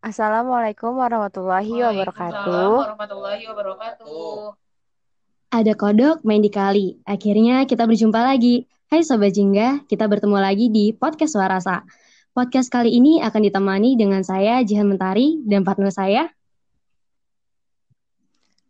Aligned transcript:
Assalamualaikum 0.00 0.96
warahmatullahi 0.96 1.76
wabarakatuh. 1.76 2.72
warahmatullahi 2.88 3.44
wabarakatuh. 3.52 4.56
Ada 5.52 5.76
kodok 5.76 6.24
main 6.24 6.40
di 6.40 6.48
kali. 6.48 6.96
Akhirnya 7.04 7.68
kita 7.68 7.84
berjumpa 7.84 8.16
lagi. 8.16 8.64
Hai 8.88 9.04
Sobat 9.04 9.36
Jingga, 9.36 9.84
kita 9.84 10.08
bertemu 10.08 10.40
lagi 10.40 10.72
di 10.72 10.96
Podcast 10.96 11.36
Suarasa. 11.36 11.84
Podcast 12.32 12.72
kali 12.72 12.96
ini 12.96 13.20
akan 13.20 13.44
ditemani 13.44 14.00
dengan 14.00 14.24
saya 14.24 14.64
Jihan 14.64 14.88
Mentari 14.88 15.44
dan 15.44 15.68
partner 15.68 15.92
saya. 15.92 16.32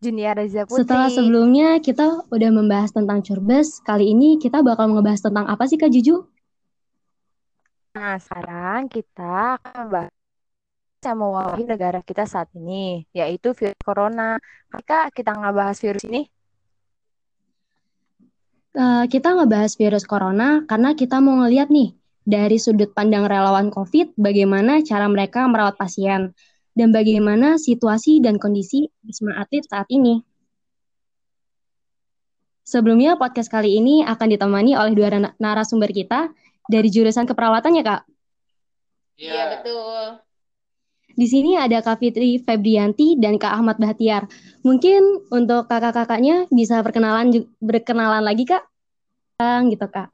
Junia 0.03 0.35
Reza 0.35 0.67
Putri. 0.67 0.83
Setelah 0.83 1.15
sebelumnya 1.15 1.79
kita 1.79 2.27
udah 2.27 2.51
membahas 2.51 2.91
tentang 2.91 3.23
curbes, 3.23 3.79
kali 3.87 4.19
ini 4.19 4.35
kita 4.43 4.67
bakal 4.67 4.91
ngebahas 4.91 5.23
tentang 5.23 5.47
apa 5.47 5.62
sih 5.71 5.79
Kak 5.79 5.95
Juju? 5.95 6.27
Nah, 7.95 8.19
sekarang 8.19 8.91
kita 8.91 9.62
akan 9.62 9.75
membahas 9.87 10.20
sama 11.00 11.32
wabah 11.32 11.64
negara 11.64 12.04
kita 12.04 12.29
saat 12.29 12.53
ini, 12.53 13.09
yaitu 13.17 13.57
virus 13.57 13.81
corona. 13.81 14.36
Kak, 14.85 15.17
kita 15.17 15.32
ngebahas 15.32 15.76
virus 15.81 16.04
ini? 16.04 16.29
Uh, 18.76 19.09
kita 19.11 19.35
ngebahas 19.35 19.75
virus 19.75 20.07
corona 20.07 20.63
karena 20.68 20.95
kita 20.95 21.18
mau 21.18 21.40
ngeliat 21.43 21.73
nih, 21.73 21.96
dari 22.23 22.61
sudut 22.61 22.93
pandang 22.93 23.26
relawan 23.26 23.73
COVID, 23.73 24.14
bagaimana 24.21 24.85
cara 24.85 25.09
mereka 25.09 25.49
merawat 25.49 25.81
pasien, 25.81 26.36
dan 26.76 26.93
bagaimana 26.93 27.57
situasi 27.57 28.21
dan 28.21 28.37
kondisi 28.37 28.93
Wisma 29.03 29.40
Atlet 29.40 29.67
saat 29.67 29.89
ini. 29.90 30.21
Sebelumnya, 32.62 33.19
podcast 33.19 33.51
kali 33.51 33.75
ini 33.81 34.06
akan 34.06 34.37
ditemani 34.37 34.78
oleh 34.78 34.95
dua 34.95 35.11
narasumber 35.42 35.91
kita 35.91 36.31
dari 36.70 36.87
jurusan 36.92 37.27
keperawatan 37.27 37.83
ya, 37.83 37.83
Kak? 37.83 38.03
Iya, 39.19 39.33
yeah. 39.34 39.47
betul. 39.59 40.30
Di 41.14 41.27
sini 41.27 41.59
ada 41.59 41.83
Kak 41.83 41.98
Fitri 41.98 42.39
Febrianti 42.39 43.19
dan 43.19 43.37
Kak 43.37 43.59
Ahmad 43.59 43.77
Bahtiar. 43.83 44.31
Mungkin 44.62 45.31
untuk 45.31 45.67
kakak-kakaknya 45.67 46.47
bisa 46.53 46.81
perkenalan 46.81 47.47
berkenalan 47.59 48.23
lagi, 48.23 48.47
Kak? 48.47 48.62
Gitu, 49.41 49.87
Kak. 49.91 50.09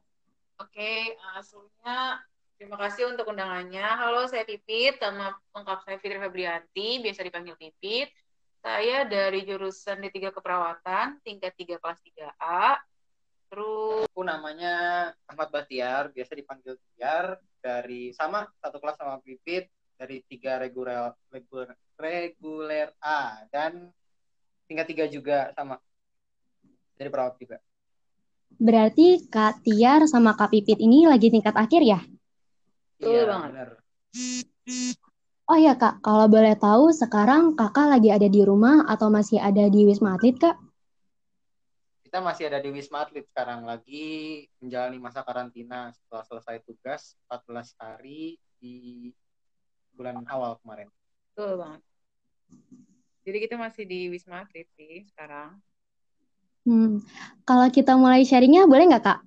Oke, 0.62 1.19
uh, 1.20 1.43
sebelumnya 1.45 2.23
terima 2.57 2.77
kasih 2.81 3.12
untuk 3.12 3.29
undangannya. 3.29 3.85
Halo, 3.85 4.25
saya 4.25 4.48
Pipit, 4.48 4.97
nama 5.03 5.37
lengkap 5.53 5.79
saya 5.85 5.97
Fitri 6.01 6.17
Febrianti, 6.17 7.05
biasa 7.05 7.20
dipanggil 7.27 7.57
Pipit. 7.61 8.09
Saya 8.65 9.07
dari 9.07 9.47
jurusan 9.47 10.03
D3 10.03 10.33
Keperawatan, 10.33 11.23
tingkat 11.23 11.55
3 11.55 11.79
kelas 11.79 12.01
3A. 12.03 12.83
Terus 13.47 14.11
aku 14.11 14.27
namanya 14.27 14.75
Ahmad 15.31 15.55
Bahtiar, 15.55 16.11
biasa 16.11 16.35
dipanggil 16.35 16.75
Tiar, 16.97 17.39
dari 17.63 18.11
sama 18.11 18.47
satu 18.59 18.83
kelas 18.83 18.98
sama 18.98 19.23
Pipit, 19.23 19.70
dari 19.97 20.22
tiga 20.28 20.61
reguler, 20.61 21.12
reguler, 21.33 21.72
reguler 21.97 22.89
A 23.00 23.44
dan 23.48 23.89
tingkat 24.69 24.86
tiga 24.92 25.05
juga 25.08 25.50
sama 25.56 25.80
dari 26.97 27.08
perawat 27.08 27.34
juga. 27.41 27.56
Berarti 28.56 29.27
Kak 29.28 29.67
Tiar 29.67 30.08
sama 30.08 30.33
Kak 30.33 30.52
Pipit 30.52 30.80
ini 30.80 31.05
lagi 31.05 31.28
tingkat 31.28 31.52
akhir 31.52 31.83
ya? 31.83 32.00
Iya, 33.02 33.22
banget. 33.28 33.50
Bener. 33.52 33.70
Oh 35.47 35.58
ya 35.61 35.78
Kak, 35.78 36.02
kalau 36.02 36.27
boleh 36.27 36.56
tahu 36.58 36.91
sekarang 36.91 37.55
Kakak 37.55 37.86
lagi 37.86 38.11
ada 38.11 38.27
di 38.27 38.42
rumah 38.42 38.83
atau 38.89 39.12
masih 39.12 39.39
ada 39.39 39.69
di 39.69 39.86
Wisma 39.86 40.17
Atlet 40.17 40.34
Kak? 40.41 40.56
Kita 42.02 42.19
masih 42.19 42.48
ada 42.48 42.58
di 42.58 42.72
Wisma 42.72 43.05
Atlet 43.05 43.28
sekarang 43.28 43.62
lagi 43.69 44.42
menjalani 44.58 44.98
masa 44.98 45.20
karantina 45.22 45.92
setelah 45.92 46.24
selesai 46.24 46.56
tugas 46.64 47.14
14 47.28 47.77
hari 47.78 48.41
di 48.56 49.12
bulan 49.97 50.22
awal 50.28 50.61
kemarin. 50.61 50.92
Betul 51.33 51.58
banget. 51.58 51.83
Jadi 53.27 53.39
kita 53.42 53.55
masih 53.58 53.84
di 53.89 54.06
Wisma 54.12 54.47
Atlet 54.47 54.69
sih 54.78 55.02
sekarang. 55.11 55.58
Hmm. 56.62 57.02
Kalau 57.42 57.67
kita 57.73 57.98
mulai 57.98 58.23
sharingnya 58.23 58.68
boleh 58.70 58.86
nggak 58.86 59.02
Kak? 59.02 59.20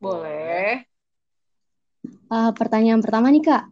Boleh. 0.00 0.86
Uh, 2.32 2.52
pertanyaan 2.56 3.04
pertama 3.04 3.28
nih 3.28 3.44
Kak, 3.44 3.64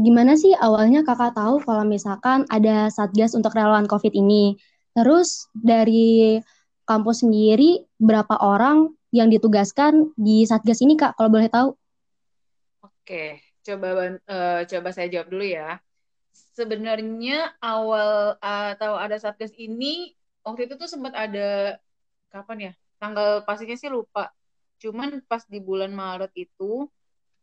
gimana 0.00 0.38
sih 0.38 0.54
awalnya 0.54 1.02
kakak 1.02 1.34
tahu 1.34 1.58
kalau 1.64 1.82
misalkan 1.82 2.46
ada 2.46 2.86
satgas 2.92 3.34
untuk 3.34 3.50
relawan 3.56 3.90
COVID 3.90 4.14
ini? 4.14 4.54
Terus 4.94 5.50
dari 5.52 6.38
kampus 6.86 7.26
sendiri 7.26 7.84
berapa 7.98 8.38
orang 8.38 8.94
yang 9.10 9.28
ditugaskan 9.28 10.14
di 10.14 10.46
satgas 10.46 10.80
ini 10.80 10.94
kak? 10.94 11.18
Kalau 11.18 11.28
boleh 11.28 11.50
tahu? 11.50 11.74
Oke, 12.86 13.42
coba 13.66 13.88
uh, 14.30 14.60
coba 14.62 14.88
saya 14.94 15.10
jawab 15.10 15.28
dulu 15.34 15.46
ya. 15.46 15.82
Sebenarnya 16.56 17.52
awal 17.60 18.38
atau 18.40 18.96
uh, 18.96 19.02
ada 19.02 19.16
satgas 19.18 19.52
ini 19.58 20.14
waktu 20.46 20.70
itu 20.70 20.78
tuh 20.78 20.88
sempat 20.88 21.12
ada 21.12 21.80
kapan 22.30 22.70
ya? 22.70 22.72
Tanggal 23.02 23.42
pastinya 23.42 23.76
sih 23.76 23.90
lupa. 23.90 24.30
Cuman 24.78 25.24
pas 25.26 25.42
di 25.48 25.58
bulan 25.58 25.90
Maret 25.92 26.32
itu 26.36 26.88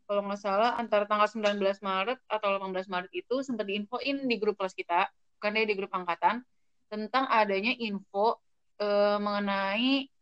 kalau 0.08 0.22
nggak 0.30 0.42
salah 0.42 0.78
antara 0.78 1.10
tanggal 1.10 1.26
19 1.26 1.60
Maret 1.82 2.20
atau 2.28 2.60
18 2.60 2.92
Maret 2.92 3.12
itu 3.16 3.42
sempat 3.42 3.66
diinfoin 3.66 4.28
di 4.28 4.36
grup 4.38 4.60
kelas 4.60 4.76
kita, 4.76 5.10
bukan 5.40 5.64
di 5.64 5.76
grup 5.76 5.92
angkatan, 5.96 6.44
tentang 6.92 7.26
adanya 7.32 7.74
info 7.74 8.38
uh, 8.84 9.18
mengenai 9.18 10.13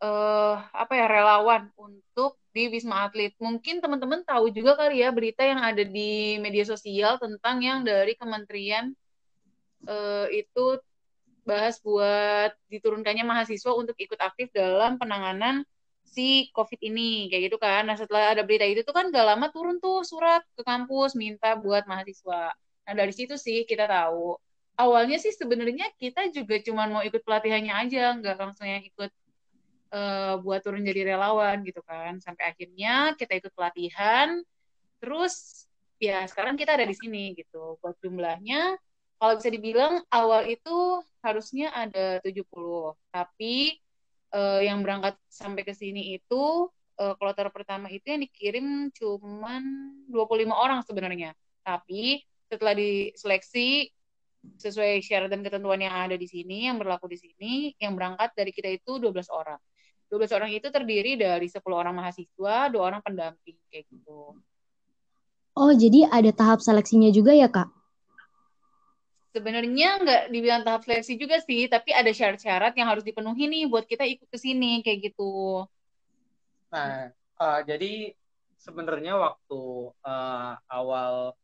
uh, 0.00 0.56
apa 0.72 0.92
ya 0.94 1.06
relawan 1.06 1.70
untuk 1.78 2.38
di 2.54 2.70
Wisma 2.70 3.10
Atlet. 3.10 3.34
Mungkin 3.38 3.82
teman-teman 3.82 4.22
tahu 4.22 4.50
juga 4.54 4.78
kali 4.78 5.02
ya 5.02 5.10
berita 5.10 5.42
yang 5.42 5.60
ada 5.62 5.82
di 5.82 6.38
media 6.38 6.64
sosial 6.66 7.18
tentang 7.18 7.60
yang 7.60 7.82
dari 7.82 8.14
kementerian 8.14 8.94
uh, 9.90 10.26
itu 10.30 10.78
bahas 11.44 11.76
buat 11.84 12.56
diturunkannya 12.72 13.26
mahasiswa 13.26 13.72
untuk 13.76 13.98
ikut 14.00 14.16
aktif 14.16 14.48
dalam 14.56 14.96
penanganan 14.96 15.66
si 16.08 16.48
COVID 16.54 16.80
ini 16.80 17.28
kayak 17.28 17.52
gitu 17.52 17.58
kan. 17.60 17.84
Nah 17.84 17.98
setelah 17.98 18.32
ada 18.32 18.46
berita 18.46 18.64
itu 18.64 18.80
tuh 18.86 18.94
kan 18.96 19.10
gak 19.12 19.26
lama 19.34 19.50
turun 19.50 19.82
tuh 19.82 20.06
surat 20.06 20.40
ke 20.56 20.62
kampus 20.62 21.18
minta 21.18 21.58
buat 21.58 21.84
mahasiswa. 21.84 22.54
Nah 22.86 22.94
dari 22.94 23.12
situ 23.12 23.34
sih 23.36 23.66
kita 23.68 23.84
tahu. 23.90 24.38
Awalnya 24.74 25.22
sih 25.22 25.30
sebenarnya 25.30 25.86
kita 26.02 26.34
juga 26.34 26.58
cuma 26.58 26.90
mau 26.90 27.02
ikut 27.06 27.22
pelatihannya 27.22 27.74
aja, 27.86 28.10
nggak 28.18 28.34
langsung 28.42 28.66
yang 28.66 28.82
ikut 28.82 29.06
uh, 29.94 30.34
buat 30.42 30.60
turun 30.66 30.82
jadi 30.82 31.14
relawan 31.14 31.62
gitu 31.62 31.80
kan. 31.86 32.18
Sampai 32.18 32.50
akhirnya 32.50 33.14
kita 33.14 33.38
ikut 33.38 33.54
pelatihan, 33.54 34.42
terus 34.98 35.64
ya 36.02 36.26
sekarang 36.26 36.58
kita 36.58 36.74
ada 36.74 36.84
di 36.84 36.96
sini 36.98 37.38
gitu. 37.38 37.78
Buat 37.78 37.96
jumlahnya, 38.02 38.74
kalau 39.22 39.38
bisa 39.38 39.48
dibilang 39.48 40.02
awal 40.10 40.50
itu 40.50 41.00
harusnya 41.22 41.70
ada 41.72 42.20
70, 42.20 42.44
tapi 43.14 43.78
uh, 44.34 44.60
yang 44.60 44.82
berangkat 44.84 45.16
sampai 45.30 45.62
ke 45.64 45.72
sini 45.72 46.18
itu 46.18 46.68
uh, 47.00 47.14
kloter 47.16 47.48
pertama 47.48 47.88
itu 47.88 48.04
yang 48.10 48.20
dikirim 48.20 48.90
cuman 48.92 49.62
25 50.10 50.50
orang 50.50 50.80
sebenarnya. 50.84 51.32
Tapi 51.64 52.20
setelah 52.50 52.76
diseleksi 52.76 53.88
sesuai 54.60 55.00
syarat 55.00 55.32
dan 55.32 55.40
ketentuan 55.40 55.80
yang 55.80 55.96
ada 55.96 56.20
di 56.20 56.28
sini, 56.28 56.68
yang 56.68 56.76
berlaku 56.76 57.08
di 57.08 57.16
sini, 57.16 57.72
yang 57.80 57.96
berangkat 57.96 58.36
dari 58.36 58.52
kita 58.52 58.68
itu 58.68 59.00
12 59.00 59.32
orang. 59.32 59.56
12 60.12 60.36
orang 60.36 60.50
itu 60.52 60.68
terdiri 60.70 61.16
dari 61.16 61.46
10 61.50 61.60
orang 61.72 61.94
mahasiswa, 61.96 62.70
dua 62.70 62.82
orang 62.82 63.00
pendamping 63.02 63.56
kayak 63.72 63.88
gitu. 63.88 64.36
Oh, 65.54 65.72
jadi 65.72 66.10
ada 66.10 66.30
tahap 66.34 66.60
seleksinya 66.60 67.14
juga 67.14 67.30
ya, 67.30 67.46
Kak? 67.46 67.70
sebenarnya 69.34 69.98
nggak 69.98 70.22
dibilang 70.30 70.62
tahap 70.62 70.86
seleksi 70.86 71.18
juga 71.18 71.42
sih, 71.42 71.66
tapi 71.66 71.90
ada 71.90 72.06
syarat-syarat 72.14 72.70
yang 72.78 72.86
harus 72.86 73.02
dipenuhi 73.02 73.50
nih 73.50 73.66
buat 73.66 73.82
kita 73.82 74.06
ikut 74.06 74.30
ke 74.30 74.38
sini 74.38 74.78
kayak 74.86 75.10
gitu. 75.10 75.66
Nah, 76.70 77.10
uh, 77.42 77.60
jadi 77.66 78.14
sebenarnya 78.62 79.18
waktu 79.18 79.90
uh, 80.06 80.54
awal 80.70 81.34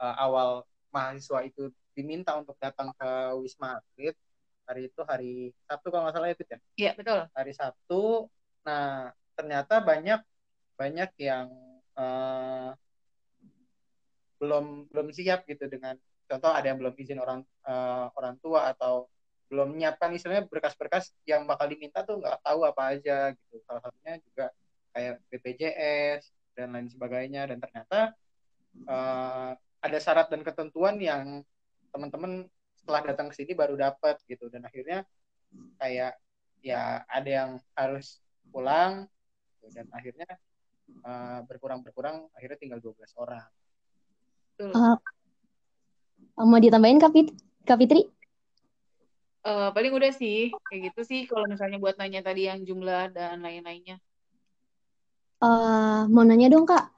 uh, 0.00 0.16
awal 0.16 0.64
mahasiswa 0.88 1.44
itu 1.44 1.68
diminta 1.92 2.32
untuk 2.40 2.56
datang 2.56 2.96
ke 2.96 3.10
Wisma 3.44 3.84
Atlet 3.84 4.16
hari 4.66 4.90
itu 4.90 5.00
hari 5.06 5.34
Sabtu 5.64 5.86
kalau 5.88 6.02
nggak 6.06 6.14
salah 6.18 6.28
ya 6.28 6.36
ya. 6.36 6.58
Iya 6.76 6.90
betul. 6.98 7.20
Hari 7.32 7.52
Sabtu. 7.54 8.02
Nah 8.66 9.14
ternyata 9.38 9.78
banyak 9.80 10.20
banyak 10.76 11.10
yang 11.22 11.48
uh, 11.96 12.70
belum 14.36 14.90
belum 14.92 15.08
siap 15.14 15.48
gitu 15.48 15.64
dengan 15.70 15.96
contoh 16.28 16.52
ada 16.52 16.68
yang 16.68 16.78
belum 16.82 16.94
izin 16.98 17.20
orang 17.22 17.40
uh, 17.64 18.12
orang 18.18 18.36
tua 18.44 18.74
atau 18.76 19.08
belum 19.46 19.78
menyiapkan 19.78 20.10
istilahnya 20.12 20.44
berkas-berkas 20.50 21.14
yang 21.24 21.46
bakal 21.46 21.70
diminta 21.70 22.02
tuh 22.02 22.18
nggak 22.18 22.42
tahu 22.42 22.66
apa 22.66 22.82
aja 22.98 23.30
gitu 23.32 23.62
salah 23.64 23.78
satunya 23.78 24.18
juga 24.26 24.46
kayak 24.90 25.22
BPJS 25.30 26.22
dan 26.58 26.74
lain 26.74 26.88
sebagainya 26.90 27.46
dan 27.46 27.58
ternyata 27.62 28.16
uh, 28.90 29.54
ada 29.54 29.98
syarat 30.02 30.26
dan 30.28 30.42
ketentuan 30.42 30.98
yang 30.98 31.46
teman-teman 31.94 32.50
setelah 32.86 33.02
datang 33.02 33.26
ke 33.26 33.42
sini 33.42 33.58
baru 33.58 33.74
dapat 33.74 34.22
gitu 34.30 34.46
dan 34.46 34.62
akhirnya 34.62 35.02
kayak 35.82 36.14
ya 36.62 37.02
ada 37.10 37.26
yang 37.26 37.50
harus 37.74 38.22
pulang 38.54 39.10
gitu, 39.58 39.74
dan 39.74 39.90
akhirnya 39.90 40.30
uh, 41.02 41.42
berkurang 41.50 41.82
berkurang 41.82 42.30
akhirnya 42.38 42.58
tinggal 42.62 42.78
12 42.78 42.94
orang. 43.18 43.42
Uh, 44.62 44.94
Mau 46.46 46.62
ditambahin 46.62 47.02
Kak, 47.02 47.10
Fit 47.10 47.34
Kak 47.66 47.74
Fitri? 47.82 48.06
Uh, 49.42 49.74
paling 49.74 49.90
udah 49.90 50.14
sih, 50.14 50.54
kayak 50.70 50.94
gitu 50.94 51.00
sih 51.02 51.20
kalau 51.26 51.50
misalnya 51.50 51.82
buat 51.82 51.98
nanya 51.98 52.22
tadi 52.22 52.46
yang 52.46 52.62
jumlah 52.62 53.10
dan 53.10 53.42
lain-lainnya. 53.42 53.98
Uh, 55.42 56.06
mau 56.06 56.22
nanya 56.22 56.54
dong 56.54 56.70
Kak, 56.70 56.94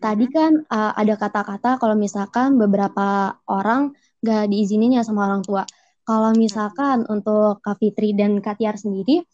tadi 0.00 0.26
kan 0.32 0.64
uh, 0.66 0.92
ada 0.96 1.14
kata-kata 1.14 1.76
kalau 1.76 1.94
misalkan 1.94 2.56
beberapa 2.56 3.36
orang 3.46 3.92
gak 4.24 4.48
diizinin 4.48 4.96
ya 4.96 5.02
sama 5.04 5.28
orang 5.28 5.44
tua. 5.44 5.68
Kalau 6.04 6.32
misalkan 6.36 7.04
untuk 7.08 7.60
Kak 7.60 7.80
Fitri 7.80 8.16
dan 8.16 8.40
Kak 8.40 8.60
Tiar 8.60 8.76
sendiri, 8.76 9.24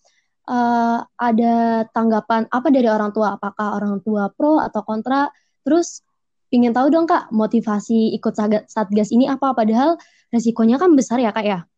uh, 0.51 0.99
ada 1.19 1.87
tanggapan 1.91 2.47
apa 2.51 2.69
dari 2.75 2.87
orang 2.91 3.15
tua? 3.15 3.39
Apakah 3.39 3.79
orang 3.79 4.03
tua 4.03 4.31
pro 4.35 4.59
atau 4.59 4.83
kontra? 4.83 5.31
Terus 5.63 6.03
ingin 6.51 6.75
tahu 6.75 6.91
dong 6.91 7.07
Kak, 7.07 7.31
motivasi 7.31 8.15
ikut 8.19 8.35
Satgas 8.67 9.11
ini 9.15 9.31
apa? 9.31 9.55
Padahal 9.55 9.99
resikonya 10.35 10.79
kan 10.79 10.95
besar 10.99 11.23
ya 11.23 11.31
Kak 11.31 11.47
ya. 11.47 11.71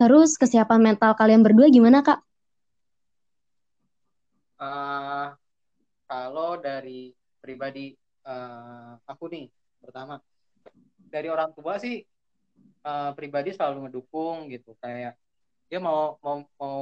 Terus 0.00 0.40
kesiapan 0.40 0.80
mental 0.80 1.12
kalian 1.12 1.44
berdua 1.44 1.68
gimana 1.68 2.00
kak? 2.00 2.24
Uh, 4.56 5.36
kalau 6.08 6.56
dari 6.56 7.12
pribadi 7.36 7.92
uh, 8.24 8.96
aku 9.04 9.28
nih, 9.28 9.52
pertama 9.76 10.16
dari 10.96 11.28
orang 11.28 11.52
tua 11.52 11.76
sih 11.76 12.00
uh, 12.84 13.12
pribadi 13.16 13.52
selalu 13.54 13.88
ngedukung 13.88 14.48
gitu, 14.52 14.76
kayak 14.80 15.16
dia 15.70 15.78
mau 15.78 16.18
mau 16.24 16.42
mau 16.58 16.80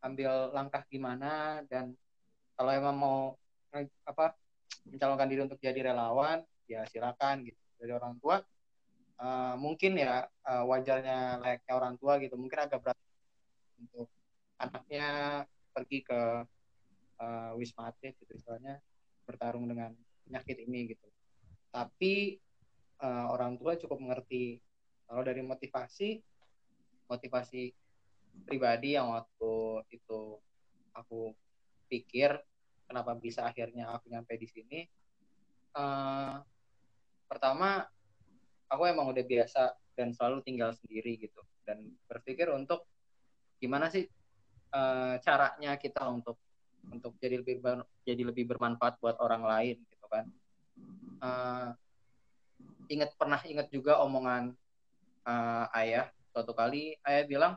ambil 0.00 0.48
langkah 0.56 0.82
gimana 0.88 1.60
dan 1.68 1.92
kalau 2.56 2.72
emang 2.72 2.96
mau 2.96 3.18
apa 4.08 4.32
mencalonkan 4.88 5.28
diri 5.28 5.40
untuk 5.44 5.60
jadi 5.60 5.92
relawan 5.92 6.40
ya 6.64 6.84
silakan 6.88 7.44
gitu. 7.44 7.60
Dari 7.80 7.92
orang 7.96 8.16
tua 8.20 8.40
uh, 9.20 9.54
mungkin 9.56 9.96
ya 10.00 10.24
uh, 10.48 10.64
wajarnya 10.64 11.40
layaknya 11.40 11.74
orang 11.76 11.94
tua 12.00 12.16
gitu. 12.20 12.36
Mungkin 12.40 12.58
agak 12.64 12.80
berat 12.80 12.98
untuk 13.80 14.08
anaknya 14.60 15.06
pergi 15.72 16.04
ke 16.04 16.20
uh, 17.20 17.50
wisma 17.56 17.88
atlet 17.88 18.16
gitu 18.20 18.36
istilahnya 18.36 18.80
bertarung 19.24 19.68
dengan 19.68 19.92
penyakit 20.24 20.56
ini 20.64 20.96
gitu. 20.96 21.08
Tapi 21.70 22.36
uh, 23.00 23.26
orang 23.32 23.56
tua 23.60 23.76
cukup 23.76 24.00
mengerti 24.00 24.60
kalau 25.10 25.26
dari 25.26 25.42
motivasi 25.42 26.22
motivasi 27.10 27.74
pribadi 28.46 28.94
yang 28.94 29.10
waktu 29.10 29.82
itu 29.90 30.38
aku 30.94 31.34
pikir 31.90 32.38
kenapa 32.86 33.18
bisa 33.18 33.42
akhirnya 33.42 33.90
aku 33.90 34.06
nyampe 34.06 34.38
di 34.38 34.46
sini 34.46 34.86
uh, 35.74 36.38
pertama 37.26 37.82
aku 38.70 38.86
emang 38.86 39.10
udah 39.10 39.24
biasa 39.26 39.74
dan 39.98 40.14
selalu 40.14 40.40
tinggal 40.46 40.70
sendiri 40.72 41.18
gitu. 41.18 41.42
Dan 41.66 41.92
berpikir 42.06 42.48
untuk 42.54 42.86
gimana 43.58 43.90
sih 43.90 44.06
uh, 44.72 45.18
caranya 45.20 45.76
kita 45.76 46.06
untuk 46.06 46.38
untuk 46.88 47.12
jadi 47.20 47.44
lebih 47.44 47.60
ber, 47.60 47.84
jadi 48.06 48.24
lebih 48.24 48.48
bermanfaat 48.48 48.96
buat 49.02 49.20
orang 49.20 49.44
lain 49.44 49.76
gitu 49.90 50.06
kan. 50.08 50.24
Uh, 51.20 51.68
ingat 52.88 53.12
pernah 53.20 53.38
ingat 53.44 53.68
juga 53.68 54.00
omongan 54.00 54.56
uh, 55.26 55.66
ayah 55.80 56.08
suatu 56.30 56.54
kali 56.54 56.96
ayah 57.04 57.24
bilang 57.26 57.54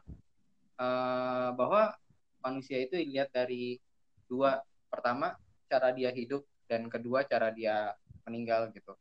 uh, 0.80 1.50
bahwa 1.54 1.94
manusia 2.44 2.82
itu 2.82 2.98
dilihat 3.00 3.32
dari 3.32 3.80
dua. 4.28 4.60
Pertama 4.90 5.38
cara 5.70 5.90
dia 5.96 6.14
hidup 6.14 6.46
dan 6.70 6.90
kedua 6.90 7.26
cara 7.26 7.50
dia 7.54 7.94
meninggal 8.28 8.70
gitu. 8.76 8.94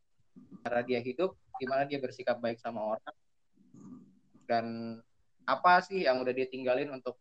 Cara 0.64 0.80
dia 0.84 1.02
hidup 1.02 1.36
gimana 1.60 1.86
dia 1.86 2.00
bersikap 2.00 2.40
baik 2.40 2.58
sama 2.58 2.96
orang 2.96 3.14
dan 4.52 4.98
apa 5.48 5.82
sih 5.82 6.04
yang 6.04 6.20
udah 6.22 6.34
dia 6.34 6.46
tinggalin 6.46 6.90
untuk 6.92 7.18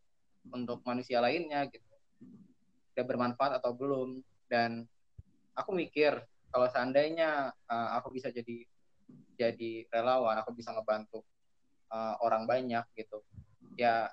untuk 0.51 0.81
manusia 0.83 1.21
lainnya 1.21 1.65
gitu. 1.69 1.85
Udah 2.91 3.05
bermanfaat 3.05 3.61
atau 3.61 3.71
belum? 3.71 4.19
Dan 4.51 4.83
aku 5.55 5.71
mikir 5.71 6.19
kalau 6.51 6.67
seandainya 6.67 7.55
uh, 7.71 7.89
aku 7.95 8.11
bisa 8.11 8.27
jadi 8.27 8.67
jadi 9.35 9.85
relawan 9.89 10.37
aku 10.39 10.53
bisa 10.53 10.71
ngebantu 10.75 11.25
uh, 11.89 12.15
orang 12.21 12.45
banyak 12.45 12.85
gitu. 12.93 13.23
Ya 13.79 14.09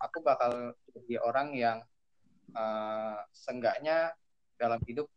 aku 0.00 0.20
bakal 0.20 0.76
jadi 0.92 1.22
orang 1.22 1.56
yang 1.56 1.78
uh, 2.52 3.20
seenggaknya 3.32 4.12
dalam 4.56 4.80
hidup 4.84 5.08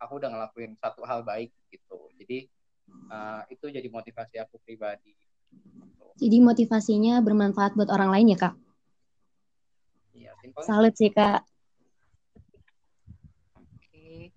aku 0.00 0.18
udah 0.18 0.30
ngelakuin 0.32 0.74
satu 0.80 1.04
hal 1.04 1.22
baik 1.22 1.52
gitu. 1.68 2.10
Jadi 2.16 2.48
uh, 3.12 3.42
itu 3.52 3.68
jadi 3.68 3.88
motivasi 3.92 4.40
aku 4.40 4.56
pribadi 4.64 5.12
jadi 6.22 6.38
motivasinya 6.38 7.18
bermanfaat 7.24 7.74
buat 7.74 7.88
orang 7.88 8.12
lain 8.12 8.36
ya 8.36 8.38
kak? 8.38 8.54
Iya 10.12 10.32
salut 10.62 10.94
sih 10.94 11.10
kak. 11.10 11.40
Oke. 13.56 14.30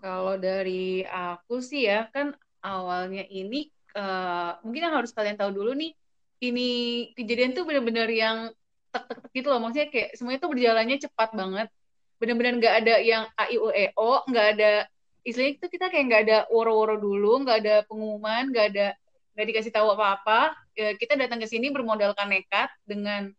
Kalau 0.00 0.34
dari 0.40 1.04
aku 1.04 1.60
sih 1.60 1.86
ya 1.86 2.08
kan 2.10 2.32
awalnya 2.62 3.26
ini 3.28 3.68
uh, 3.98 4.56
mungkin 4.62 4.88
yang 4.88 4.94
harus 4.96 5.12
kalian 5.12 5.36
tahu 5.36 5.50
dulu 5.52 5.74
nih 5.74 5.92
ini 6.42 6.68
kejadian 7.14 7.54
tuh 7.54 7.66
benar-benar 7.68 8.08
yang 8.10 8.50
tek 8.90 9.06
tek 9.08 9.30
gitu 9.34 9.50
loh 9.50 9.60
maksudnya 9.62 9.88
kayak 9.90 10.14
semuanya 10.18 10.40
tuh 10.42 10.50
berjalannya 10.50 10.96
cepat 11.02 11.30
banget 11.34 11.68
benar-benar 12.22 12.54
nggak 12.62 12.74
ada 12.86 12.94
yang 13.02 13.22
a 13.34 13.44
i 13.50 13.56
u 13.58 13.68
e 13.74 13.90
o 13.98 14.22
nggak 14.30 14.46
ada 14.56 14.86
istilahnya 15.22 15.58
itu 15.58 15.66
kita 15.70 15.86
kayak 15.90 16.04
nggak 16.10 16.22
ada 16.28 16.38
woro-woro 16.50 16.98
dulu, 16.98 17.46
nggak 17.46 17.58
ada 17.62 17.74
pengumuman, 17.86 18.50
nggak 18.50 18.66
ada 18.74 18.86
nggak 19.34 19.46
dikasih 19.48 19.72
tahu 19.72 19.94
apa-apa. 19.94 20.54
Ya, 20.76 20.94
kita 20.98 21.14
datang 21.16 21.38
ke 21.40 21.46
sini 21.48 21.70
bermodalkan 21.70 22.28
nekat 22.28 22.68
dengan 22.84 23.30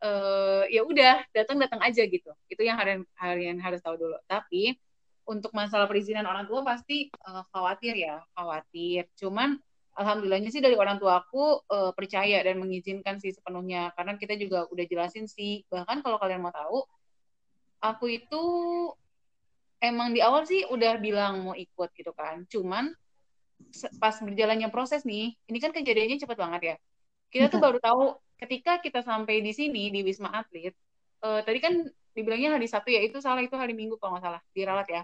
uh, 0.00 0.64
ya 0.70 0.86
udah 0.86 1.26
datang 1.34 1.58
datang 1.58 1.80
aja 1.82 2.02
gitu. 2.06 2.30
Itu 2.46 2.62
yang 2.62 2.78
harian 2.78 3.02
harian 3.18 3.58
harus 3.58 3.82
tahu 3.82 3.98
dulu. 3.98 4.16
Tapi 4.30 4.78
untuk 5.24 5.56
masalah 5.56 5.88
perizinan 5.88 6.28
orang 6.28 6.44
tua 6.44 6.60
pasti 6.60 7.08
uh, 7.24 7.44
khawatir 7.52 7.96
ya, 7.96 8.20
khawatir. 8.36 9.08
Cuman 9.16 9.56
alhamdulillahnya 9.94 10.50
sih 10.50 10.60
dari 10.60 10.76
orang 10.76 10.98
tua 11.00 11.22
aku 11.22 11.64
uh, 11.70 11.92
percaya 11.94 12.42
dan 12.42 12.58
mengizinkan 12.60 13.22
sih 13.22 13.30
sepenuhnya 13.30 13.94
karena 13.94 14.18
kita 14.20 14.36
juga 14.36 14.68
udah 14.68 14.84
jelasin 14.84 15.24
sih. 15.24 15.64
Bahkan 15.72 16.04
kalau 16.04 16.20
kalian 16.20 16.44
mau 16.44 16.52
tahu, 16.52 16.84
aku 17.80 18.04
itu 18.12 18.42
emang 19.80 20.12
di 20.12 20.20
awal 20.20 20.44
sih 20.44 20.64
udah 20.68 21.00
bilang 21.00 21.48
mau 21.50 21.56
ikut 21.56 21.90
gitu 21.96 22.12
kan. 22.12 22.44
Cuman 22.48 22.92
pas 24.02 24.16
berjalannya 24.20 24.68
proses 24.68 25.06
nih, 25.06 25.34
ini 25.48 25.58
kan 25.62 25.72
kejadiannya 25.72 26.20
cepet 26.20 26.38
banget 26.38 26.62
ya. 26.62 26.76
Kita 27.32 27.46
tuh 27.50 27.60
baru 27.62 27.78
tahu 27.80 28.14
ketika 28.38 28.78
kita 28.78 29.00
sampai 29.02 29.40
di 29.40 29.52
sini 29.56 29.88
di 29.90 30.04
Wisma 30.04 30.30
Atlet, 30.30 30.74
uh, 31.24 31.40
tadi 31.42 31.58
kan 31.62 31.74
dibilangnya 32.14 32.56
hari 32.56 32.66
Sabtu 32.70 32.94
ya, 32.94 33.02
itu 33.02 33.18
salah 33.18 33.42
itu 33.42 33.54
hari 33.58 33.74
Minggu 33.74 33.98
kalau 33.98 34.16
nggak 34.16 34.24
salah, 34.24 34.42
dirawat 34.54 34.86
ya. 34.88 35.02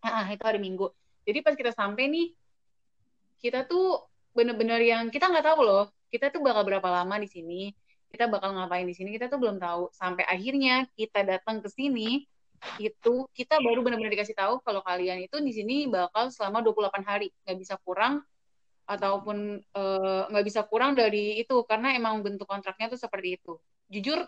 Ah, 0.00 0.30
itu 0.30 0.42
hari 0.46 0.62
Minggu. 0.62 0.88
Jadi 1.26 1.38
pas 1.42 1.54
kita 1.58 1.74
sampai 1.74 2.06
nih, 2.06 2.26
kita 3.42 3.66
tuh 3.66 4.06
bener-bener 4.32 4.78
yang 4.86 5.10
kita 5.10 5.26
nggak 5.26 5.42
tahu 5.42 5.60
loh, 5.66 5.84
kita 6.08 6.30
tuh 6.30 6.40
bakal 6.40 6.62
berapa 6.62 6.86
lama 6.86 7.18
di 7.18 7.28
sini, 7.28 7.74
kita 8.08 8.30
bakal 8.30 8.54
ngapain 8.54 8.86
di 8.86 8.94
sini, 8.94 9.10
kita 9.18 9.26
tuh 9.26 9.42
belum 9.42 9.58
tahu. 9.58 9.90
Sampai 9.90 10.22
akhirnya 10.24 10.86
kita 10.94 11.26
datang 11.26 11.58
ke 11.58 11.68
sini, 11.68 12.22
itu 12.80 13.14
kita 13.36 13.60
baru 13.60 13.84
benar-benar 13.84 14.12
dikasih 14.12 14.36
tahu 14.36 14.64
kalau 14.64 14.80
kalian 14.80 15.22
itu 15.22 15.36
di 15.40 15.52
sini 15.52 15.76
bakal 15.86 16.32
selama 16.32 16.64
28 16.64 17.04
hari 17.04 17.28
nggak 17.44 17.58
bisa 17.60 17.74
kurang 17.84 18.24
ataupun 18.86 19.60
eh, 19.60 20.22
nggak 20.30 20.44
uh, 20.44 20.46
bisa 20.46 20.62
kurang 20.64 20.94
dari 20.94 21.42
itu 21.42 21.66
karena 21.66 21.94
emang 21.98 22.22
bentuk 22.22 22.46
kontraknya 22.46 22.86
tuh 22.94 23.00
seperti 23.00 23.38
itu 23.38 23.58
jujur 23.90 24.22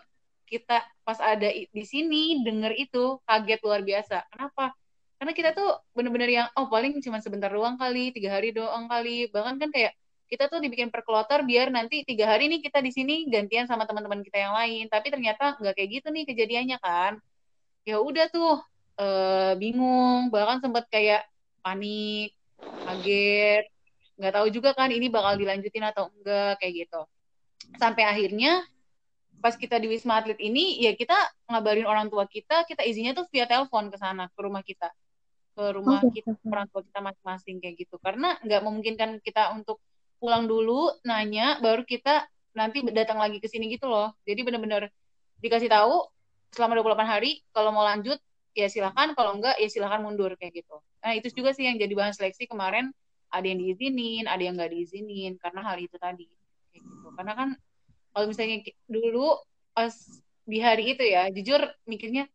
kita 0.49 0.81
pas 1.05 1.19
ada 1.21 1.47
di 1.53 1.83
sini 1.85 2.41
denger 2.41 2.73
itu 2.75 3.21
kaget 3.29 3.59
luar 3.61 3.81
biasa. 3.85 4.25
Kenapa? 4.33 4.73
Karena 5.19 5.33
kita 5.35 5.49
tuh 5.51 5.69
bener-bener 5.91 6.31
yang 6.31 6.47
oh 6.55 6.71
paling 6.71 6.95
cuma 7.03 7.19
sebentar 7.19 7.51
doang 7.51 7.75
kali 7.75 8.09
tiga 8.15 8.39
hari 8.39 8.49
doang 8.55 8.89
kali. 8.89 9.29
Bahkan 9.29 9.61
kan 9.61 9.69
kayak 9.69 9.93
kita 10.29 10.45
tuh 10.47 10.61
dibikin 10.61 10.93
per 10.93 11.01
kloter 11.01 11.41
biar 11.43 11.73
nanti 11.73 12.05
tiga 12.05 12.29
hari 12.29 12.47
nih 12.47 12.61
kita 12.61 12.79
di 12.79 12.93
sini 12.93 13.25
gantian 13.27 13.65
sama 13.65 13.83
teman-teman 13.83 14.23
kita 14.23 14.37
yang 14.39 14.53
lain. 14.55 14.87
Tapi 14.87 15.07
ternyata 15.11 15.59
nggak 15.59 15.75
kayak 15.75 15.89
gitu 15.99 16.07
nih 16.09 16.23
kejadiannya 16.23 16.77
kan? 16.79 17.13
Ya 17.83 17.99
udah 17.99 18.25
tuh 18.31 18.63
uh, 18.95 19.53
bingung. 19.59 20.31
Bahkan 20.31 20.63
sempat 20.63 20.87
kayak 20.87 21.27
panik 21.59 22.31
kaget. 22.87 23.67
Nggak 24.15 24.33
tahu 24.39 24.47
juga 24.55 24.69
kan 24.71 24.87
ini 24.87 25.11
bakal 25.11 25.35
dilanjutin 25.35 25.83
atau 25.83 26.07
enggak 26.15 26.63
kayak 26.63 26.87
gitu. 26.87 27.01
Sampai 27.75 28.07
akhirnya 28.07 28.63
pas 29.39 29.55
kita 29.55 29.79
di 29.79 29.87
Wisma 29.87 30.19
Atlet 30.19 30.39
ini 30.39 30.83
ya 30.83 30.91
kita 30.93 31.15
ngabarin 31.47 31.87
orang 31.87 32.11
tua 32.11 32.27
kita 32.27 32.67
kita 32.67 32.83
izinnya 32.83 33.15
tuh 33.15 33.25
via 33.31 33.47
telepon 33.47 33.87
ke 33.87 33.97
sana 33.97 34.27
ke 34.31 34.39
rumah 34.39 34.61
kita. 34.61 34.91
Ke 35.55 35.75
rumah 35.75 36.03
okay. 36.03 36.21
kita 36.21 36.35
orang 36.47 36.67
tua 36.67 36.83
kita 36.83 36.99
masing-masing 36.99 37.55
kayak 37.63 37.75
gitu. 37.79 37.95
Karena 37.99 38.35
nggak 38.43 38.61
memungkinkan 38.63 39.09
kita 39.23 39.55
untuk 39.55 39.79
pulang 40.19 40.45
dulu 40.45 40.91
nanya 41.07 41.57
baru 41.63 41.87
kita 41.87 42.27
nanti 42.53 42.83
datang 42.91 43.17
lagi 43.23 43.39
ke 43.39 43.47
sini 43.47 43.71
gitu 43.71 43.87
loh. 43.87 44.11
Jadi 44.27 44.43
benar-benar 44.43 44.91
dikasih 45.39 45.71
tahu 45.71 46.03
selama 46.51 46.83
28 46.83 47.07
hari 47.07 47.31
kalau 47.55 47.71
mau 47.71 47.87
lanjut 47.87 48.19
ya 48.57 48.67
silahkan 48.67 49.15
kalau 49.15 49.39
enggak 49.39 49.55
ya 49.55 49.71
silahkan 49.71 50.03
mundur 50.03 50.35
kayak 50.35 50.63
gitu. 50.63 50.83
Nah 50.99 51.15
itu 51.15 51.31
juga 51.31 51.55
sih 51.55 51.63
yang 51.63 51.79
jadi 51.79 51.93
bahan 51.95 52.11
seleksi 52.11 52.49
kemarin 52.49 52.91
ada 53.29 53.45
yang 53.45 53.61
diizinin 53.61 54.25
ada 54.27 54.41
yang 54.41 54.57
nggak 54.59 54.73
diizinin 54.73 55.39
karena 55.39 55.63
hal 55.63 55.77
itu 55.79 55.95
tadi 55.95 56.27
kayak 56.75 56.83
gitu. 56.83 57.07
Karena 57.15 57.33
kan 57.37 57.49
kalau 58.19 58.35
misalnya 58.35 58.67
dulu 58.91 59.39
pas 59.71 59.95
di 60.43 60.59
hari 60.59 60.91
itu 60.91 61.07
ya 61.07 61.31
jujur 61.31 61.71
mikirnya 61.87 62.27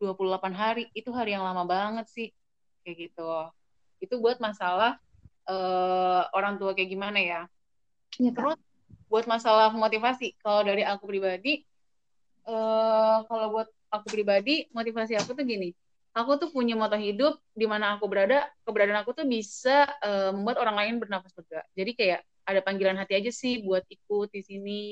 28 0.00 0.32
hari 0.56 0.88
itu 0.96 1.12
hari 1.12 1.36
yang 1.36 1.44
lama 1.44 1.68
banget 1.68 2.08
sih 2.08 2.32
kayak 2.80 3.12
gitu. 3.12 3.28
Itu 4.00 4.16
buat 4.16 4.40
masalah 4.40 4.96
uh, 5.44 6.24
orang 6.32 6.56
tua 6.56 6.72
kayak 6.72 6.88
gimana 6.88 7.20
ya, 7.20 7.40
ya 8.16 8.32
terus 8.32 8.56
buat 9.12 9.28
masalah 9.28 9.76
motivasi 9.76 10.40
kalau 10.40 10.64
dari 10.64 10.88
aku 10.88 11.04
pribadi 11.04 11.68
uh, 12.48 13.28
kalau 13.28 13.60
buat 13.60 13.68
aku 13.92 14.08
pribadi 14.08 14.72
motivasi 14.72 15.20
aku 15.20 15.36
tuh 15.36 15.44
gini. 15.44 15.76
Aku 16.16 16.40
tuh 16.40 16.48
punya 16.48 16.72
moto 16.72 16.96
hidup 16.96 17.36
di 17.52 17.68
mana 17.68 18.00
aku 18.00 18.08
berada 18.08 18.48
keberadaan 18.64 19.04
aku 19.04 19.12
tuh 19.12 19.28
bisa 19.28 19.84
uh, 20.00 20.32
membuat 20.32 20.64
orang 20.64 20.76
lain 20.80 20.94
bernafas 20.96 21.28
lega. 21.36 21.60
Jadi 21.76 21.92
kayak 21.92 22.20
ada 22.48 22.64
panggilan 22.64 22.96
hati 22.96 23.20
aja 23.20 23.28
sih 23.28 23.60
buat 23.60 23.84
ikut 23.84 24.32
di 24.32 24.40
sini 24.40 24.82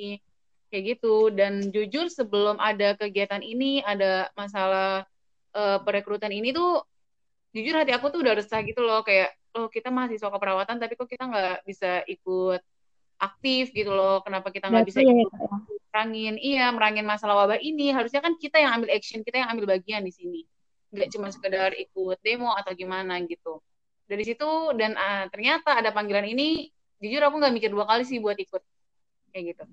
kayak 0.74 0.98
gitu. 0.98 1.30
Dan 1.30 1.70
jujur 1.70 2.10
sebelum 2.10 2.58
ada 2.58 2.98
kegiatan 2.98 3.38
ini 3.38 3.78
ada 3.86 4.26
masalah 4.34 5.06
uh, 5.54 5.78
perekrutan 5.86 6.34
ini 6.34 6.50
tuh 6.50 6.82
jujur 7.54 7.78
hati 7.78 7.94
aku 7.94 8.10
tuh 8.10 8.26
udah 8.26 8.34
resah 8.34 8.58
gitu 8.66 8.82
loh. 8.82 9.06
Kayak 9.06 9.38
oh 9.54 9.70
kita 9.70 9.94
masih 9.94 10.18
mahasiswa 10.18 10.34
keperawatan 10.34 10.76
tapi 10.82 10.98
kok 10.98 11.06
kita 11.06 11.30
nggak 11.30 11.56
bisa 11.62 12.02
ikut 12.10 12.58
aktif 13.22 13.70
gitu 13.70 13.94
loh. 13.94 14.18
Kenapa 14.26 14.50
kita 14.50 14.66
nggak 14.66 14.86
bisa 14.90 14.98
ya, 14.98 15.14
ikut 15.14 15.30
ya, 15.30 15.54
merangin? 15.94 16.34
Iya 16.42 16.66
merangin 16.74 17.06
masalah 17.06 17.46
wabah 17.46 17.62
ini. 17.62 17.94
Harusnya 17.94 18.18
kan 18.18 18.34
kita 18.34 18.58
yang 18.58 18.82
ambil 18.82 18.90
action 18.90 19.22
kita 19.22 19.46
yang 19.46 19.54
ambil 19.54 19.78
bagian 19.78 20.02
di 20.02 20.10
sini. 20.10 20.42
Nggak 20.90 21.14
cuma 21.14 21.30
sekedar 21.30 21.70
ikut 21.78 22.18
demo 22.26 22.50
atau 22.50 22.74
gimana 22.74 23.22
gitu. 23.22 23.62
Dari 24.10 24.26
situ 24.26 24.74
dan 24.74 24.98
uh, 24.98 25.30
ternyata 25.30 25.78
ada 25.78 25.94
panggilan 25.94 26.26
ini 26.26 26.66
jujur 26.98 27.22
aku 27.22 27.38
nggak 27.38 27.54
mikir 27.54 27.70
dua 27.70 27.86
kali 27.86 28.02
sih 28.02 28.18
buat 28.18 28.34
ikut. 28.34 28.62
Kayak 29.30 29.54
gitu 29.54 29.64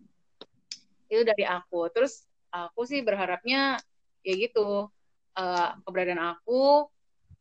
itu 1.12 1.27
dari 1.27 1.44
aku. 1.44 1.91
Terus 1.91 2.24
aku 2.48 2.88
sih 2.88 3.03
berharapnya 3.03 3.75
ya 4.24 4.34
gitu 4.39 4.88
uh, 5.36 5.70
keberadaan 5.84 6.22
aku 6.38 6.88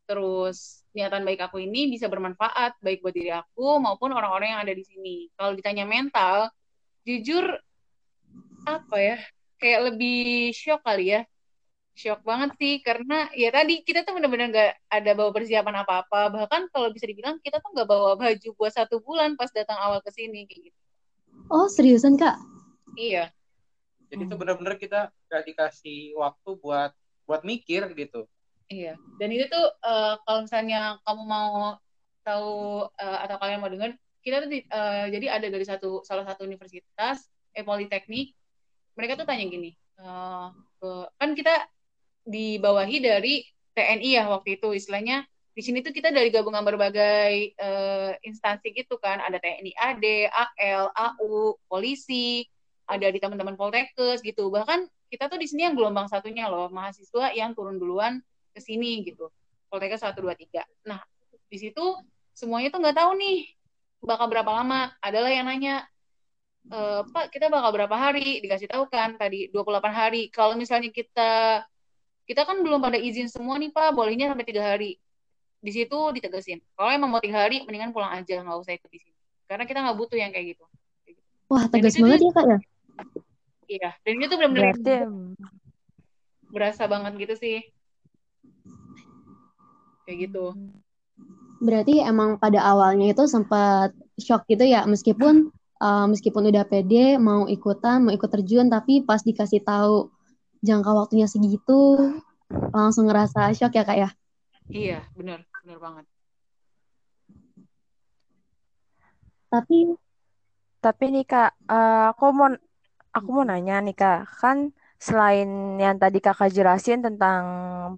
terus 0.09 0.83
niatan 0.91 1.23
baik 1.23 1.39
aku 1.47 1.63
ini 1.63 1.87
bisa 1.87 2.11
bermanfaat 2.11 2.75
baik 2.83 2.99
buat 2.99 3.15
diri 3.15 3.31
aku 3.31 3.79
maupun 3.79 4.11
orang-orang 4.11 4.57
yang 4.57 4.61
ada 4.67 4.75
di 4.75 4.83
sini. 4.83 5.31
Kalau 5.39 5.55
ditanya 5.55 5.87
mental 5.87 6.51
jujur 7.07 7.47
apa 8.67 8.97
ya 8.99 9.17
kayak 9.55 9.93
lebih 9.93 10.51
shock 10.51 10.83
kali 10.83 11.15
ya. 11.15 11.21
Shock 11.91 12.23
banget 12.23 12.55
sih 12.59 12.79
karena 12.83 13.27
ya 13.35 13.51
tadi 13.51 13.83
kita 13.83 14.03
tuh 14.07 14.15
benar-benar 14.15 14.47
nggak 14.51 14.71
ada 14.91 15.11
bawa 15.15 15.31
persiapan 15.31 15.75
apa-apa. 15.83 16.27
Bahkan 16.33 16.71
kalau 16.71 16.91
bisa 16.91 17.07
dibilang 17.07 17.39
kita 17.39 17.63
tuh 17.63 17.71
nggak 17.71 17.87
bawa 17.87 18.19
baju 18.19 18.49
buat 18.55 18.73
satu 18.75 18.99
bulan 18.99 19.39
pas 19.39 19.51
datang 19.51 19.79
awal 19.79 20.03
ke 20.03 20.11
sini 20.11 20.43
kayak 20.43 20.71
gitu. 20.71 20.79
Oh 21.51 21.67
seriusan 21.71 22.19
kak? 22.19 22.35
Iya 22.99 23.31
jadi 24.11 24.27
itu 24.27 24.35
benar-benar 24.35 24.75
kita 24.75 25.07
gak 25.31 25.43
dikasih 25.47 26.19
waktu 26.19 26.49
buat 26.59 26.91
buat 27.23 27.41
mikir 27.47 27.87
gitu. 27.95 28.27
Iya. 28.67 28.99
Dan 29.15 29.31
itu 29.31 29.47
tuh 29.47 29.67
uh, 29.87 30.19
kalau 30.27 30.43
misalnya 30.43 30.99
kamu 31.07 31.23
mau 31.23 31.79
tahu 32.27 32.85
uh, 32.91 33.19
atau 33.23 33.35
kalian 33.39 33.63
mau 33.63 33.71
dengar 33.71 33.95
kita 34.21 34.43
tuh 34.43 34.51
uh, 34.51 35.05
jadi 35.09 35.39
ada 35.39 35.47
dari 35.47 35.65
satu 35.65 36.03
salah 36.05 36.27
satu 36.27 36.45
universitas 36.45 37.25
eh 37.57 37.65
politeknik 37.65 38.37
mereka 38.93 39.17
tuh 39.17 39.25
tanya 39.25 39.49
gini 39.49 39.73
uh, 39.97 40.53
uh, 40.85 41.05
kan 41.17 41.33
kita 41.33 41.65
dibawahi 42.21 43.01
dari 43.01 43.41
TNI 43.73 44.21
ya 44.21 44.29
waktu 44.29 44.61
itu 44.61 44.77
istilahnya 44.77 45.25
di 45.51 45.61
sini 45.63 45.83
tuh 45.83 45.91
kita 45.91 46.15
dari 46.15 46.31
gabungan 46.31 46.63
berbagai 46.63 47.59
uh, 47.59 48.15
instansi 48.23 48.71
gitu 48.71 48.95
kan. 49.03 49.19
Ada 49.19 49.35
TNI 49.43 49.71
AD, 49.75 50.05
AL, 50.31 50.85
AU, 50.95 51.59
polisi, 51.67 52.47
ada 52.91 53.07
di 53.07 53.19
teman-teman 53.23 53.55
Poltekkes 53.55 54.19
gitu. 54.19 54.51
Bahkan 54.51 54.83
kita 55.07 55.31
tuh 55.31 55.39
di 55.39 55.47
sini 55.47 55.63
yang 55.63 55.75
gelombang 55.79 56.11
satunya 56.11 56.51
loh, 56.51 56.67
mahasiswa 56.67 57.31
yang 57.31 57.55
turun 57.55 57.79
duluan 57.79 58.19
ke 58.51 58.59
sini 58.59 58.99
gitu. 59.07 59.31
Poltekkes 59.71 60.03
1 60.03 60.19
2 60.19 60.27
3. 60.35 60.91
Nah, 60.91 60.99
di 61.47 61.57
situ 61.57 61.83
semuanya 62.35 62.67
tuh 62.75 62.83
nggak 62.83 62.97
tahu 62.99 63.11
nih 63.15 63.47
bakal 64.03 64.27
berapa 64.27 64.51
lama. 64.51 64.91
Adalah 64.99 65.31
yang 65.31 65.47
nanya 65.47 65.87
e, 66.67 66.79
Pak, 67.07 67.31
kita 67.31 67.47
bakal 67.47 67.71
berapa 67.71 67.95
hari? 67.95 68.43
Dikasih 68.43 68.67
tahu 68.67 68.91
kan 68.91 69.15
tadi 69.15 69.47
28 69.55 69.87
hari. 69.95 70.27
Kalau 70.27 70.59
misalnya 70.59 70.91
kita 70.91 71.63
kita 72.27 72.43
kan 72.43 72.59
belum 72.59 72.83
pada 72.83 72.99
izin 72.99 73.31
semua 73.31 73.55
nih 73.55 73.71
Pak, 73.71 73.95
bolehnya 73.95 74.27
sampai 74.27 74.43
tiga 74.43 74.63
hari. 74.67 74.99
Di 75.61 75.71
situ 75.71 75.95
ditegasin. 76.11 76.59
Kalau 76.75 76.91
emang 76.91 77.11
mau 77.13 77.21
tiga 77.23 77.47
hari, 77.47 77.63
mendingan 77.63 77.95
pulang 77.95 78.11
aja, 78.11 78.43
nggak 78.43 78.57
usah 78.59 78.75
ikut 78.75 78.91
di 78.91 78.99
sini. 78.99 79.19
Karena 79.47 79.63
kita 79.63 79.79
nggak 79.83 79.97
butuh 79.99 80.17
yang 80.19 80.31
kayak 80.35 80.55
gitu. 80.57 80.65
Wah, 81.51 81.67
tegas 81.67 81.99
banget 81.99 82.23
ya 82.23 82.31
Kak 82.31 82.45
ya? 82.47 82.57
Iya, 83.71 83.95
dan 84.03 84.13
itu 84.19 84.35
benar-benar 84.35 85.07
berasa 86.51 86.83
banget 86.85 87.13
gitu 87.23 87.35
sih. 87.39 87.57
Kayak 90.03 90.17
gitu. 90.27 90.45
Berarti 91.61 92.03
emang 92.03 92.35
pada 92.35 92.59
awalnya 92.67 93.15
itu 93.15 93.23
sempat 93.29 93.95
shock 94.19 94.43
gitu 94.51 94.67
ya, 94.67 94.83
meskipun 94.83 95.53
uh, 95.79 96.05
meskipun 96.11 96.51
udah 96.51 96.67
pede 96.67 97.15
mau 97.15 97.47
ikutan, 97.47 98.03
mau 98.03 98.13
ikut 98.13 98.27
terjun, 98.27 98.67
tapi 98.67 99.07
pas 99.07 99.23
dikasih 99.23 99.63
tahu 99.63 100.11
jangka 100.61 100.91
waktunya 100.93 101.25
segitu, 101.25 101.97
langsung 102.75 103.07
ngerasa 103.07 103.55
shock 103.55 103.73
ya 103.73 103.83
kak 103.87 103.97
ya? 103.97 104.09
Iya, 104.67 104.99
benar, 105.15 105.47
benar 105.63 105.77
banget. 105.79 106.05
Tapi 109.51 109.95
tapi 110.81 111.03
nih 111.13 111.25
kak, 111.27 111.51
uh, 111.69 112.15
aku 112.15 112.25
mau 112.33 112.49
aku 113.11 113.27
mau 113.31 113.45
nanya 113.47 113.83
nih 113.83 113.95
Kak, 113.95 114.39
kan 114.39 114.71
selain 114.95 115.77
yang 115.77 115.99
tadi 115.99 116.23
Kakak 116.23 116.51
jelasin 116.53 117.03
tentang 117.03 117.43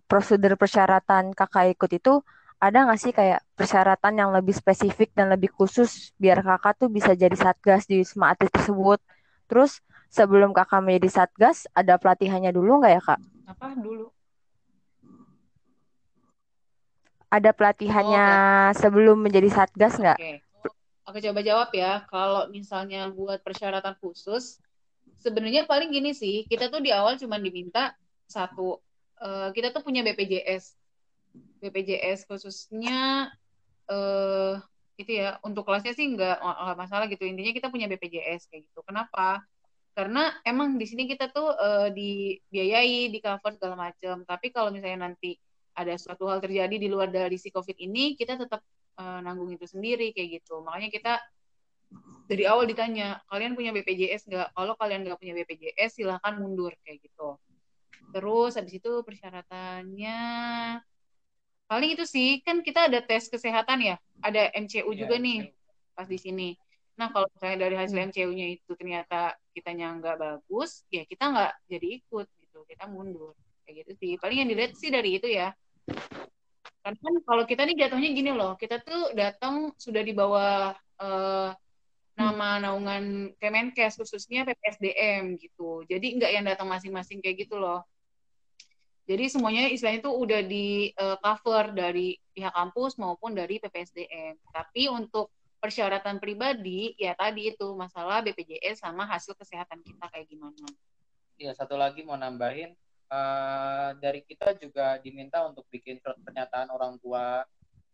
prosedur 0.09 0.57
persyaratan 0.57 1.33
Kakak 1.37 1.73
ikut 1.77 1.91
itu, 1.93 2.13
ada 2.57 2.87
nggak 2.87 2.99
sih 2.99 3.11
kayak 3.11 3.43
persyaratan 3.59 4.13
yang 4.17 4.31
lebih 4.31 4.55
spesifik 4.55 5.11
dan 5.13 5.29
lebih 5.29 5.51
khusus 5.53 6.15
biar 6.17 6.41
Kakak 6.41 6.79
tuh 6.81 6.89
bisa 6.89 7.13
jadi 7.13 7.35
Satgas 7.35 7.85
di 7.85 8.01
Wisma 8.01 8.33
Atlet 8.33 8.49
tersebut? 8.49 8.99
Terus 9.45 9.83
sebelum 10.09 10.55
Kakak 10.55 10.81
menjadi 10.81 11.23
Satgas, 11.23 11.69
ada 11.75 11.99
pelatihannya 11.99 12.49
dulu 12.55 12.81
nggak 12.81 12.93
ya 12.97 13.01
Kak? 13.03 13.19
Apa 13.51 13.75
dulu? 13.77 14.09
Ada 17.33 17.49
pelatihannya 17.49 18.27
oh, 18.29 18.77
sebelum 18.77 19.17
menjadi 19.17 19.49
Satgas 19.49 19.97
nggak? 19.97 20.17
Oke. 20.17 20.53
Oke, 21.03 21.19
coba 21.19 21.43
jawab 21.43 21.69
ya. 21.75 22.07
Kalau 22.07 22.47
misalnya 22.47 23.11
buat 23.11 23.43
persyaratan 23.43 23.99
khusus, 23.99 24.63
sebenarnya 25.23 25.63
paling 25.63 25.89
gini 25.89 26.11
sih 26.11 26.43
kita 26.51 26.67
tuh 26.67 26.83
di 26.83 26.91
awal 26.91 27.15
cuma 27.15 27.39
diminta 27.39 27.95
satu 28.27 28.83
uh, 29.23 29.49
kita 29.55 29.71
tuh 29.71 29.81
punya 29.81 30.03
BPJS 30.03 30.75
BPJS 31.63 32.27
khususnya 32.27 33.31
uh, 33.87 34.59
itu 34.99 35.11
ya 35.17 35.41
untuk 35.41 35.65
kelasnya 35.65 35.97
sih 35.97 36.05
nggak 36.13 36.37
nggak 36.37 36.77
masalah 36.77 37.05
gitu. 37.09 37.25
Intinya 37.25 37.49
kita 37.55 37.67
punya 37.73 37.89
BPJS 37.89 38.51
kayak 38.51 38.69
gitu. 38.69 38.85
Kenapa? 38.85 39.41
Karena 39.93 40.33
emang 40.45 40.77
di 40.77 40.85
sini 40.89 41.05
kita 41.09 41.29
tuh 41.33 41.53
uh, 41.53 41.89
dibiayai 41.89 43.09
di 43.13 43.19
cover 43.21 43.53
segala 43.57 43.89
macam 43.89 44.25
tapi 44.25 44.49
kalau 44.49 44.73
misalnya 44.73 45.09
nanti 45.09 45.37
ada 45.73 45.93
suatu 45.97 46.29
hal 46.29 46.41
terjadi 46.41 46.77
di 46.77 46.85
luar 46.89 47.09
dari 47.09 47.37
si 47.37 47.49
covid 47.49 47.77
ini 47.81 48.13
kita 48.13 48.37
tetap 48.37 48.61
uh, 48.97 49.21
nanggung 49.21 49.49
itu 49.53 49.65
sendiri 49.65 50.13
kayak 50.13 50.41
gitu. 50.41 50.61
Makanya 50.61 50.89
kita 50.93 51.13
dari 52.23 52.43
awal 52.47 52.63
ditanya 52.63 53.19
kalian 53.27 53.53
punya 53.53 53.75
BPJS 53.75 54.31
nggak? 54.31 54.47
Kalau 54.55 54.73
kalian 54.79 55.03
nggak 55.03 55.19
punya 55.19 55.33
BPJS 55.37 55.99
silahkan 55.99 56.33
mundur 56.39 56.71
kayak 56.81 57.03
gitu. 57.03 57.35
Terus 58.13 58.51
habis 58.55 58.73
itu 58.77 58.91
persyaratannya 59.03 60.19
paling 61.67 61.89
itu 61.95 62.05
sih 62.05 62.43
kan 62.45 62.61
kita 62.61 62.91
ada 62.91 62.99
tes 63.01 63.31
kesehatan 63.31 63.81
ya 63.81 63.95
ada 64.21 64.51
MCU 64.53 64.93
ya, 64.93 64.99
juga 65.05 65.15
nih 65.17 65.51
pas 65.97 66.05
di 66.05 66.19
sini. 66.21 66.49
Nah 66.95 67.09
kalau 67.09 67.25
misalnya 67.33 67.65
dari 67.65 67.75
hasil 67.75 67.97
MCU-nya 67.97 68.47
itu 68.53 68.71
ternyata 68.77 69.33
kitanya 69.57 69.97
nggak 69.97 70.17
bagus 70.21 70.85
ya 70.93 71.01
kita 71.09 71.33
nggak 71.33 71.53
jadi 71.65 71.87
ikut 72.01 72.27
gitu 72.39 72.59
kita 72.69 72.85
mundur 72.87 73.33
kayak 73.65 73.83
gitu 73.83 73.91
sih. 73.99 74.11
Paling 74.21 74.45
yang 74.45 74.49
dilihat 74.49 74.73
sih 74.77 74.93
dari 74.93 75.17
itu 75.17 75.27
ya. 75.27 75.51
Karena 76.83 76.99
kan 76.99 77.15
kalau 77.23 77.43
kita 77.47 77.61
nih 77.63 77.75
jatuhnya 77.87 78.09
gini 78.11 78.31
loh 78.35 78.53
kita 78.59 78.83
tuh 78.83 79.15
datang 79.15 79.71
sudah 79.79 80.03
di 80.03 80.11
bawah 80.11 80.75
uh, 80.99 81.49
nama 82.13 82.61
naungan 82.61 83.33
Kemenkes 83.41 83.97
khususnya 83.97 84.45
PPSDM 84.45 85.37
gitu. 85.41 85.81
Jadi 85.89 86.21
nggak 86.21 86.31
yang 86.31 86.45
datang 86.45 86.69
masing-masing 86.69 87.19
kayak 87.19 87.49
gitu 87.49 87.57
loh. 87.57 87.81
Jadi 89.03 89.27
semuanya 89.27 89.67
istilahnya 89.67 89.99
itu 89.99 90.13
udah 90.15 90.41
di 90.47 90.67
uh, 90.95 91.19
cover 91.19 91.75
dari 91.75 92.15
pihak 92.31 92.55
kampus 92.55 92.95
maupun 92.95 93.35
dari 93.35 93.59
PPSDM. 93.59 94.39
Tapi 94.53 94.87
untuk 94.87 95.33
persyaratan 95.59 96.19
pribadi 96.19 96.95
ya 96.99 97.15
tadi 97.15 97.51
itu 97.51 97.71
masalah 97.75 98.19
BPJS 98.23 98.83
sama 98.83 99.07
hasil 99.07 99.35
kesehatan 99.35 99.83
kita 99.83 100.05
kayak 100.07 100.27
gimana. 100.27 100.67
Ya 101.35 101.51
satu 101.51 101.75
lagi 101.75 102.05
mau 102.05 102.15
nambahin 102.15 102.75
uh, 103.11 103.91
dari 103.99 104.23
kita 104.23 104.55
juga 104.59 104.99
diminta 104.99 105.43
untuk 105.43 105.67
bikin 105.67 105.99
pernyataan 105.99 106.71
orang 106.71 106.95
tua 106.99 107.43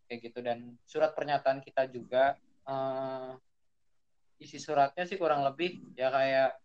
kayak 0.09 0.29
gitu 0.29 0.41
dan 0.41 0.73
surat 0.85 1.13
pernyataan 1.13 1.61
kita 1.61 1.85
juga 1.89 2.33
uh, 2.65 3.37
isi 4.39 4.57
suratnya 4.57 5.03
sih 5.03 5.19
kurang 5.19 5.43
lebih 5.43 5.83
ya 5.99 6.07
kayak 6.09 6.55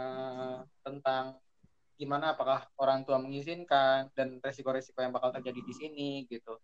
uh, 0.00 0.64
tentang 0.80 1.36
gimana 1.94 2.34
apakah 2.34 2.66
orang 2.80 3.06
tua 3.06 3.22
mengizinkan 3.22 4.10
dan 4.18 4.42
resiko-resiko 4.42 4.98
yang 4.98 5.14
bakal 5.14 5.30
terjadi 5.30 5.60
di 5.62 5.74
sini 5.74 6.10
gitu. 6.26 6.58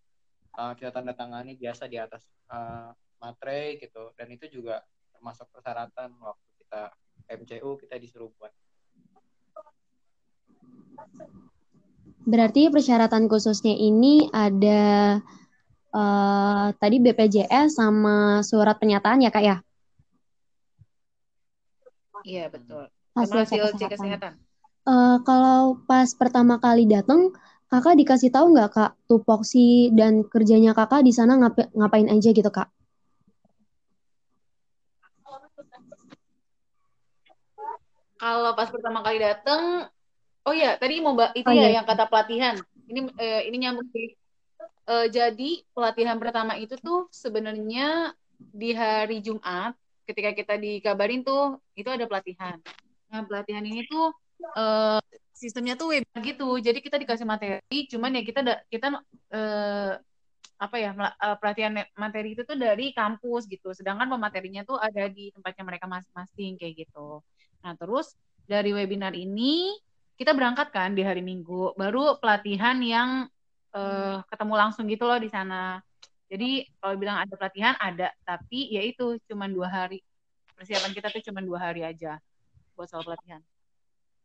Uh, 0.51 0.75
kita 0.75 0.91
tanda 0.91 1.15
tangani 1.15 1.55
biasa 1.55 1.87
di 1.87 1.95
atas 2.01 2.27
uh, 2.51 2.91
materai 3.23 3.79
gitu. 3.79 4.11
Dan 4.19 4.35
itu 4.35 4.51
juga 4.51 4.83
termasuk 5.15 5.47
persyaratan 5.55 6.19
waktu 6.19 6.49
kita 6.59 6.83
MCU 7.31 7.71
kita 7.79 7.95
disuruh 8.03 8.33
buat. 8.35 8.51
Berarti 12.27 12.69
persyaratan 12.69 13.31
khususnya 13.31 13.73
ini 13.73 14.27
ada 14.35 15.23
uh, 15.95 16.69
tadi 16.75 16.99
BPJS 16.99 17.79
sama 17.79 18.43
surat 18.43 18.77
pernyataan 18.83 19.23
ya 19.23 19.31
kak 19.31 19.45
ya? 19.47 19.57
Iya 22.25 22.53
betul. 22.53 22.89
Hasil, 23.17 23.37
hasil 23.43 23.63
cek 23.77 23.91
kesehatan. 23.91 23.91
kesehatan. 23.95 24.33
Uh, 24.87 25.21
kalau 25.27 25.77
pas 25.85 26.09
pertama 26.17 26.57
kali 26.57 26.89
datang, 26.89 27.35
kakak 27.69 27.99
dikasih 28.01 28.33
tahu 28.33 28.57
nggak 28.57 28.71
kak 28.73 28.93
tupoksi 29.07 29.93
dan 29.93 30.25
kerjanya 30.25 30.73
kakak 30.73 31.05
di 31.05 31.13
sana 31.13 31.37
ngap 31.37 31.71
ngapain 31.77 32.09
aja 32.09 32.31
gitu 32.33 32.49
kak? 32.49 32.69
Kalau 38.21 38.53
pas 38.53 38.69
pertama 38.69 39.01
kali 39.01 39.17
datang, 39.17 39.89
Oh 40.41 40.55
iya, 40.57 40.81
tadi 40.81 41.05
mau 41.05 41.13
mbak 41.13 41.37
itu 41.37 41.47
oh, 41.47 41.53
ya 41.53 41.69
iya. 41.69 41.81
yang 41.81 41.87
kata 41.87 42.09
pelatihan. 42.09 42.57
Ini 42.89 43.01
eh, 43.21 43.41
ini 43.53 43.57
nyambung 43.61 43.89
sih. 43.93 44.17
Eh, 44.89 45.07
jadi 45.13 45.51
pelatihan 45.77 46.17
pertama 46.17 46.57
itu 46.57 46.81
tuh 46.81 47.13
sebenarnya 47.13 48.17
di 48.41 48.73
hari 48.73 49.21
Jumat 49.21 49.77
ketika 50.11 50.31
kita 50.35 50.55
dikabarin 50.59 51.23
tuh 51.23 51.63
itu 51.79 51.87
ada 51.87 52.05
pelatihan. 52.11 52.59
Nah 53.11 53.23
pelatihan 53.25 53.63
ini 53.63 53.87
tuh 53.87 54.11
eh, 54.59 55.01
sistemnya 55.31 55.79
tuh 55.79 55.95
web 55.97 56.05
gitu. 56.21 56.59
Jadi 56.59 56.79
kita 56.83 56.99
dikasih 56.99 57.25
materi, 57.25 57.79
cuman 57.89 58.19
ya 58.19 58.23
kita 58.27 58.41
kita 58.69 58.87
eh, 59.33 59.93
apa 60.61 60.77
ya 60.77 60.91
eh, 60.99 61.37
pelatihan 61.41 61.73
materi 61.97 62.37
itu 62.37 62.43
tuh 62.45 62.59
dari 62.59 62.93
kampus 62.93 63.49
gitu. 63.49 63.73
Sedangkan 63.73 64.11
pematerinya 64.11 64.67
tuh 64.67 64.77
ada 64.77 65.09
di 65.09 65.33
tempatnya 65.33 65.65
mereka 65.65 65.87
masing-masing 65.89 66.61
kayak 66.61 66.87
gitu. 66.87 67.25
Nah 67.63 67.73
terus 67.79 68.13
dari 68.45 68.75
webinar 68.75 69.15
ini 69.15 69.73
kita 70.21 70.37
berangkat 70.37 70.69
kan 70.69 70.93
di 70.93 71.01
hari 71.01 71.25
Minggu, 71.25 71.73
baru 71.81 72.21
pelatihan 72.21 72.77
yang 72.85 73.25
uh, 73.73 74.21
ketemu 74.29 74.55
langsung 74.59 74.85
gitu 74.85 75.09
loh 75.09 75.17
di 75.17 75.33
sana. 75.33 75.81
Jadi 76.31 76.63
kalau 76.79 76.95
bilang 76.95 77.19
ada 77.27 77.35
pelatihan 77.35 77.75
ada, 77.83 78.15
tapi 78.23 78.71
ya 78.71 78.87
itu 78.87 79.19
cuma 79.27 79.51
dua 79.51 79.67
hari. 79.67 79.99
Persiapan 80.55 80.95
kita 80.95 81.11
tuh 81.11 81.23
cuma 81.27 81.43
dua 81.43 81.59
hari 81.59 81.83
aja 81.83 82.23
buat 82.79 82.87
soal 82.87 83.03
pelatihan. 83.03 83.43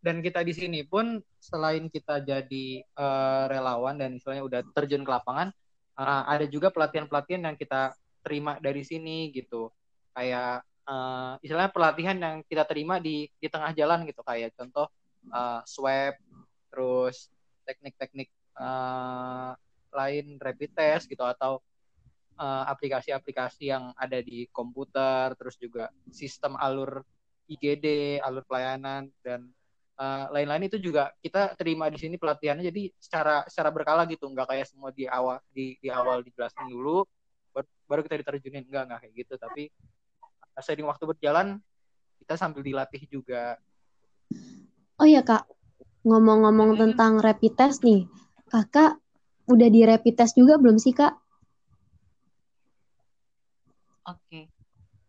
Dan 0.05 0.21
kita 0.21 0.45
di 0.45 0.53
sini 0.53 0.85
pun 0.85 1.17
selain 1.41 1.89
kita 1.89 2.21
jadi 2.21 2.85
uh, 2.93 3.50
relawan 3.50 3.97
dan 3.97 4.21
istilahnya 4.21 4.45
udah 4.45 4.62
terjun 4.77 5.01
ke 5.01 5.09
lapangan, 5.09 5.50
uh, 5.97 6.24
ada 6.29 6.45
juga 6.45 6.69
pelatihan-pelatihan 6.69 7.41
yang 7.50 7.57
kita 7.57 7.97
terima 8.21 8.62
dari 8.62 8.85
sini 8.85 9.33
gitu. 9.33 9.74
Kayak 10.13 10.62
uh, 10.85 11.41
istilahnya 11.41 11.74
pelatihan 11.74 12.17
yang 12.21 12.35
kita 12.45 12.69
terima 12.69 13.01
di 13.01 13.25
di 13.41 13.47
tengah 13.50 13.74
jalan 13.74 14.05
gitu 14.05 14.21
kayak 14.21 14.53
contoh 14.53 14.85
uh, 15.33 15.65
swab, 15.65 16.13
terus 16.69 17.33
teknik-teknik 17.65 18.29
uh, 18.62 19.57
lain 19.89 20.38
rapid 20.38 20.69
test 20.77 21.09
gitu 21.09 21.25
atau 21.25 21.65
eh, 22.35 22.63
aplikasi-aplikasi 22.71 23.67
uh, 23.67 23.71
yang 23.77 23.83
ada 23.95 24.19
di 24.19 24.47
komputer, 24.51 25.33
terus 25.39 25.55
juga 25.55 25.89
sistem 26.11 26.59
alur 26.59 27.03
IGD, 27.47 28.19
alur 28.19 28.43
pelayanan 28.43 29.07
dan 29.21 29.50
lain-lain 30.27 30.67
uh, 30.67 30.67
itu 30.67 30.77
juga 30.91 31.15
kita 31.24 31.55
terima 31.55 31.87
di 31.87 31.95
sini 31.95 32.19
pelatihannya. 32.19 32.67
Jadi 32.67 32.91
secara 33.00 33.48
secara 33.48 33.71
berkala 33.71 34.03
gitu 34.11 34.27
nggak 34.27 34.51
kayak 34.51 34.67
semua 34.67 34.91
di 34.91 35.07
awal 35.07 35.39
di 35.55 35.79
di 35.79 35.87
awal 35.87 36.19
dijelasin 36.19 36.67
dulu 36.67 37.07
baru, 37.55 37.67
baru 37.87 38.01
kita 38.03 38.15
diterjunin. 38.19 38.67
Enggak 38.67 38.91
enggak 38.91 39.00
kayak 39.07 39.13
gitu. 39.24 39.33
Tapi 39.39 39.71
seiring 40.59 40.87
waktu 40.91 41.03
berjalan 41.07 41.48
kita 42.19 42.35
sambil 42.35 42.59
dilatih 42.63 43.07
juga. 43.07 43.55
Oh 45.00 45.07
iya 45.07 45.24
Kak, 45.24 45.48
ngomong-ngomong 46.07 46.75
hmm. 46.75 46.79
tentang 46.79 47.19
rapid 47.19 47.53
test 47.55 47.83
nih, 47.83 48.07
Kakak 48.48 49.00
udah 49.45 49.69
di 49.69 49.81
rapid 49.85 50.15
test 50.15 50.33
juga 50.39 50.57
belum 50.57 50.79
sih 50.79 50.95
Kak? 50.95 51.25
Oke, 54.05 54.53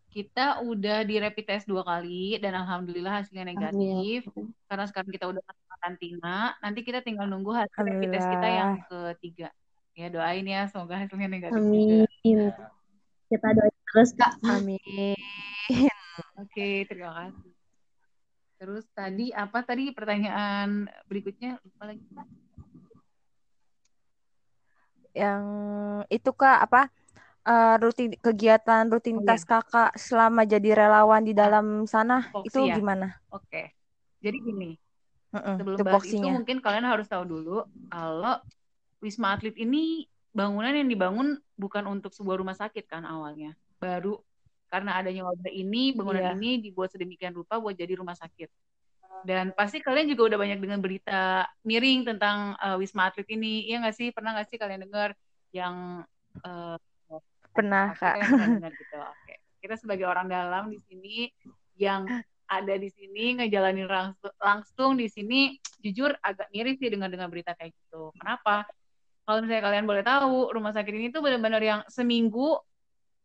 kita 0.09 0.65
udah 0.65 1.05
di 1.05 1.21
rapid 1.21 1.45
test 1.45 1.69
dua 1.69 1.85
kali 1.85 2.41
dan 2.41 2.57
alhamdulillah 2.57 3.21
hasilnya 3.21 3.45
negatif. 3.45 4.25
Amin. 4.33 4.49
Karena 4.65 4.85
sekarang 4.89 5.11
kita 5.13 5.25
udah 5.29 5.41
masuk 5.45 5.65
karantina, 5.77 6.37
nanti 6.65 6.79
kita 6.81 7.05
tinggal 7.05 7.29
nunggu 7.29 7.53
hasil 7.53 7.77
rapid 7.77 8.09
test 8.09 8.25
kita 8.25 8.47
yang 8.49 8.81
ketiga. 8.89 9.53
Ya 9.93 10.09
doain 10.09 10.45
ya, 10.49 10.65
semoga 10.65 10.97
hasilnya 10.97 11.29
negatif 11.29 11.61
Amin. 11.61 12.09
juga. 12.25 12.73
Kita 13.29 13.47
doain 13.53 13.77
terus 13.93 14.09
Kak. 14.17 14.33
Amin. 14.49 15.17
Oke, 16.41 16.89
terima 16.89 17.13
kasih. 17.13 17.53
Terus 18.57 18.85
tadi 18.97 19.29
apa 19.29 19.61
tadi 19.61 19.93
pertanyaan 19.93 20.89
berikutnya 21.05 21.61
lupa 21.61 21.93
lagi. 21.93 22.01
Yang 25.13 25.43
itu 26.09 26.29
Kak 26.33 26.65
apa 26.65 26.89
uh, 27.47 27.75
rutin 27.79 28.11
kegiatan 28.19 28.83
rutinitas 28.91 29.41
oh, 29.41 29.45
iya. 29.47 29.51
Kakak 29.63 29.91
selama 29.95 30.43
jadi 30.43 30.69
relawan 30.75 31.23
di 31.23 31.31
dalam 31.31 31.87
sana 31.87 32.27
Foxy, 32.29 32.51
itu 32.51 32.59
ya? 32.67 32.75
gimana? 32.75 33.15
Oke. 33.31 33.71
Jadi 34.19 34.37
gini. 34.43 34.71
Uh-uh, 35.31 35.55
sebelum 35.59 35.77
bahas 35.83 36.07
itu 36.07 36.23
mungkin 36.23 36.63
kalian 36.63 36.87
harus 36.87 37.07
tahu 37.11 37.27
dulu 37.27 37.67
kalau 37.91 38.39
Wisma 39.03 39.35
Atlet 39.35 39.59
ini 39.59 40.07
bangunan 40.31 40.71
yang 40.71 40.87
dibangun 40.87 41.35
bukan 41.59 41.83
untuk 41.87 42.15
sebuah 42.15 42.39
rumah 42.39 42.55
sakit 42.55 42.87
kan 42.87 43.03
awalnya. 43.03 43.55
Baru 43.79 44.23
karena 44.67 44.99
adanya 44.99 45.23
wabah 45.27 45.51
ini 45.51 45.95
bangunan 45.95 46.31
yeah. 46.31 46.35
ini 46.35 46.59
dibuat 46.59 46.91
sedemikian 46.91 47.31
rupa 47.31 47.55
buat 47.59 47.75
jadi 47.75 47.95
rumah 47.95 48.19
sakit 48.19 48.51
dan 49.23 49.55
pasti 49.55 49.81
kalian 49.81 50.11
juga 50.11 50.35
udah 50.35 50.39
banyak 50.43 50.59
dengan 50.61 50.79
berita 50.83 51.47
miring 51.65 52.05
tentang 52.05 52.53
uh, 52.59 52.75
wisma 52.77 53.09
atlet 53.09 53.25
ini 53.31 53.65
iya 53.65 53.81
nggak 53.81 53.95
sih 53.95 54.07
pernah 54.11 54.35
nggak 54.35 54.47
sih 54.51 54.57
kalian 54.59 54.85
dengar 54.85 55.15
yang 55.55 56.05
uh, 56.43 56.77
pernah 57.57 57.97
kak. 57.97 58.21
dengar 58.21 58.71
gitu 58.81 58.97
oke. 59.01 59.33
Kita 59.57 59.75
sebagai 59.75 60.05
orang 60.05 60.29
dalam 60.29 60.69
di 60.69 60.79
sini 60.85 61.27
yang 61.77 62.05
ada 62.47 62.75
di 62.79 62.87
sini 62.87 63.41
ngejalanin 63.41 63.89
langsung, 63.89 64.33
langsung 64.39 64.91
di 64.95 65.11
sini 65.11 65.57
jujur 65.83 66.15
agak 66.23 66.47
miris 66.55 66.79
sih 66.79 66.87
dengan 66.87 67.11
dengan 67.11 67.27
berita 67.27 67.57
kayak 67.57 67.75
gitu. 67.75 68.15
Kenapa? 68.15 68.63
Kalau 69.27 69.43
misalnya 69.43 69.63
kalian 69.67 69.85
boleh 69.89 70.03
tahu 70.07 70.55
rumah 70.55 70.71
sakit 70.71 70.93
ini 70.95 71.07
tuh 71.11 71.19
benar-benar 71.19 71.59
yang 71.59 71.81
seminggu 71.91 72.55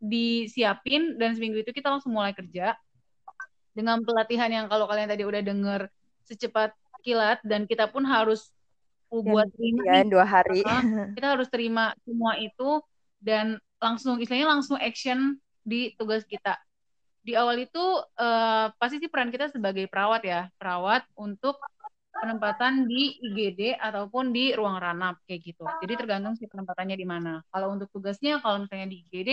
disiapin 0.02 1.14
dan 1.14 1.38
seminggu 1.38 1.62
itu 1.62 1.70
kita 1.70 1.86
langsung 1.86 2.10
mulai 2.10 2.34
kerja 2.34 2.74
dengan 3.70 4.02
pelatihan 4.02 4.50
yang 4.50 4.66
kalau 4.66 4.90
kalian 4.90 5.06
tadi 5.06 5.22
udah 5.22 5.38
denger 5.46 5.86
secepat 6.26 6.74
kilat 7.06 7.38
dan 7.46 7.70
kita 7.70 7.86
pun 7.86 8.02
harus 8.02 8.50
buat 9.12 9.46
terima 9.54 9.82
ya, 9.86 10.02
dua 10.08 10.24
hari. 10.24 10.64
Kita 11.14 11.36
harus 11.36 11.46
terima 11.52 11.92
semua 12.02 12.40
itu 12.40 12.80
dan 13.20 13.60
langsung 13.82 14.22
istilahnya 14.22 14.46
langsung 14.46 14.78
action 14.78 15.42
di 15.66 15.90
tugas 15.98 16.22
kita. 16.22 16.54
Di 17.22 17.34
awal 17.34 17.66
itu 17.66 17.82
uh, 18.18 18.70
pasti 18.78 19.02
sih 19.02 19.10
peran 19.10 19.34
kita 19.34 19.50
sebagai 19.50 19.90
perawat 19.90 20.22
ya. 20.22 20.46
Perawat 20.54 21.02
untuk 21.18 21.58
penempatan 22.14 22.86
di 22.86 23.18
IGD 23.18 23.74
ataupun 23.74 24.30
di 24.30 24.54
ruang 24.54 24.78
ranap 24.78 25.18
kayak 25.26 25.42
gitu. 25.42 25.66
Jadi 25.82 25.92
tergantung 25.98 26.38
si 26.38 26.46
penempatannya 26.46 26.94
di 26.94 27.06
mana. 27.06 27.42
Kalau 27.50 27.74
untuk 27.74 27.90
tugasnya 27.90 28.38
kalau 28.38 28.62
misalnya 28.62 28.86
di 28.86 29.02
IGD 29.02 29.30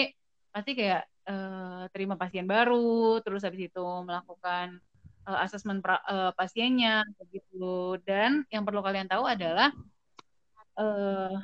pasti 0.50 0.74
kayak 0.74 1.06
uh, 1.30 1.86
terima 1.94 2.18
pasien 2.18 2.50
baru, 2.50 3.22
terus 3.22 3.46
habis 3.46 3.70
itu 3.70 3.86
melakukan 4.02 4.82
uh, 5.30 5.46
asesmen 5.46 5.86
pra, 5.86 6.02
uh, 6.10 6.34
pasiennya, 6.34 7.06
begitu. 7.22 8.02
Dan 8.02 8.50
yang 8.50 8.66
perlu 8.66 8.82
kalian 8.82 9.06
tahu 9.06 9.30
adalah 9.30 9.70
uh, 10.82 11.38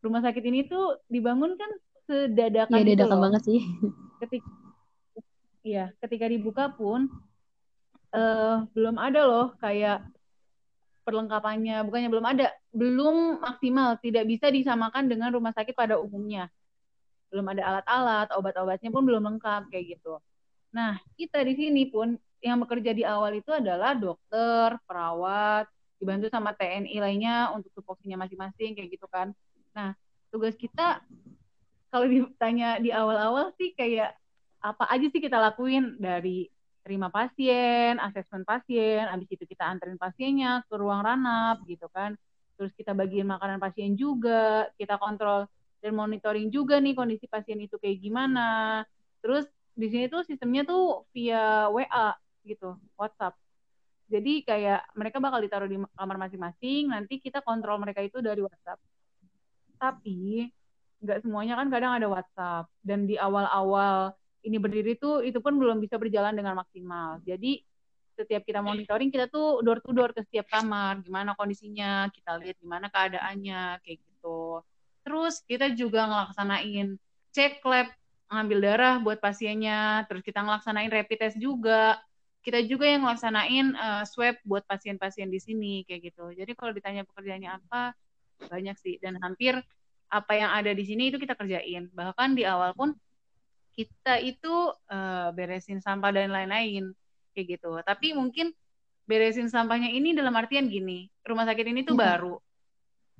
rumah 0.00 0.22
sakit 0.24 0.44
ini 0.48 0.64
tuh 0.64 1.02
dibangun 1.12 1.58
kan 1.60 1.68
sedadakan. 2.06 2.78
Gitu 2.80 2.90
dadakan 2.94 3.18
banget 3.18 3.42
sih. 3.44 3.60
Ketika, 4.22 4.48
iya, 5.66 5.92
ketika 6.00 6.26
dibuka 6.30 6.72
pun 6.72 7.10
uh, 8.14 8.64
belum 8.72 8.96
ada 8.96 9.26
loh 9.26 9.46
kayak 9.60 10.06
perlengkapannya, 11.06 11.86
bukannya 11.86 12.10
belum 12.10 12.26
ada, 12.26 12.50
belum 12.74 13.38
maksimal, 13.38 13.98
tidak 14.02 14.26
bisa 14.26 14.50
disamakan 14.50 15.06
dengan 15.06 15.30
rumah 15.30 15.54
sakit 15.54 15.74
pada 15.76 16.00
umumnya 16.00 16.50
belum 17.30 17.46
ada 17.52 17.62
alat-alat, 17.68 18.28
obat-obatnya 18.34 18.88
pun 18.88 19.02
belum 19.02 19.22
lengkap 19.26 19.68
kayak 19.70 19.98
gitu. 19.98 20.18
Nah, 20.72 20.98
kita 21.18 21.42
di 21.42 21.54
sini 21.56 21.82
pun 21.90 22.14
yang 22.40 22.62
bekerja 22.62 22.92
di 22.94 23.02
awal 23.02 23.36
itu 23.36 23.50
adalah 23.50 23.96
dokter, 23.96 24.78
perawat, 24.86 25.66
dibantu 25.98 26.28
sama 26.28 26.52
TNI 26.54 26.96
lainnya 27.00 27.50
untuk 27.56 27.72
tupoksinya 27.76 28.20
masing-masing 28.20 28.76
kayak 28.76 28.88
gitu 28.92 29.06
kan. 29.08 29.32
Nah, 29.72 29.96
tugas 30.30 30.54
kita 30.54 31.02
kalau 31.90 32.06
ditanya 32.06 32.82
di 32.82 32.90
awal-awal 32.90 33.54
sih 33.56 33.72
kayak 33.74 34.14
apa 34.60 34.84
aja 34.90 35.06
sih 35.10 35.22
kita 35.22 35.38
lakuin 35.38 35.96
dari 36.00 36.50
terima 36.86 37.10
pasien, 37.10 37.98
asesmen 37.98 38.46
pasien, 38.46 39.10
habis 39.10 39.26
itu 39.26 39.42
kita 39.42 39.66
anterin 39.66 39.98
pasiennya 39.98 40.62
ke 40.70 40.74
ruang 40.78 41.02
ranap 41.02 41.58
gitu 41.66 41.90
kan. 41.90 42.14
Terus 42.54 42.70
kita 42.78 42.94
bagiin 42.94 43.26
makanan 43.26 43.58
pasien 43.58 43.98
juga, 43.98 44.70
kita 44.78 44.94
kontrol 44.96 45.50
dan 45.82 45.92
monitoring 45.98 46.48
juga 46.48 46.78
nih 46.78 46.94
kondisi 46.94 47.26
pasien 47.26 47.58
itu 47.58 47.74
kayak 47.82 47.98
gimana. 47.98 48.82
Terus 49.18 49.50
di 49.74 49.90
sini 49.90 50.06
tuh 50.06 50.22
sistemnya 50.22 50.62
tuh 50.62 51.10
via 51.10 51.66
WA 51.74 52.14
gitu, 52.46 52.78
WhatsApp. 52.94 53.34
Jadi 54.06 54.46
kayak 54.46 54.94
mereka 54.94 55.18
bakal 55.18 55.42
ditaruh 55.42 55.66
di 55.66 55.82
kamar 55.82 56.16
masing-masing, 56.22 56.94
nanti 56.94 57.18
kita 57.18 57.42
kontrol 57.42 57.82
mereka 57.82 57.98
itu 58.06 58.22
dari 58.22 58.38
WhatsApp. 58.38 58.78
Tapi 59.76 60.46
nggak 61.02 61.22
semuanya 61.24 61.60
kan 61.60 61.68
kadang 61.68 61.92
ada 61.92 62.06
WhatsApp 62.08 62.66
dan 62.80 63.04
di 63.04 63.20
awal-awal 63.20 64.16
ini 64.46 64.56
berdiri 64.56 64.94
tuh 64.96 65.20
itu 65.26 65.42
pun 65.42 65.58
belum 65.58 65.82
bisa 65.82 65.98
berjalan 65.98 66.32
dengan 66.32 66.56
maksimal. 66.56 67.18
Jadi 67.26 67.60
setiap 68.16 68.48
kita 68.48 68.64
monitoring 68.64 69.12
kita 69.12 69.28
tuh 69.28 69.60
door 69.60 69.82
to 69.84 69.92
door 69.92 70.14
ke 70.16 70.24
setiap 70.24 70.48
kamar, 70.48 71.04
gimana 71.04 71.36
kondisinya, 71.36 72.08
kita 72.08 72.40
lihat 72.40 72.56
gimana 72.62 72.88
keadaannya 72.88 73.82
kayak 73.84 73.98
gitu. 74.00 74.64
Terus 75.04 75.44
kita 75.44 75.68
juga 75.76 76.08
ngelaksanain 76.08 76.96
cek 77.36 77.60
lab, 77.68 77.92
ngambil 78.32 78.58
darah 78.64 78.96
buat 79.04 79.20
pasiennya, 79.20 80.08
terus 80.08 80.24
kita 80.24 80.40
ngelaksanain 80.40 80.88
rapid 80.88 81.18
test 81.20 81.36
juga. 81.36 82.00
Kita 82.40 82.62
juga 82.62 82.86
yang 82.86 83.04
ngelaksanain 83.04 83.66
uh, 83.74 84.04
swab 84.06 84.38
buat 84.46 84.62
pasien-pasien 84.64 85.26
di 85.28 85.42
sini 85.42 85.74
kayak 85.84 86.14
gitu. 86.14 86.30
Jadi 86.32 86.54
kalau 86.54 86.72
ditanya 86.72 87.02
pekerjaannya 87.02 87.50
apa, 87.52 87.92
banyak 88.48 88.76
sih 88.78 88.96
dan 89.02 89.18
hampir 89.20 89.58
apa 90.16 90.32
yang 90.32 90.50
ada 90.52 90.72
di 90.72 90.84
sini 90.88 91.12
itu 91.12 91.20
kita 91.20 91.36
kerjain. 91.36 91.92
Bahkan 91.92 92.32
di 92.32 92.48
awal 92.48 92.72
pun 92.72 92.96
kita 93.76 94.16
itu 94.24 94.72
uh, 94.88 95.28
beresin 95.36 95.84
sampah 95.84 96.10
dan 96.10 96.32
lain-lain 96.32 96.96
kayak 97.36 97.60
gitu. 97.60 97.76
Tapi 97.84 98.16
mungkin 98.16 98.56
beresin 99.04 99.52
sampahnya 99.52 99.92
ini 99.92 100.16
dalam 100.16 100.32
artian 100.32 100.66
gini, 100.66 101.12
rumah 101.22 101.44
sakit 101.44 101.66
ini 101.68 101.84
tuh 101.84 101.94
hmm. 101.94 102.02
baru 102.02 102.36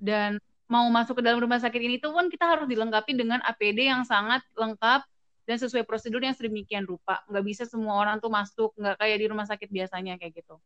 dan 0.01 0.41
mau 0.67 0.89
masuk 0.91 1.21
ke 1.21 1.23
dalam 1.23 1.39
rumah 1.39 1.63
sakit 1.63 1.79
ini 1.79 1.97
tuh 2.03 2.11
pun 2.11 2.27
kita 2.27 2.43
harus 2.43 2.67
dilengkapi 2.67 3.15
dengan 3.15 3.39
APD 3.47 3.87
yang 3.87 4.03
sangat 4.03 4.43
lengkap 4.59 5.07
dan 5.47 5.57
sesuai 5.63 5.87
prosedur 5.87 6.19
yang 6.19 6.35
sedemikian 6.35 6.83
rupa. 6.83 7.23
Nggak 7.31 7.45
bisa 7.47 7.63
semua 7.71 8.03
orang 8.03 8.19
tuh 8.19 8.33
masuk, 8.33 8.75
nggak 8.75 8.99
kayak 8.99 9.17
di 9.23 9.27
rumah 9.31 9.47
sakit 9.47 9.71
biasanya 9.71 10.19
kayak 10.19 10.43
gitu. 10.43 10.59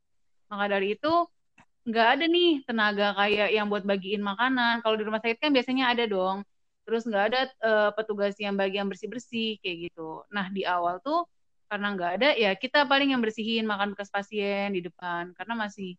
Maka 0.49 0.73
dari 0.73 0.97
itu 0.97 1.13
nggak 1.89 2.09
ada 2.19 2.25
nih 2.29 2.61
tenaga 2.69 3.17
kayak 3.17 3.49
yang 3.57 3.67
buat 3.73 3.85
bagiin 3.87 4.21
makanan. 4.21 4.85
Kalau 4.85 4.97
di 5.01 5.05
rumah 5.07 5.21
sakit 5.23 5.41
kan 5.41 5.51
biasanya 5.53 5.93
ada 5.97 6.05
dong. 6.05 6.45
Terus 6.85 7.03
nggak 7.09 7.25
ada 7.33 7.41
uh, 7.65 7.91
petugas 7.97 8.37
yang 8.37 8.59
bagian 8.59 8.91
bersih 8.91 9.09
bersih 9.09 9.57
kayak 9.65 9.91
gitu. 9.91 10.25
Nah 10.29 10.53
di 10.53 10.67
awal 10.69 11.01
tuh 11.01 11.25
karena 11.71 11.95
nggak 11.95 12.13
ada 12.19 12.29
ya 12.35 12.51
kita 12.59 12.83
paling 12.85 13.15
yang 13.15 13.23
bersihin 13.23 13.63
makan 13.65 13.95
bekas 13.97 14.13
pasien 14.13 14.77
di 14.77 14.85
depan. 14.85 15.33
Karena 15.33 15.55
masih 15.57 15.97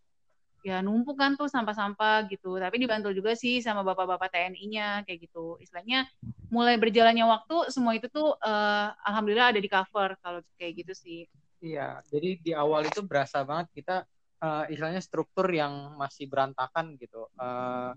ya 0.61 0.77
numpuk 0.85 1.17
kan 1.17 1.33
tuh 1.33 1.49
sampah-sampah 1.49 2.29
gitu. 2.29 2.61
Tapi 2.61 2.75
dibantu 2.77 3.09
juga 3.09 3.33
sih 3.33 3.65
sama 3.65 3.81
bapak-bapak 3.81 4.29
TNI-nya 4.29 5.01
kayak 5.09 5.25
gitu. 5.25 5.57
Istilahnya 5.57 6.05
mulai 6.53 6.77
berjalannya 6.77 7.25
waktu 7.25 7.73
semua 7.73 7.97
itu 7.97 8.05
tuh 8.11 8.37
uh, 8.37 8.87
alhamdulillah 9.01 9.57
ada 9.57 9.61
di 9.63 9.69
cover 9.71 10.13
kalau 10.21 10.45
kayak 10.61 10.85
gitu 10.85 10.93
sih. 10.93 11.21
Iya 11.61 12.05
jadi 12.05 12.37
di 12.37 12.51
awal 12.53 12.85
itu 12.85 13.01
berasa 13.01 13.41
banget 13.41 13.69
kita 13.73 14.05
uh, 14.41 14.65
istilahnya 14.67 14.99
struktur 14.99 15.47
yang 15.53 15.95
masih 15.95 16.27
berantakan 16.27 16.97
gitu. 16.97 17.29
Uh, 17.37 17.93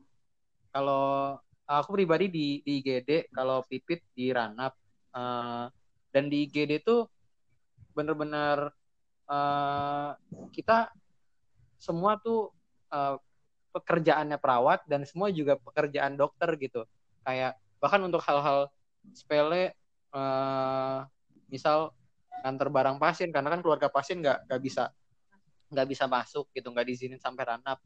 kalau 0.70 1.38
aku 1.64 1.96
pribadi 1.96 2.28
di, 2.28 2.46
di 2.61 2.85
IGD 2.85 3.33
kalau 3.33 3.64
pipit 3.64 4.04
di 4.12 4.30
ranap 4.30 4.76
uh, 5.16 5.66
dan 6.12 6.28
di 6.28 6.44
IGD 6.46 6.85
tuh 6.85 7.09
bener-bener 7.96 8.68
uh, 9.26 10.11
kita 10.52 10.92
semua 11.80 12.20
tuh 12.20 12.52
uh, 12.92 13.16
pekerjaannya 13.74 14.38
perawat 14.38 14.87
dan 14.87 15.02
semua 15.09 15.33
juga 15.35 15.59
pekerjaan 15.59 16.14
dokter 16.14 16.54
gitu. 16.61 16.87
Kayak 17.26 17.59
bahkan 17.83 18.00
untuk 18.04 18.22
hal-hal 18.22 18.70
sepele 19.12 19.74
uh, 20.14 21.04
misal 21.50 21.92
nganter 22.44 22.68
barang 22.68 22.96
pasien 23.00 23.33
karena 23.33 23.52
kan 23.52 23.61
keluarga 23.64 23.88
pasien 23.88 24.20
nggak 24.20 24.48
nggak 24.48 24.62
bisa 24.62 24.92
nggak 25.72 25.88
bisa 25.88 26.05
masuk 26.09 26.50
gitu 26.53 26.68
nggak 26.72 26.87
diizinin 26.87 27.20
sampai 27.20 27.44
ranap. 27.44 27.81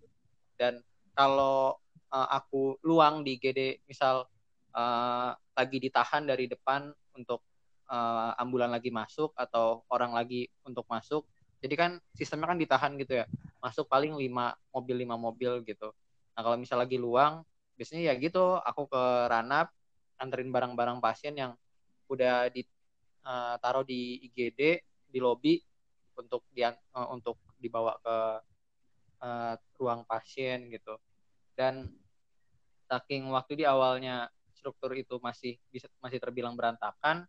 Dan 0.58 0.82
kalau 1.14 1.78
uh, 2.10 2.28
aku 2.34 2.78
luang 2.86 3.22
di 3.22 3.38
GD 3.38 3.86
misal 3.86 4.26
uh, 4.74 5.30
lagi 5.34 5.78
ditahan 5.78 6.26
dari 6.26 6.46
depan 6.46 6.90
untuk 7.14 7.42
uh, 7.90 8.34
ambulan 8.38 8.70
lagi 8.70 8.90
masuk 8.90 9.34
atau 9.34 9.82
orang 9.90 10.14
lagi 10.14 10.46
untuk 10.66 10.86
masuk 10.86 11.26
jadi 11.58 11.74
kan 11.74 11.90
sistemnya 12.14 12.54
kan 12.54 12.58
ditahan 12.58 12.92
gitu 12.98 13.18
ya. 13.18 13.26
Masuk 13.58 13.90
paling 13.90 14.14
lima 14.14 14.54
mobil 14.70 15.02
lima 15.02 15.18
mobil 15.18 15.62
gitu. 15.66 15.90
Nah 16.34 16.40
kalau 16.46 16.56
misal 16.58 16.78
lagi 16.78 16.94
luang 16.98 17.42
biasanya 17.74 18.10
ya 18.10 18.14
gitu 18.18 18.58
aku 18.58 18.90
ke 18.90 19.02
ranap 19.30 19.70
anterin 20.18 20.50
barang-barang 20.50 20.98
pasien 20.98 21.34
yang 21.38 21.54
udah 22.10 22.50
ditaruh 22.50 23.86
uh, 23.86 23.86
di 23.86 24.18
IGD 24.30 24.60
di 25.06 25.18
lobi 25.22 25.62
untuk 26.18 26.42
di 26.50 26.66
untuk 27.14 27.38
dibawa 27.58 27.98
ke 28.00 28.16
uh, 29.22 29.54
ruang 29.78 30.02
pasien 30.06 30.70
gitu. 30.70 30.96
Dan 31.58 31.90
saking 32.88 33.28
waktu 33.28 33.60
di 33.60 33.64
awalnya 33.68 34.30
struktur 34.54 34.96
itu 34.96 35.20
masih 35.22 35.60
bisa 35.70 35.86
masih 36.02 36.18
terbilang 36.18 36.58
berantakan 36.58 37.28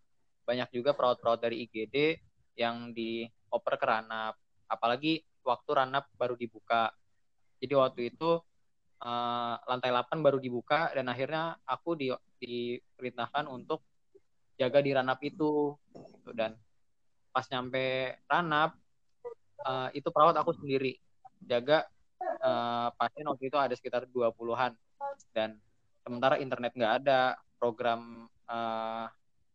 banyak 0.50 0.82
juga 0.82 0.98
perawat-perawat 0.98 1.46
dari 1.46 1.70
IGD 1.70 2.18
yang 2.58 2.90
dioper 2.90 3.78
ke 3.78 3.86
ranap. 3.86 4.34
Apalagi 4.66 5.22
waktu 5.46 5.70
ranap 5.78 6.10
baru 6.18 6.34
dibuka. 6.34 6.90
Jadi 7.62 7.74
waktu 7.78 8.02
itu 8.10 8.42
uh, 9.06 9.56
lantai 9.62 9.94
8 9.94 10.26
baru 10.26 10.42
dibuka 10.42 10.90
dan 10.98 11.06
akhirnya 11.06 11.54
aku 11.70 11.94
di, 11.94 12.10
diperintahkan 12.42 13.46
untuk 13.46 13.86
jaga 14.58 14.82
di 14.82 14.90
ranap 14.90 15.22
itu. 15.22 15.78
Dan 16.34 16.58
pas 17.30 17.46
nyampe 17.54 18.18
ranap 18.26 18.74
uh, 19.66 19.90
itu 19.92 20.08
perawat 20.12 20.36
aku 20.40 20.56
sendiri. 20.56 20.96
Jaga 21.44 21.88
uh, 22.44 22.92
pasien 22.96 23.26
waktu 23.28 23.48
itu 23.48 23.58
ada 23.58 23.74
sekitar 23.76 24.08
20-an 24.12 24.76
dan 25.32 25.60
sementara 26.04 26.40
internet 26.40 26.76
nggak 26.76 26.94
ada 27.04 27.36
program 27.60 28.28
uh, 28.48 29.08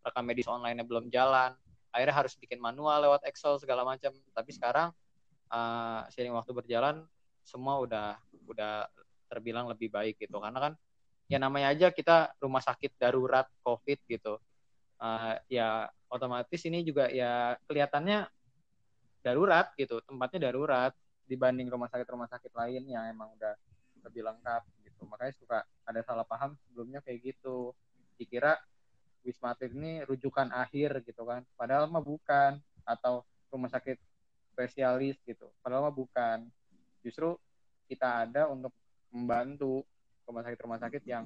rekam 0.04 0.24
medis 0.24 0.48
online-nya 0.48 0.84
belum 0.84 1.08
jalan. 1.08 1.56
Akhirnya 1.94 2.16
harus 2.26 2.34
bikin 2.36 2.58
manual 2.58 3.06
lewat 3.06 3.24
Excel 3.24 3.56
segala 3.56 3.86
macam. 3.86 4.12
Tapi 4.12 4.50
sekarang 4.52 4.92
uh, 5.48 6.00
seiring 6.12 6.34
waktu 6.36 6.52
berjalan 6.52 7.06
semua 7.44 7.80
udah 7.80 8.18
udah 8.50 8.88
terbilang 9.30 9.70
lebih 9.70 9.88
baik 9.88 10.20
gitu. 10.20 10.36
Karena 10.42 10.70
kan 10.70 10.72
ya 11.30 11.40
namanya 11.40 11.72
aja 11.72 11.88
kita 11.94 12.36
rumah 12.42 12.60
sakit 12.60 13.00
darurat 13.00 13.48
COVID 13.64 13.98
gitu. 14.10 14.36
Uh, 15.00 15.36
ya 15.50 15.88
otomatis 16.12 16.60
ini 16.68 16.86
juga 16.86 17.10
ya 17.10 17.58
kelihatannya 17.66 18.28
darurat 19.24 19.72
gitu 19.80 20.04
tempatnya 20.04 20.52
darurat 20.52 20.92
dibanding 21.24 21.72
rumah 21.72 21.88
sakit 21.88 22.04
rumah 22.12 22.28
sakit 22.28 22.52
lain 22.52 22.84
yang 22.84 23.08
emang 23.08 23.32
udah 23.40 23.56
lebih 24.04 24.22
lengkap 24.22 24.62
gitu. 24.84 25.08
Makanya 25.08 25.32
suka 25.34 25.58
ada 25.88 26.00
salah 26.04 26.26
paham 26.28 26.52
sebelumnya 26.68 27.00
kayak 27.00 27.34
gitu. 27.34 27.72
Dikira 28.20 28.60
wisma 29.24 29.56
atlet 29.56 29.72
ini 29.72 30.04
rujukan 30.04 30.52
akhir 30.52 31.00
gitu 31.08 31.24
kan. 31.24 31.42
Padahal 31.56 31.88
mah 31.88 32.04
bukan 32.04 32.60
atau 32.84 33.24
rumah 33.48 33.72
sakit 33.72 33.96
spesialis 34.52 35.16
gitu. 35.24 35.48
Padahal 35.64 35.88
mah 35.88 35.96
bukan. 35.96 36.44
Justru 37.00 37.40
kita 37.88 38.28
ada 38.28 38.48
untuk 38.52 38.72
membantu 39.08 39.84
rumah 40.28 40.44
sakit 40.44 40.60
rumah 40.60 40.80
sakit 40.80 41.02
yang 41.08 41.24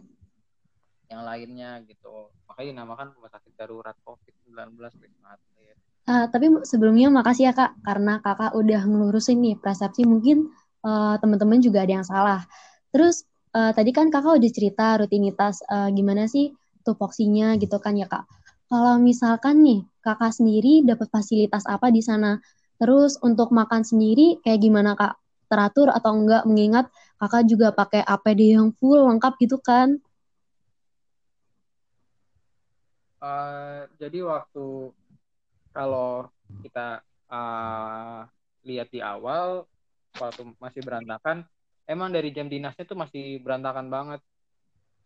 yang 1.11 1.27
lainnya 1.27 1.83
gitu. 1.83 2.31
Makanya 2.47 2.79
dinamakan 2.79 3.11
rumah 3.19 3.31
sakit 3.35 3.53
darurat 3.59 3.97
covid 4.07 4.35
19 4.47 4.79
wisma 4.79 5.35
atlet 5.35 5.79
Uh, 6.09 6.25
tapi 6.33 6.49
sebelumnya 6.65 7.13
makasih 7.13 7.53
ya 7.53 7.53
kak 7.53 7.77
karena 7.85 8.17
kakak 8.25 8.57
udah 8.57 8.81
ngelurusin 8.89 9.45
nih 9.45 9.61
persepsi 9.61 10.09
mungkin 10.09 10.49
uh, 10.81 11.21
teman-teman 11.21 11.61
juga 11.61 11.85
ada 11.85 12.01
yang 12.01 12.07
salah. 12.09 12.49
Terus 12.89 13.29
uh, 13.53 13.77
tadi 13.77 13.93
kan 13.93 14.09
kakak 14.09 14.41
udah 14.41 14.49
cerita 14.49 14.97
rutinitas 14.97 15.61
uh, 15.69 15.93
gimana 15.93 16.25
sih 16.25 16.57
tupoksinya 16.81 17.61
gitu 17.61 17.77
kan 17.77 17.93
ya 18.01 18.09
kak. 18.09 18.25
Kalau 18.73 18.97
misalkan 18.97 19.61
nih 19.61 19.85
kakak 20.01 20.33
sendiri 20.33 20.81
dapat 20.81 21.13
fasilitas 21.13 21.69
apa 21.69 21.93
di 21.93 22.01
sana? 22.01 22.41
Terus 22.81 23.21
untuk 23.21 23.53
makan 23.53 23.85
sendiri 23.85 24.41
kayak 24.41 24.65
gimana 24.65 24.97
kak? 24.97 25.21
Teratur 25.53 25.93
atau 25.93 26.17
enggak? 26.17 26.49
Mengingat 26.49 26.89
kakak 27.21 27.45
juga 27.45 27.69
pakai 27.77 28.01
APD 28.01 28.57
yang 28.57 28.73
full 28.81 29.05
lengkap 29.05 29.37
gitu 29.45 29.61
kan? 29.61 30.01
Uh, 33.21 33.85
jadi 34.01 34.25
waktu 34.25 34.95
kalau 35.79 36.27
kita 36.67 37.07
uh, 37.31 38.27
lihat 38.67 38.91
di 38.91 38.99
awal 38.99 39.63
waktu 40.19 40.43
masih 40.59 40.83
berantakan 40.83 41.47
emang 41.87 42.11
dari 42.11 42.35
jam 42.35 42.51
dinasnya 42.51 42.83
tuh 42.83 42.99
masih 42.99 43.39
berantakan 43.47 43.87
banget. 43.87 44.21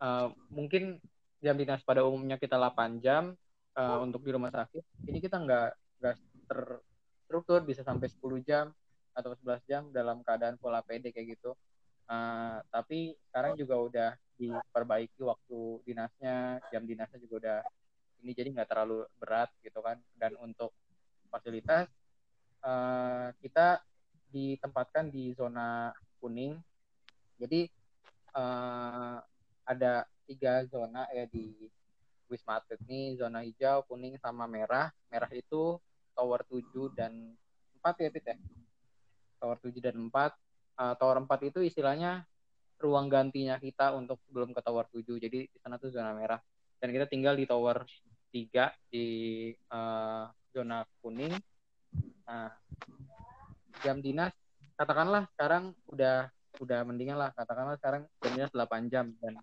Uh, 0.00 0.32
mungkin 0.48 0.96
jam 1.44 1.54
dinas 1.54 1.84
pada 1.84 2.02
umumnya 2.02 2.40
kita 2.40 2.56
8 2.58 3.04
jam 3.04 3.36
uh, 3.76 3.98
untuk 4.02 4.26
di 4.26 4.34
rumah 4.34 4.50
sakit 4.50 4.82
ini 5.06 5.22
kita 5.22 5.38
nggak 5.38 5.70
nggak 6.02 6.16
terstruktur 6.50 7.62
bisa 7.62 7.86
sampai 7.86 8.10
10 8.10 8.42
jam 8.42 8.74
atau 9.14 9.30
11 9.30 9.68
jam 9.68 9.82
dalam 9.92 10.24
keadaan 10.24 10.56
full 10.56 10.72
APD 10.72 11.12
kayak 11.12 11.36
gitu. 11.36 11.52
Uh, 12.08 12.58
tapi 12.72 13.14
sekarang 13.28 13.54
juga 13.54 13.76
udah 13.78 14.10
diperbaiki 14.40 15.22
waktu 15.22 15.60
dinasnya 15.86 16.64
jam 16.72 16.82
dinasnya 16.82 17.20
juga 17.22 17.34
udah 17.38 17.58
ini 18.22 18.32
jadi 18.32 18.48
nggak 18.54 18.68
terlalu 18.70 19.04
berat 19.18 19.50
gitu 19.60 19.82
kan 19.82 19.98
dan 20.16 20.38
untuk 20.38 20.70
fasilitas 21.28 21.90
uh, 22.62 23.34
kita 23.42 23.82
ditempatkan 24.32 25.12
di 25.12 25.34
zona 25.34 25.92
kuning 26.22 26.56
jadi 27.36 27.66
uh, 28.38 29.18
ada 29.66 30.06
tiga 30.26 30.64
zona 30.70 31.06
ya 31.10 31.26
di 31.26 31.68
Wisma 32.32 32.56
Atlet 32.56 32.80
ini 32.88 33.12
zona 33.20 33.44
hijau, 33.44 33.84
kuning 33.84 34.16
sama 34.16 34.48
merah. 34.48 34.88
Merah 35.12 35.28
itu 35.36 35.76
tower 36.16 36.40
7 36.48 36.64
dan 36.96 37.36
4 37.84 38.00
ya 38.00 38.08
Pit 38.08 38.24
ya. 38.24 38.36
Tower 39.36 39.60
7 39.60 39.84
dan 39.84 39.96
4. 40.00 40.08
Uh, 40.08 40.24
eh, 40.80 40.94
tower 40.96 41.16
4 41.20 41.52
itu 41.52 41.60
istilahnya 41.60 42.24
ruang 42.80 43.12
gantinya 43.12 43.60
kita 43.60 43.92
untuk 43.92 44.16
sebelum 44.24 44.56
ke 44.56 44.64
tower 44.64 44.88
7. 44.88 45.04
Jadi 45.20 45.44
di 45.44 45.58
sana 45.60 45.76
tuh 45.76 45.92
zona 45.92 46.16
merah. 46.16 46.40
Dan 46.80 46.88
kita 46.90 47.04
tinggal 47.04 47.36
di 47.36 47.44
tower 47.44 47.84
3 48.32 48.72
di 48.88 49.06
uh, 49.68 50.24
zona 50.50 50.88
kuning. 51.04 51.36
Nah, 52.24 52.48
jam 53.84 54.00
dinas 54.00 54.32
katakanlah 54.80 55.28
sekarang 55.36 55.76
udah 55.92 56.32
udah 56.64 56.80
mendingan 56.88 57.20
lah. 57.20 57.30
Katakanlah 57.36 57.76
sekarang 57.76 58.08
jamnya 58.24 58.48
8 58.48 58.88
jam 58.88 59.12
dan 59.20 59.36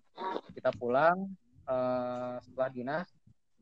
kita 0.50 0.74
pulang 0.74 1.30
uh, 1.70 2.42
setelah 2.42 2.70
dinas 2.74 3.06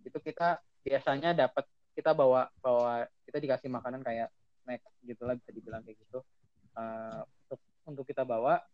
itu 0.00 0.16
kita 0.24 0.56
biasanya 0.80 1.36
dapat 1.36 1.68
kita 1.92 2.16
bawa 2.16 2.48
bawa 2.64 3.04
kita 3.28 3.36
dikasih 3.42 3.68
makanan 3.68 4.00
kayak 4.00 4.32
snack 4.64 4.80
gitulah 5.04 5.36
bisa 5.36 5.50
dibilang 5.52 5.84
kayak 5.84 6.00
gitu. 6.00 6.24
Uh, 6.72 7.20
untuk 7.44 7.60
untuk 7.84 8.04
kita 8.08 8.24
bawa. 8.24 8.64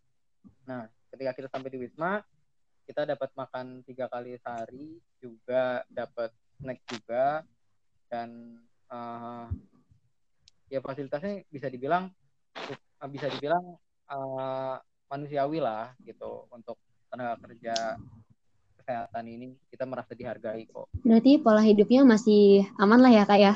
Nah 0.70 0.86
ketika 1.10 1.34
kita 1.34 1.48
sampai 1.50 1.74
di 1.74 1.82
wisma 1.82 2.22
kita 2.84 3.08
dapat 3.08 3.32
makan 3.32 3.80
tiga 3.88 4.12
kali 4.12 4.36
sehari 4.36 5.00
juga 5.16 5.80
dapat 5.88 6.28
snack 6.60 6.80
juga 6.86 7.42
dan 8.08 8.58
uh, 8.90 9.50
ya 10.70 10.80
fasilitasnya 10.80 11.44
bisa 11.50 11.66
dibilang 11.68 12.10
bisa 13.10 13.28
dibilang 13.28 13.76
uh, 14.08 14.76
manusiawi 15.10 15.60
lah 15.60 15.92
gitu 16.02 16.48
untuk 16.48 16.80
tenaga 17.12 17.38
kerja 17.46 17.74
kesehatan 18.80 19.24
ini 19.30 19.48
kita 19.72 19.88
merasa 19.88 20.12
dihargai 20.12 20.68
kok. 20.68 20.90
Berarti 21.00 21.40
pola 21.40 21.62
hidupnya 21.64 22.04
masih 22.04 22.68
aman 22.76 23.00
lah 23.00 23.12
ya 23.12 23.24
kak 23.24 23.40
ya? 23.40 23.54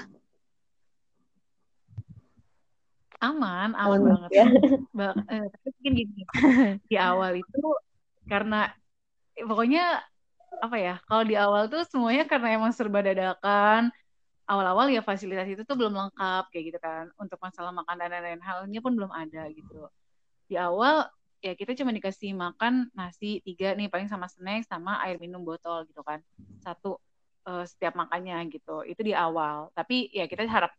Aman, 3.18 3.74
aman, 3.74 3.98
aman 3.98 4.00
banget. 4.14 4.30
Ya. 4.30 4.46
Eh, 5.26 5.46
tapi 5.50 5.68
mungkin 5.74 5.92
gini, 5.98 6.22
di 6.86 6.96
awal 6.96 7.42
itu 7.42 7.62
karena 8.30 8.70
pokoknya 9.34 10.06
apa 10.64 10.76
ya? 10.76 10.94
Kalau 11.08 11.24
di 11.24 11.34
awal 11.38 11.70
tuh 11.72 11.82
semuanya 11.86 12.24
karena 12.26 12.58
emang 12.58 12.72
serba 12.74 13.00
dadakan. 13.04 13.90
Awal-awal 14.48 14.88
ya 14.88 15.04
fasilitas 15.04 15.44
itu 15.44 15.62
tuh 15.68 15.76
belum 15.76 15.92
lengkap 15.92 16.42
kayak 16.50 16.64
gitu 16.72 16.78
kan. 16.80 17.04
Untuk 17.20 17.38
masalah 17.38 17.70
makanan 17.70 18.08
dan 18.10 18.22
lain 18.24 18.42
halnya 18.42 18.80
pun 18.80 18.92
belum 18.96 19.12
ada 19.12 19.44
gitu 19.52 19.88
di 20.48 20.56
awal 20.56 21.04
ya 21.44 21.54
kita 21.54 21.76
cuma 21.78 21.94
dikasih 21.94 22.34
makan 22.34 22.90
nasi 22.96 23.44
tiga 23.44 23.76
nih 23.76 23.86
paling 23.92 24.08
sama 24.10 24.26
snack 24.26 24.66
sama 24.66 24.98
air 25.06 25.20
minum 25.22 25.44
botol 25.44 25.86
gitu 25.86 26.02
kan 26.02 26.18
satu 26.64 26.98
uh, 27.46 27.62
setiap 27.68 27.94
makannya 27.94 28.48
gitu 28.50 28.82
itu 28.88 28.98
di 29.04 29.14
awal 29.14 29.70
tapi 29.76 30.10
ya 30.10 30.26
kita 30.26 30.48
harap 30.48 30.72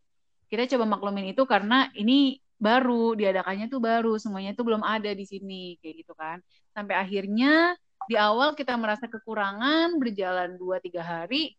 kita 0.50 0.66
coba 0.76 0.98
maklumin 0.98 1.32
itu 1.32 1.46
karena 1.48 1.88
ini 1.96 2.42
baru 2.60 3.16
diadakannya 3.16 3.72
tuh 3.72 3.80
baru 3.80 4.20
semuanya 4.20 4.52
tuh 4.52 4.68
belum 4.68 4.84
ada 4.84 5.08
di 5.16 5.24
sini 5.24 5.80
kayak 5.80 6.04
gitu 6.04 6.12
kan 6.12 6.44
sampai 6.76 6.98
akhirnya 6.98 7.72
di 8.08 8.16
awal 8.16 8.56
kita 8.56 8.76
merasa 8.78 9.10
kekurangan 9.10 9.98
berjalan 10.00 10.56
dua 10.56 10.80
tiga 10.80 11.04
hari 11.04 11.58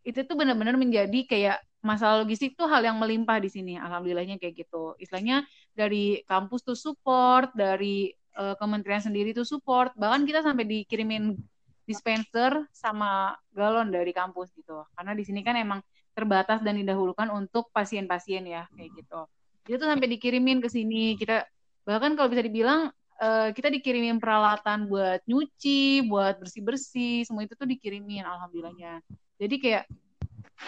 itu 0.00 0.24
tuh 0.24 0.36
benar-benar 0.36 0.80
menjadi 0.80 1.20
kayak 1.28 1.58
masalah 1.80 2.24
logistik 2.24 2.56
tuh 2.56 2.68
hal 2.68 2.84
yang 2.84 2.96
melimpah 3.00 3.40
di 3.40 3.48
sini. 3.52 3.76
Alhamdulillahnya 3.76 4.40
kayak 4.40 4.64
gitu. 4.64 4.96
Istilahnya 5.00 5.44
dari 5.76 6.24
kampus 6.24 6.64
tuh 6.64 6.76
support 6.76 7.52
dari 7.52 8.12
uh, 8.36 8.56
kementerian 8.56 9.00
sendiri 9.00 9.32
tuh 9.36 9.44
support. 9.44 9.92
Bahkan 9.96 10.24
kita 10.24 10.40
sampai 10.44 10.64
dikirimin 10.68 11.36
dispenser 11.84 12.68
sama 12.72 13.34
galon 13.52 13.92
dari 13.92 14.12
kampus 14.12 14.52
gitu. 14.56 14.84
Karena 14.96 15.12
di 15.16 15.24
sini 15.24 15.40
kan 15.44 15.56
emang 15.56 15.80
terbatas 16.12 16.60
dan 16.60 16.76
didahulukan 16.76 17.28
untuk 17.32 17.72
pasien-pasien 17.72 18.44
ya 18.44 18.68
kayak 18.76 18.90
gitu. 18.96 19.20
Itu 19.68 19.76
tuh 19.80 19.88
sampai 19.88 20.08
dikirimin 20.16 20.60
ke 20.64 20.68
sini. 20.68 21.16
Kita 21.16 21.44
bahkan 21.84 22.16
kalau 22.16 22.28
bisa 22.28 22.44
dibilang 22.44 22.92
uh, 23.20 23.48
kita 23.52 23.68
dikirimin 23.68 24.18
peralatan 24.18 24.88
buat 24.88 25.20
nyuci 25.28 26.08
buat 26.08 26.40
bersih-bersih 26.40 27.28
semua 27.28 27.44
itu 27.44 27.54
tuh 27.54 27.68
dikirimin 27.68 28.24
alhamdulillahnya 28.26 29.04
jadi 29.40 29.56
kayak 29.56 29.84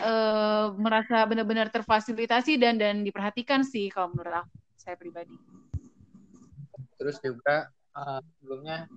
uh, 0.01 0.73
merasa 0.81 1.29
benar-benar 1.29 1.69
terfasilitasi 1.69 2.57
dan 2.57 2.81
dan 2.81 3.05
diperhatikan 3.05 3.61
sih 3.61 3.93
kalau 3.93 4.15
menurut 4.17 4.45
aku 4.45 4.57
saya 4.81 4.97
pribadi. 4.97 5.37
Terus 6.97 7.21
juga 7.21 7.69
uh, 7.93 8.21
sebelumnya 8.41 8.89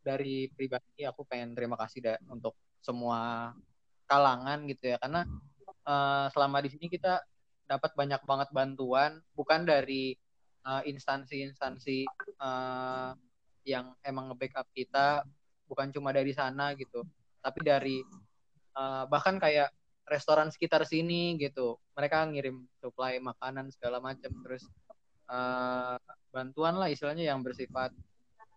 dari 0.00 0.48
pribadi 0.52 1.04
aku 1.04 1.28
pengen 1.28 1.52
terima 1.52 1.76
kasih 1.76 2.00
da, 2.00 2.14
untuk 2.32 2.56
semua 2.80 3.52
kalangan 4.04 4.68
gitu 4.68 4.92
ya 4.92 4.96
karena 5.00 5.24
uh, 5.88 6.28
selama 6.32 6.60
di 6.60 6.68
sini 6.72 6.86
kita 6.92 7.24
dapat 7.64 7.96
banyak 7.96 8.20
banget 8.28 8.48
bantuan 8.52 9.24
bukan 9.32 9.64
dari 9.64 10.12
instansi-instansi 10.64 12.08
uh, 12.40 13.12
yang 13.68 13.92
emang 14.00 14.32
nge-backup 14.32 14.68
kita 14.72 15.24
bukan 15.68 15.92
cuma 15.92 16.12
dari 16.12 16.32
sana 16.32 16.72
gitu 16.76 17.04
tapi 17.44 17.60
dari 17.60 18.00
uh, 18.72 19.04
bahkan 19.04 19.36
kayak 19.36 19.68
restoran 20.08 20.48
sekitar 20.52 20.84
sini 20.84 21.36
gitu. 21.40 21.76
Mereka 21.96 22.32
ngirim 22.32 22.64
supply 22.80 23.20
makanan 23.20 23.72
segala 23.72 24.00
macam 24.00 24.32
terus 24.44 24.64
uh, 25.28 26.00
bantuan 26.32 26.76
lah 26.76 26.88
istilahnya 26.88 27.28
yang 27.32 27.40
bersifat 27.44 27.92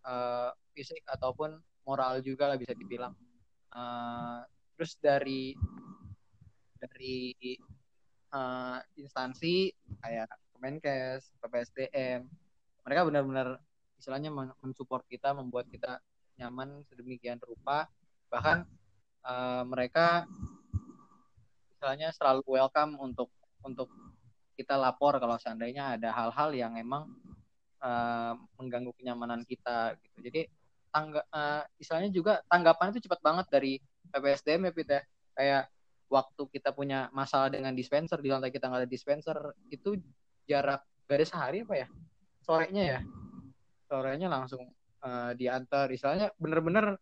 uh, 0.04 0.52
fisik 0.76 1.04
ataupun 1.08 1.60
moral 1.88 2.20
juga 2.24 2.52
lah 2.52 2.58
bisa 2.60 2.76
dibilang. 2.76 3.16
Uh, 3.72 4.44
terus 4.76 4.96
dari 5.00 5.56
dari 6.78 7.34
uh, 8.32 8.80
instansi 8.96 9.72
kayak 10.04 10.30
Kemenkes, 10.58 11.30
PPSDM 11.40 12.26
mereka 12.88 13.02
benar-benar 13.06 13.48
istilahnya 14.02 14.34
mensupport 14.64 15.04
kita 15.06 15.38
membuat 15.38 15.70
kita 15.70 16.02
nyaman 16.42 16.82
sedemikian 16.90 17.38
rupa 17.42 17.90
bahkan 18.30 18.66
uh, 19.26 19.64
mereka 19.68 20.26
misalnya 21.78 22.10
selalu 22.10 22.42
welcome 22.48 22.98
untuk 22.98 23.30
untuk 23.62 23.90
kita 24.58 24.74
lapor 24.74 25.22
kalau 25.22 25.38
seandainya 25.38 26.00
ada 26.00 26.10
hal-hal 26.10 26.50
yang 26.56 26.74
emang 26.82 27.06
uh, 27.84 28.34
mengganggu 28.58 28.90
kenyamanan 28.98 29.46
kita 29.46 29.94
gitu. 30.02 30.18
Jadi 30.26 30.42
tangga 30.90 31.22
uh, 31.30 31.62
istilahnya 31.78 32.10
juga 32.10 32.42
tanggapan 32.50 32.90
itu 32.90 33.06
cepat 33.06 33.22
banget 33.22 33.46
dari 33.54 33.78
PPSDM 34.10 34.62
ya 34.66 34.74
Pita. 34.74 34.94
Ya. 34.98 35.02
Kayak 35.38 35.64
waktu 36.10 36.42
kita 36.50 36.74
punya 36.74 37.14
masalah 37.14 37.54
dengan 37.54 37.78
dispenser 37.78 38.18
di 38.18 38.34
lantai 38.34 38.50
kita 38.50 38.66
nggak 38.66 38.88
ada 38.88 38.90
dispenser 38.90 39.38
itu 39.70 40.02
jarak 40.48 40.82
gak 41.06 41.18
ada 41.20 41.26
sehari 41.28 41.60
apa 41.68 41.76
ya? 41.76 41.88
Sorenya 42.42 42.84
ya? 42.84 43.00
Sorenya 43.88 44.28
langsung 44.32 44.64
uh, 45.04 45.32
diantar. 45.36 45.92
Istilahnya 45.92 46.32
bener-bener 46.40 46.96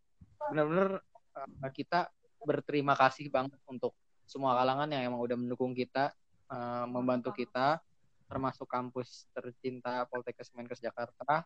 bener-bener 0.50 1.02
uh, 1.38 1.72
kita 1.72 2.10
berterima 2.46 2.94
kasih 2.94 3.30
banget 3.30 3.58
untuk 3.66 3.94
semua 4.26 4.58
kalangan 4.58 4.90
yang 4.90 5.14
emang 5.14 5.22
udah 5.22 5.38
mendukung 5.38 5.78
kita, 5.78 6.14
uh, 6.50 6.86
membantu 6.90 7.34
kita, 7.34 7.78
termasuk 8.26 8.66
kampus 8.66 9.30
tercinta 9.34 10.06
Poltekkes 10.10 10.54
Menkes 10.58 10.82
Jakarta 10.82 11.46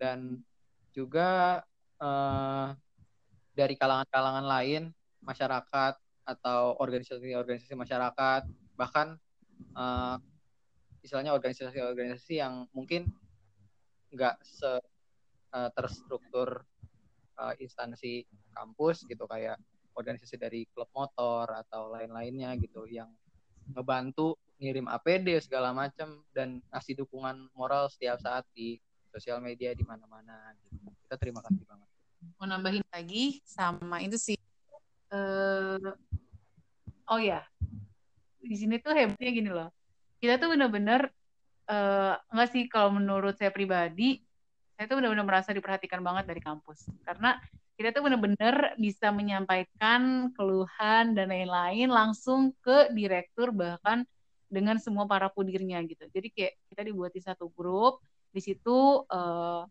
dan 0.00 0.40
juga 0.96 1.60
uh, 2.00 2.72
dari 3.52 3.76
kalangan-kalangan 3.76 4.46
lain, 4.48 4.82
masyarakat 5.20 5.94
atau 6.24 6.60
organisasi-organisasi 6.80 7.76
masyarakat, 7.76 8.42
bahkan 8.76 9.20
uh, 9.76 10.16
istilahnya 11.04 11.36
organisasi-organisasi 11.36 12.40
yang 12.40 12.64
mungkin 12.72 13.12
nggak 14.08 14.40
se 14.40 14.80
uh, 15.52 15.70
terstruktur 15.76 16.64
uh, 17.36 17.54
instansi 17.60 18.24
kampus 18.56 19.04
gitu 19.04 19.28
kayak 19.28 19.60
organisasi 19.94 20.40
dari 20.40 20.64
klub 20.72 20.88
motor 20.96 21.46
atau 21.52 21.92
lain-lainnya 21.92 22.56
gitu 22.56 22.88
yang 22.88 23.12
ngebantu 23.76 24.34
ngirim 24.58 24.88
APD 24.88 25.38
segala 25.44 25.76
macam 25.76 26.24
dan 26.32 26.64
ngasih 26.72 27.04
dukungan 27.04 27.52
moral 27.52 27.92
setiap 27.92 28.16
saat 28.18 28.48
di 28.56 28.80
sosial 29.12 29.38
media 29.38 29.76
di 29.76 29.84
mana-mana 29.86 30.56
gitu. 30.64 30.90
Kita 31.06 31.14
terima 31.20 31.44
kasih 31.44 31.62
banget. 31.68 31.88
Mau 32.40 32.48
nambahin 32.48 32.82
lagi 32.90 33.44
sama 33.44 34.00
itu 34.00 34.16
sih 34.16 34.38
uh, 35.12 35.92
oh 37.12 37.20
ya 37.20 37.44
di 38.44 38.56
sini 38.56 38.80
tuh 38.80 38.92
hebatnya 38.92 39.30
gini 39.30 39.50
loh 39.52 39.68
kita 40.24 40.40
tuh 40.40 40.56
bener-bener 40.56 41.12
uh, 41.68 42.16
sih 42.48 42.64
kalau 42.72 42.96
menurut 42.96 43.36
saya 43.36 43.52
pribadi 43.52 44.24
saya 44.74 44.90
tuh 44.90 44.98
benar-benar 44.98 45.26
merasa 45.26 45.54
diperhatikan 45.54 46.02
banget 46.02 46.26
dari 46.26 46.42
kampus. 46.42 46.90
Karena 47.06 47.38
kita 47.78 47.94
tuh 47.94 48.02
benar-benar 48.06 48.74
bisa 48.78 49.10
menyampaikan 49.14 50.30
keluhan 50.34 51.14
dan 51.14 51.30
lain-lain 51.30 51.90
langsung 51.90 52.54
ke 52.58 52.90
direktur 52.90 53.54
bahkan 53.54 54.02
dengan 54.50 54.78
semua 54.78 55.06
para 55.06 55.30
pudirnya 55.30 55.78
gitu. 55.86 56.06
Jadi 56.10 56.28
kayak 56.30 56.54
kita 56.70 56.82
dibuat 56.86 57.14
di 57.14 57.22
satu 57.22 57.50
grup 57.54 58.02
di 58.34 58.42
situ 58.42 59.02
uh, 59.06 59.62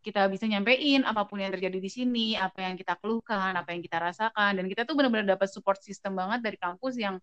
kita 0.00 0.26
bisa 0.32 0.48
nyampein 0.48 1.04
apa 1.06 1.28
pun 1.28 1.38
yang 1.38 1.52
terjadi 1.52 1.78
di 1.78 1.90
sini, 1.90 2.26
apa 2.34 2.64
yang 2.64 2.74
kita 2.74 2.96
keluhkan, 2.98 3.52
apa 3.52 3.70
yang 3.76 3.84
kita 3.84 4.00
rasakan, 4.00 4.58
dan 4.58 4.64
kita 4.66 4.88
tuh 4.88 4.96
benar-benar 4.96 5.36
dapat 5.36 5.46
support 5.52 5.78
system 5.84 6.16
banget 6.16 6.40
dari 6.40 6.56
kampus 6.56 6.96
yang 6.96 7.20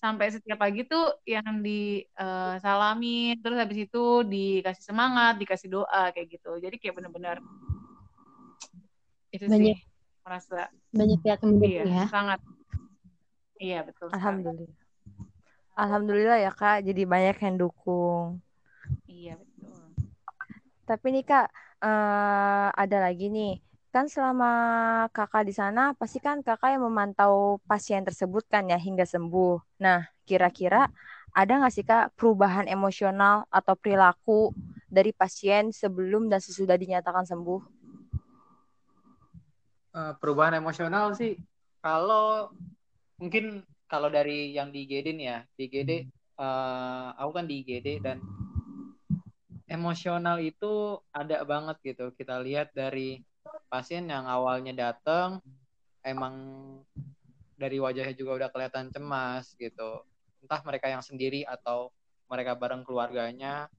sampai 0.00 0.32
setiap 0.32 0.56
pagi 0.56 0.88
tuh 0.88 1.12
yang 1.28 1.60
disalami, 1.60 3.36
uh, 3.36 3.40
terus 3.44 3.58
habis 3.60 3.78
itu 3.84 4.04
dikasih 4.24 4.84
semangat, 4.84 5.36
dikasih 5.36 5.68
doa 5.68 6.08
kayak 6.16 6.40
gitu. 6.40 6.56
Jadi 6.56 6.80
kayak 6.80 6.96
benar-benar 6.96 7.36
itu 9.30 9.46
banyak, 9.46 9.76
sih 9.76 9.86
merasa 10.24 10.72
banyak 10.90 11.18
pihak 11.22 11.40
yang 11.44 11.54
iya, 11.62 11.82
ya. 11.84 12.04
Sangat. 12.08 12.40
Iya 13.60 13.78
betul. 13.84 14.08
Alhamdulillah. 14.10 14.72
Sekali. 14.72 14.88
Alhamdulillah 15.76 16.38
ya 16.40 16.50
kak, 16.50 16.82
jadi 16.82 17.02
banyak 17.04 17.36
yang 17.44 17.56
dukung. 17.60 18.40
Iya 19.04 19.36
betul. 19.36 19.80
Tapi 20.88 21.06
nih 21.12 21.24
kak, 21.28 21.46
uh, 21.84 22.68
ada 22.72 22.98
lagi 23.04 23.28
nih 23.28 23.60
kan 23.90 24.06
selama 24.06 24.50
kakak 25.10 25.50
di 25.50 25.54
sana 25.54 25.92
pasti 25.98 26.22
kan 26.22 26.46
kakak 26.46 26.78
yang 26.78 26.86
memantau 26.86 27.58
pasien 27.66 28.06
tersebut 28.06 28.46
kan 28.46 28.70
ya 28.70 28.78
hingga 28.78 29.02
sembuh. 29.02 29.82
Nah, 29.82 30.06
kira-kira 30.22 30.86
ada 31.34 31.52
nggak 31.58 31.74
sih 31.74 31.82
kak 31.82 32.14
perubahan 32.14 32.70
emosional 32.70 33.50
atau 33.50 33.74
perilaku 33.74 34.54
dari 34.86 35.10
pasien 35.10 35.74
sebelum 35.74 36.30
dan 36.30 36.38
sesudah 36.38 36.78
dinyatakan 36.78 37.26
sembuh? 37.26 37.60
Uh, 39.90 40.14
perubahan 40.22 40.54
emosional 40.54 41.10
sih 41.18 41.34
kalau 41.82 42.54
mungkin 43.18 43.66
kalau 43.90 44.06
dari 44.06 44.54
yang 44.54 44.70
di 44.70 44.86
IGD 44.86 45.18
nih 45.18 45.26
ya 45.26 45.38
di 45.58 45.62
IGD 45.66 45.90
uh, 46.38 46.46
eh, 46.46 47.08
aku 47.18 47.30
kan 47.34 47.46
di 47.50 47.66
IGD 47.66 47.88
dan 47.98 48.22
emosional 49.66 50.38
itu 50.38 51.02
ada 51.10 51.42
banget 51.42 51.74
gitu 51.82 52.14
kita 52.14 52.38
lihat 52.38 52.70
dari 52.70 53.18
pasien 53.70 54.10
yang 54.10 54.26
awalnya 54.26 54.74
datang 54.74 55.38
emang 56.02 56.34
dari 57.54 57.78
wajahnya 57.78 58.16
juga 58.18 58.42
udah 58.42 58.48
kelihatan 58.50 58.90
cemas 58.90 59.54
gitu. 59.54 60.02
Entah 60.42 60.60
mereka 60.66 60.90
yang 60.90 61.04
sendiri 61.04 61.46
atau 61.46 61.94
mereka 62.26 62.58
bareng 62.58 62.82
keluarganya 62.82 63.70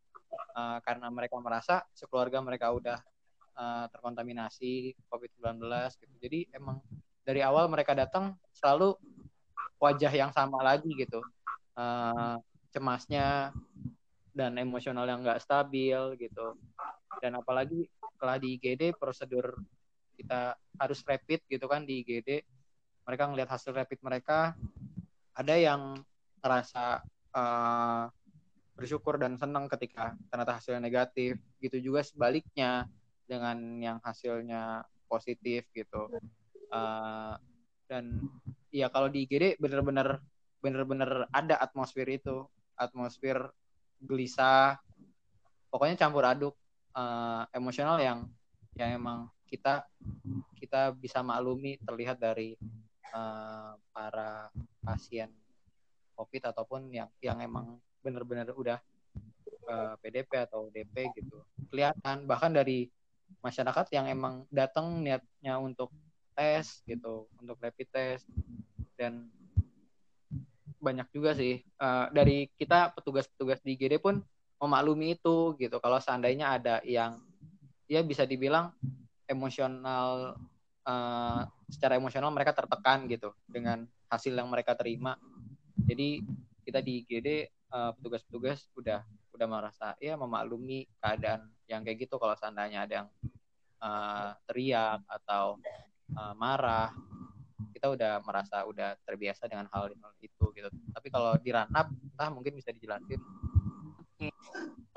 uh, 0.55 0.79
karena 0.85 1.11
mereka 1.11 1.35
merasa 1.43 1.83
sekeluarga 1.91 2.39
mereka 2.39 2.71
udah 2.71 2.99
uh, 3.57 3.85
terkontaminasi 3.91 4.95
COVID-19 5.11 5.59
gitu. 5.99 6.15
Jadi 6.23 6.39
emang 6.55 6.79
dari 7.27 7.43
awal 7.43 7.67
mereka 7.67 7.91
datang 7.91 8.37
selalu 8.55 8.95
wajah 9.81 10.13
yang 10.13 10.31
sama 10.31 10.61
lagi 10.61 10.93
gitu. 10.95 11.19
Uh, 11.75 12.37
cemasnya 12.71 13.51
dan 14.31 14.55
emosional 14.55 15.03
yang 15.03 15.25
nggak 15.25 15.41
stabil 15.43 16.15
gitu. 16.15 16.55
Dan 17.19 17.35
apalagi 17.35 17.89
setelah 18.15 18.37
di 18.37 18.55
IGD 18.55 18.95
prosedur 18.95 19.59
kita 20.21 20.55
harus 20.77 21.01
rapid 21.03 21.41
gitu 21.49 21.65
kan 21.65 21.83
di 21.83 22.05
IGD 22.05 22.45
mereka 23.05 23.27
ngelihat 23.27 23.49
hasil 23.49 23.73
rapid 23.73 23.99
mereka 24.05 24.53
ada 25.33 25.55
yang 25.57 25.97
ngerasa 26.41 27.01
uh, 27.33 28.05
bersyukur 28.75 29.21
dan 29.21 29.37
senang 29.37 29.69
ketika 29.69 30.17
ternyata 30.29 30.57
hasilnya 30.57 30.81
negatif. 30.81 31.37
Gitu 31.61 31.91
juga 31.91 32.01
sebaliknya 32.05 32.89
dengan 33.25 33.57
yang 33.79 33.97
hasilnya 34.01 34.85
positif 35.05 35.67
gitu. 35.71 36.09
Uh, 36.71 37.35
dan 37.85 38.17
ya 38.71 38.87
kalau 38.87 39.11
di 39.11 39.27
IGD 39.27 39.59
bener-bener 39.59 40.21
bener-bener 40.61 41.27
ada 41.31 41.61
atmosfer 41.61 42.07
itu. 42.09 42.45
Atmosfer 42.77 43.53
gelisah 44.01 44.81
pokoknya 45.69 45.93
campur 45.93 46.25
aduk 46.25 46.57
uh, 46.97 47.45
emosional 47.53 48.01
yang 48.01 48.25
yang 48.73 48.97
emang 48.97 49.29
kita 49.51 49.83
kita 50.55 50.95
bisa 50.95 51.19
maklumi 51.19 51.75
terlihat 51.83 52.15
dari 52.15 52.55
uh, 53.11 53.75
para 53.91 54.47
pasien 54.79 55.27
COVID 56.15 56.55
ataupun 56.55 56.87
yang 56.95 57.11
yang 57.19 57.43
emang 57.43 57.75
benar-benar 57.99 58.49
udah 58.55 58.79
uh, 59.67 59.93
eh, 59.93 59.93
PDP 59.99 60.31
atau 60.47 60.71
DP 60.71 61.11
gitu. 61.19 61.43
Kelihatan 61.67 62.23
bahkan 62.25 62.55
dari 62.55 62.87
masyarakat 63.43 63.91
yang 63.91 64.07
emang 64.07 64.47
datang 64.47 65.03
niatnya 65.03 65.59
untuk 65.59 65.91
tes 66.31 66.79
gitu 66.87 67.27
untuk 67.37 67.59
rapid 67.59 67.87
test. 67.91 68.25
Dan 68.95 69.27
banyak 70.81 71.09
juga 71.13 71.37
sih 71.37 71.61
uh, 71.77 72.09
dari 72.09 72.49
kita 72.57 72.95
petugas-petugas 72.97 73.61
di 73.61 73.77
GD 73.77 74.01
pun 74.01 74.23
memaklumi 74.61 75.17
itu 75.17 75.57
gitu. 75.57 75.77
Kalau 75.81 75.97
seandainya 76.01 76.57
ada 76.57 76.75
yang 76.85 77.21
ya 77.89 78.01
bisa 78.05 78.23
dibilang 78.23 78.71
emosional 79.31 80.35
uh, 80.85 81.41
secara 81.71 81.95
emosional 81.95 82.29
mereka 82.35 82.51
tertekan 82.51 83.07
gitu 83.07 83.31
dengan 83.47 83.87
hasil 84.11 84.35
yang 84.35 84.51
mereka 84.51 84.75
terima. 84.75 85.15
Jadi 85.87 86.21
kita 86.61 86.83
di 86.83 87.01
IGD 87.01 87.27
uh, 87.73 87.89
eh, 87.89 87.91
petugas-petugas 87.97 88.69
udah 88.77 89.01
udah 89.31 89.47
merasa 89.47 89.87
ya 89.97 90.13
memaklumi 90.19 90.85
keadaan 91.01 91.49
yang 91.65 91.81
kayak 91.81 92.05
gitu 92.05 92.19
kalau 92.21 92.35
seandainya 92.37 92.85
ada 92.85 92.93
yang 93.01 93.07
uh, 93.81 94.29
teriak 94.45 95.01
atau 95.07 95.57
uh, 96.19 96.35
marah. 96.35 96.91
Kita 97.71 97.97
udah 97.97 98.21
merasa 98.21 98.61
udah 98.69 98.93
terbiasa 99.01 99.49
dengan 99.49 99.65
hal 99.73 99.89
itu 100.21 100.45
gitu. 100.53 100.69
Tapi 100.69 101.07
kalau 101.09 101.33
di 101.41 101.49
ranap 101.49 101.89
entah 101.89 102.29
mungkin 102.29 102.53
bisa 102.53 102.69
dijelasin. 102.69 103.17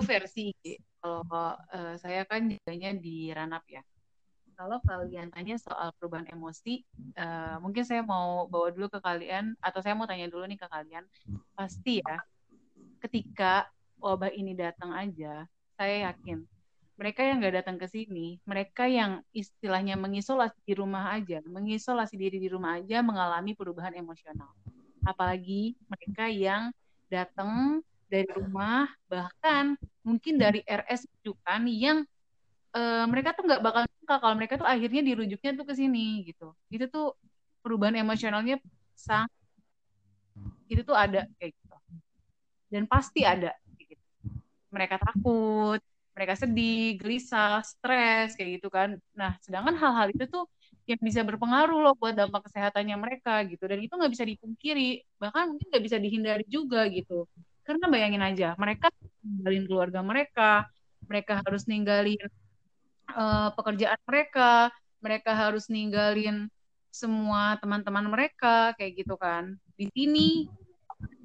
Versi 0.04 0.52
kalau 1.00 1.24
uh, 1.24 1.96
saya 1.96 2.28
kan 2.28 2.44
jadinya 2.44 2.92
di 2.92 3.32
ranap 3.32 3.64
ya 3.64 3.80
kalau 4.54 4.78
kalian 4.86 5.30
tanya 5.34 5.58
soal 5.58 5.90
perubahan 5.98 6.26
emosi, 6.30 6.86
uh, 7.18 7.58
mungkin 7.60 7.84
saya 7.84 8.00
mau 8.06 8.46
bawa 8.46 8.70
dulu 8.70 8.88
ke 8.88 9.00
kalian, 9.02 9.58
atau 9.60 9.82
saya 9.82 9.98
mau 9.98 10.06
tanya 10.08 10.30
dulu 10.30 10.46
nih 10.46 10.58
ke 10.58 10.68
kalian, 10.70 11.04
pasti 11.58 12.00
ya, 12.00 12.18
ketika 13.04 13.68
wabah 14.00 14.32
ini 14.32 14.56
datang 14.56 14.94
aja, 14.94 15.44
saya 15.76 16.10
yakin 16.10 16.46
mereka 16.94 17.26
yang 17.26 17.42
nggak 17.42 17.54
datang 17.62 17.76
ke 17.76 17.86
sini, 17.90 18.38
mereka 18.46 18.86
yang 18.86 19.18
istilahnya 19.34 19.98
mengisolasi 19.98 20.58
di 20.62 20.74
rumah 20.78 21.10
aja, 21.10 21.42
mengisolasi 21.42 22.14
diri 22.14 22.38
di 22.38 22.46
rumah 22.46 22.78
aja, 22.78 23.02
mengalami 23.02 23.58
perubahan 23.58 23.98
emosional. 23.98 24.50
Apalagi 25.02 25.74
mereka 25.90 26.30
yang 26.30 26.70
datang 27.10 27.82
dari 28.06 28.30
rumah, 28.30 28.86
bahkan 29.10 29.74
mungkin 30.06 30.38
dari 30.38 30.62
RS 30.62 31.10
kan 31.42 31.66
yang 31.66 32.06
uh, 32.78 33.04
mereka 33.10 33.34
tuh 33.34 33.42
nggak 33.42 33.62
bakal 33.64 33.82
suka 34.04 34.20
kalau 34.20 34.36
mereka 34.36 34.60
tuh 34.60 34.68
akhirnya 34.68 35.00
dirujuknya 35.00 35.56
tuh 35.56 35.64
ke 35.64 35.72
sini 35.72 36.28
gitu. 36.28 36.52
Itu 36.68 36.84
tuh 36.92 37.16
perubahan 37.64 37.96
emosionalnya 37.96 38.60
sang 38.92 39.24
itu 40.68 40.84
tuh 40.84 40.92
ada 40.92 41.24
kayak 41.40 41.56
gitu. 41.56 41.76
Dan 42.68 42.84
pasti 42.84 43.24
ada 43.24 43.56
gitu. 43.80 44.04
mereka 44.68 45.00
takut 45.00 45.80
mereka 46.14 46.34
sedih 46.36 47.00
gelisah 47.00 47.64
stres 47.64 48.36
kayak 48.36 48.60
gitu 48.60 48.68
kan. 48.68 49.00
Nah 49.16 49.40
sedangkan 49.40 49.72
hal-hal 49.80 50.12
itu 50.12 50.28
tuh 50.28 50.44
yang 50.84 51.00
bisa 51.00 51.24
berpengaruh 51.24 51.80
loh 51.80 51.94
buat 51.96 52.12
dampak 52.12 52.44
kesehatannya 52.52 52.96
mereka 53.00 53.40
gitu. 53.48 53.64
Dan 53.64 53.80
itu 53.80 53.96
nggak 53.96 54.12
bisa 54.12 54.28
dipungkiri 54.28 55.00
bahkan 55.16 55.48
mungkin 55.48 55.66
nggak 55.72 55.84
bisa 55.88 55.96
dihindari 55.96 56.44
juga 56.44 56.84
gitu. 56.92 57.24
Karena 57.64 57.88
bayangin 57.88 58.20
aja 58.20 58.52
mereka 58.60 58.92
ninggalin 59.24 59.64
keluarga 59.64 60.00
mereka 60.04 60.68
mereka 61.08 61.40
harus 61.40 61.64
ninggalin 61.64 62.20
uh, 63.12 63.50
pekerjaan 63.52 64.00
mereka, 64.08 64.72
mereka 65.04 65.30
harus 65.36 65.68
ninggalin 65.68 66.48
semua 66.94 67.58
teman-teman 67.58 68.06
mereka 68.06 68.72
kayak 68.78 69.04
gitu 69.04 69.18
kan. 69.18 69.58
Di 69.74 69.90
sini 69.90 70.46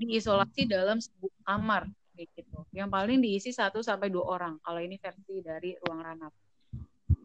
diisolasi 0.02 0.66
dalam 0.66 0.98
sebuah 1.00 1.36
kamar 1.46 1.84
kayak 2.18 2.30
gitu. 2.36 2.60
Yang 2.76 2.90
paling 2.90 3.20
diisi 3.22 3.52
satu 3.54 3.80
sampai 3.80 4.12
dua 4.12 4.26
orang. 4.28 4.58
Kalau 4.66 4.82
ini 4.82 5.00
versi 5.00 5.40
dari 5.40 5.78
ruang 5.86 6.02
ranap. 6.02 6.34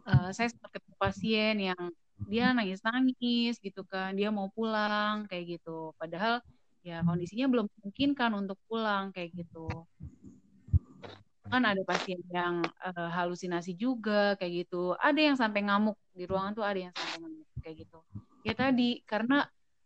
Uh, 0.05 0.29
saya 0.37 0.53
sempat 0.53 0.77
ketemu 0.77 0.95
pasien 1.01 1.57
yang 1.73 1.83
dia 2.29 2.53
nangis-nangis 2.53 3.57
gitu 3.59 3.83
kan, 3.89 4.13
dia 4.13 4.29
mau 4.29 4.53
pulang 4.53 5.25
kayak 5.27 5.59
gitu. 5.59 5.97
Padahal 5.97 6.45
ya 6.85 7.01
kondisinya 7.01 7.49
belum 7.49 7.67
mungkin 7.81 8.13
kan 8.13 8.37
untuk 8.37 8.61
pulang 8.69 9.09
kayak 9.09 9.33
gitu 9.33 9.89
kan 11.49 11.63
ada 11.63 11.83
pasien 11.85 12.19
yang 12.33 12.65
uh, 12.81 13.11
halusinasi 13.13 13.77
juga 13.77 14.35
kayak 14.41 14.65
gitu 14.65 14.97
ada 14.97 15.21
yang 15.21 15.37
sampai 15.37 15.65
ngamuk 15.65 15.97
di 16.17 16.25
ruangan 16.25 16.53
tuh 16.57 16.65
ada 16.65 16.79
yang 16.89 16.93
sampai 16.97 17.21
ngamuk 17.21 17.47
kayak 17.61 17.77
gitu 17.85 17.99
ya 18.45 18.55
tadi 18.57 19.01
karena 19.05 19.45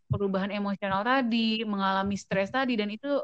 perubahan 0.09 0.49
emosional 0.51 1.05
tadi, 1.05 1.63
mengalami 1.69 2.17
stres 2.17 2.49
tadi 2.49 2.75
dan 2.75 2.89
itu 2.89 3.21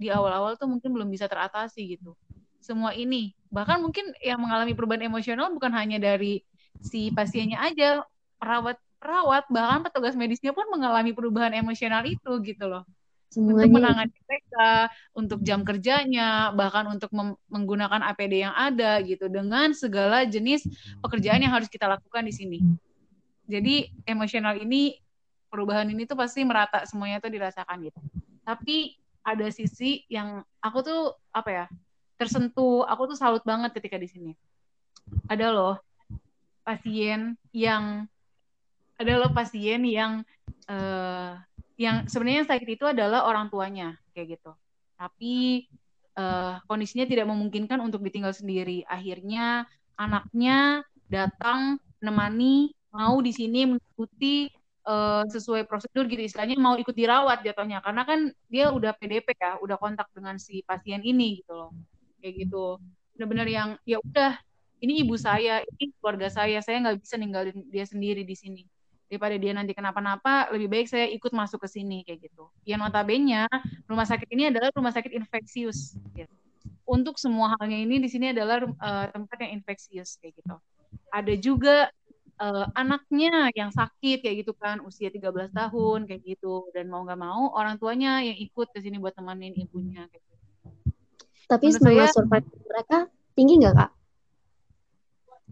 di 0.00 0.08
awal-awal 0.08 0.56
tuh 0.56 0.66
mungkin 0.66 0.90
belum 0.96 1.08
bisa 1.12 1.28
teratasi 1.28 1.96
gitu. 1.96 2.16
Semua 2.58 2.96
ini 2.96 3.36
bahkan 3.52 3.80
mungkin 3.80 4.12
yang 4.24 4.40
mengalami 4.40 4.72
perubahan 4.72 5.04
emosional 5.08 5.52
bukan 5.52 5.72
hanya 5.72 6.00
dari 6.00 6.42
si 6.80 7.12
pasiennya 7.12 7.60
aja, 7.60 8.02
perawat 8.40 8.76
perawat 8.98 9.46
bahkan 9.52 9.86
petugas 9.86 10.18
medisnya 10.18 10.50
pun 10.50 10.66
mengalami 10.74 11.14
perubahan 11.14 11.54
emosional 11.54 12.02
itu 12.08 12.32
gitu 12.42 12.64
loh. 12.66 12.82
Semuanya. 13.28 13.68
Untuk 13.68 13.70
menangani 13.76 14.16
mereka, 14.24 14.70
untuk 15.12 15.38
jam 15.44 15.60
kerjanya, 15.60 16.48
bahkan 16.56 16.88
untuk 16.88 17.12
menggunakan 17.52 18.00
APD 18.00 18.48
yang 18.48 18.56
ada 18.56 18.96
gitu 19.04 19.28
dengan 19.28 19.76
segala 19.76 20.24
jenis 20.24 20.64
pekerjaan 21.04 21.44
yang 21.44 21.52
harus 21.52 21.68
kita 21.68 21.84
lakukan 21.84 22.24
di 22.24 22.32
sini. 22.32 22.58
Jadi 23.44 23.92
emosional 24.08 24.56
ini 24.56 24.96
perubahan 25.52 25.88
ini 25.88 26.08
tuh 26.08 26.16
pasti 26.16 26.40
merata 26.44 26.84
semuanya 26.88 27.20
tuh 27.20 27.32
dirasakan 27.32 27.84
gitu. 27.84 28.00
Tapi 28.44 28.96
ada 29.20 29.46
sisi 29.52 30.08
yang 30.08 30.40
aku 30.64 30.78
tuh 30.80 31.02
apa 31.32 31.50
ya 31.52 31.66
tersentuh, 32.16 32.88
aku 32.88 33.12
tuh 33.12 33.16
salut 33.16 33.44
banget 33.44 33.76
ketika 33.76 34.00
di 34.00 34.08
sini. 34.08 34.32
Ada 35.28 35.52
loh 35.52 35.76
pasien 36.64 37.36
yang 37.52 38.04
ada 39.00 39.12
loh 39.20 39.30
pasien 39.32 39.84
yang 39.84 40.24
uh, 40.68 41.40
yang 41.78 42.10
sebenarnya 42.10 42.38
yang 42.42 42.50
sakit 42.50 42.68
itu 42.74 42.84
adalah 42.84 43.24
orang 43.24 43.46
tuanya 43.48 43.94
kayak 44.10 44.36
gitu. 44.36 44.50
Tapi 44.98 45.64
uh, 46.18 46.58
kondisinya 46.66 47.06
tidak 47.06 47.30
memungkinkan 47.30 47.78
untuk 47.78 48.02
ditinggal 48.02 48.34
sendiri. 48.34 48.82
Akhirnya 48.90 49.62
anaknya 49.94 50.82
datang 51.06 51.78
menemani 52.02 52.74
mau 52.90 53.22
di 53.22 53.30
sini 53.30 53.70
mengikuti 53.70 54.50
uh, 54.90 55.22
sesuai 55.30 55.70
prosedur 55.70 56.10
gitu. 56.10 56.18
Istilahnya 56.18 56.58
mau 56.58 56.74
ikut 56.74 56.98
dirawat 56.98 57.46
jatuhnya. 57.46 57.78
Karena 57.78 58.02
kan 58.02 58.34
dia 58.50 58.74
udah 58.74 58.98
PDP 58.98 59.38
ya 59.38 59.62
udah 59.62 59.78
kontak 59.78 60.10
dengan 60.10 60.34
si 60.42 60.66
pasien 60.66 60.98
ini 61.06 61.46
gitu 61.46 61.54
loh. 61.54 61.70
Kayak 62.18 62.42
gitu. 62.42 62.82
Benar-benar 63.14 63.46
yang 63.46 63.68
ya 63.86 64.02
udah 64.02 64.34
ini 64.82 65.06
ibu 65.06 65.14
saya 65.14 65.62
ini 65.78 65.94
keluarga 66.02 66.26
saya 66.26 66.58
saya 66.58 66.82
nggak 66.82 67.02
bisa 67.02 67.14
ninggalin 67.18 67.66
dia 67.70 67.86
sendiri 67.86 68.22
di 68.22 68.34
sini 68.34 68.62
daripada 69.08 69.34
dia 69.40 69.52
nanti 69.56 69.72
kenapa-napa 69.72 70.52
lebih 70.52 70.68
baik 70.68 70.86
saya 70.86 71.08
ikut 71.08 71.32
masuk 71.32 71.64
ke 71.64 71.68
sini 71.68 72.04
kayak 72.04 72.28
gitu 72.28 72.48
ya 72.68 72.76
notabene 72.76 73.48
rumah 73.88 74.04
sakit 74.04 74.28
ini 74.30 74.52
adalah 74.52 74.68
rumah 74.76 74.92
sakit 74.92 75.12
infeksius 75.16 75.96
gitu. 76.12 76.32
untuk 76.84 77.16
semua 77.16 77.56
halnya 77.56 77.80
ini 77.80 77.98
di 77.98 78.08
sini 78.08 78.36
adalah 78.36 78.64
uh, 78.64 79.06
tempat 79.08 79.36
yang 79.48 79.60
infeksius 79.60 80.20
kayak 80.20 80.36
gitu 80.38 80.56
ada 81.08 81.34
juga 81.40 81.88
uh, 82.38 82.66
anaknya 82.72 83.50
yang 83.52 83.70
sakit 83.74 84.22
kayak 84.22 84.46
gitu 84.46 84.52
kan 84.56 84.80
usia 84.86 85.10
13 85.10 85.52
tahun 85.52 85.98
kayak 86.06 86.22
gitu 86.24 86.70
dan 86.72 86.88
mau 86.88 87.02
nggak 87.04 87.20
mau 87.20 87.52
orang 87.54 87.76
tuanya 87.76 88.22
yang 88.22 88.38
ikut 88.38 88.70
ke 88.72 88.78
sini 88.80 88.96
buat 88.96 89.14
temenin 89.14 89.54
ibunya 89.58 90.06
kayak 90.08 90.22
gitu. 90.22 90.36
Tapi 91.48 91.64
semangat 91.72 92.12
survive 92.14 92.46
mereka 92.68 92.98
tinggi 93.34 93.54
nggak 93.60 93.74
kak? 93.74 93.90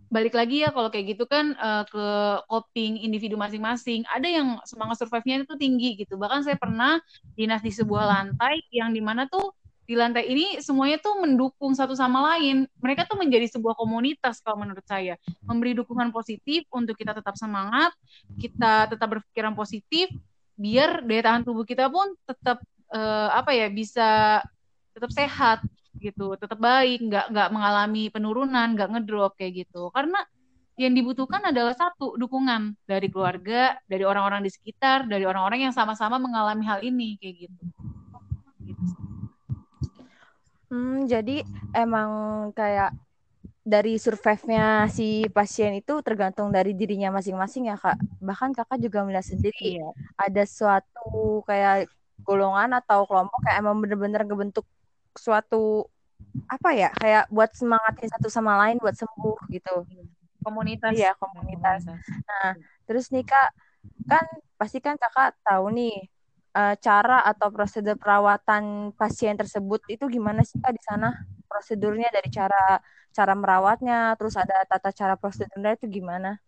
Balik 0.07 0.39
lagi 0.39 0.63
ya 0.63 0.71
kalau 0.71 0.89
kayak 0.89 1.17
gitu 1.17 1.25
kan 1.27 1.55
uh, 1.59 1.83
ke 1.87 2.07
coping 2.47 3.03
individu 3.03 3.35
masing-masing. 3.35 4.07
Ada 4.07 4.29
yang 4.31 4.49
semangat 4.63 5.03
survive-nya 5.03 5.43
itu 5.43 5.57
tinggi 5.59 5.99
gitu. 5.99 6.15
Bahkan 6.15 6.47
saya 6.47 6.57
pernah 6.59 7.03
dinas 7.35 7.61
di 7.61 7.75
sebuah 7.75 8.05
lantai 8.07 8.63
yang 8.71 8.95
di 8.95 9.03
mana 9.03 9.27
tuh 9.27 9.53
di 9.87 9.95
lantai 9.95 10.27
ini 10.27 10.59
semuanya 10.59 10.99
tuh 10.99 11.23
mendukung 11.23 11.73
satu 11.75 11.95
sama 11.95 12.35
lain. 12.35 12.67
Mereka 12.83 13.07
tuh 13.07 13.19
menjadi 13.19 13.47
sebuah 13.55 13.79
komunitas 13.79 14.43
kalau 14.43 14.59
menurut 14.59 14.83
saya. 14.83 15.15
Memberi 15.47 15.79
dukungan 15.79 16.11
positif 16.11 16.67
untuk 16.75 16.99
kita 16.99 17.15
tetap 17.15 17.39
semangat, 17.39 17.95
kita 18.39 18.91
tetap 18.91 19.07
berpikiran 19.07 19.55
positif, 19.55 20.11
biar 20.59 21.07
daya 21.07 21.23
tahan 21.31 21.43
tubuh 21.47 21.63
kita 21.63 21.87
pun 21.87 22.19
tetap 22.27 22.59
uh, 22.91 23.31
apa 23.31 23.55
ya 23.55 23.71
bisa 23.71 24.43
tetap 24.97 25.13
sehat 25.13 25.61
gitu, 26.01 26.37
tetap 26.37 26.59
baik, 26.61 27.03
nggak 27.07 27.27
nggak 27.33 27.49
mengalami 27.55 28.09
penurunan, 28.13 28.69
nggak 28.75 28.89
ngedrop 28.93 29.33
kayak 29.39 29.67
gitu. 29.67 29.89
Karena 29.91 30.21
yang 30.77 30.93
dibutuhkan 30.93 31.41
adalah 31.41 31.73
satu 31.73 32.21
dukungan 32.21 32.77
dari 32.85 33.09
keluarga, 33.09 33.81
dari 33.89 34.05
orang-orang 34.05 34.45
di 34.45 34.53
sekitar, 34.53 35.09
dari 35.09 35.25
orang-orang 35.25 35.69
yang 35.69 35.75
sama-sama 35.75 36.21
mengalami 36.21 36.65
hal 36.69 36.85
ini 36.85 37.17
kayak 37.17 37.49
gitu. 37.49 37.63
gitu. 38.69 38.85
Hmm, 40.69 41.09
jadi 41.09 41.47
emang 41.73 42.11
kayak 42.53 42.93
dari 43.67 43.99
survive-nya 43.99 44.87
si 44.87 45.27
pasien 45.33 45.75
itu 45.75 45.99
tergantung 46.05 46.55
dari 46.55 46.71
dirinya 46.77 47.19
masing-masing 47.19 47.73
ya 47.73 47.77
kak. 47.81 47.99
Bahkan 48.23 48.55
kakak 48.55 48.79
juga 48.79 49.03
melihat 49.03 49.27
sendiri 49.27 49.81
iya. 49.81 49.91
ada 50.15 50.43
suatu 50.47 51.43
kayak 51.49 51.91
golongan 52.23 52.79
atau 52.79 53.07
kelompok 53.11 53.39
kayak 53.43 53.59
emang 53.63 53.83
bener-bener 53.83 54.23
ngebentuk 54.23 54.67
suatu 55.19 55.89
apa 56.47 56.71
ya 56.73 56.91
kayak 56.97 57.29
buat 57.33 57.51
semangatin 57.57 58.09
satu 58.13 58.29
sama 58.31 58.57
lain 58.67 58.77
buat 58.79 58.95
sembuh 58.95 59.39
gitu. 59.51 59.85
Komunitas. 60.45 60.95
Iya 60.95 61.13
komunitas. 61.19 61.89
Nah 62.29 62.55
terus 62.87 63.11
nih 63.11 63.27
kak 63.27 63.51
kan 64.07 64.25
pasti 64.57 64.79
kan 64.79 64.95
kakak 64.99 65.37
tahu 65.43 65.75
nih 65.75 66.07
uh, 66.57 66.75
cara 66.81 67.21
atau 67.29 67.53
prosedur 67.53 68.01
perawatan 68.01 68.97
pasien 68.97 69.37
tersebut 69.37 69.85
itu 69.93 70.09
gimana 70.09 70.41
sih 70.43 70.57
Kak 70.57 70.73
di 70.73 70.83
sana? 70.83 71.13
Prosedurnya 71.47 72.09
dari 72.09 72.33
cara 72.33 72.81
cara 73.13 73.33
merawatnya, 73.37 74.17
terus 74.17 74.37
ada 74.37 74.65
tata 74.65 74.91
cara 74.93 75.15
prosedurnya 75.17 75.77
itu 75.77 75.89
gimana? 75.89 76.41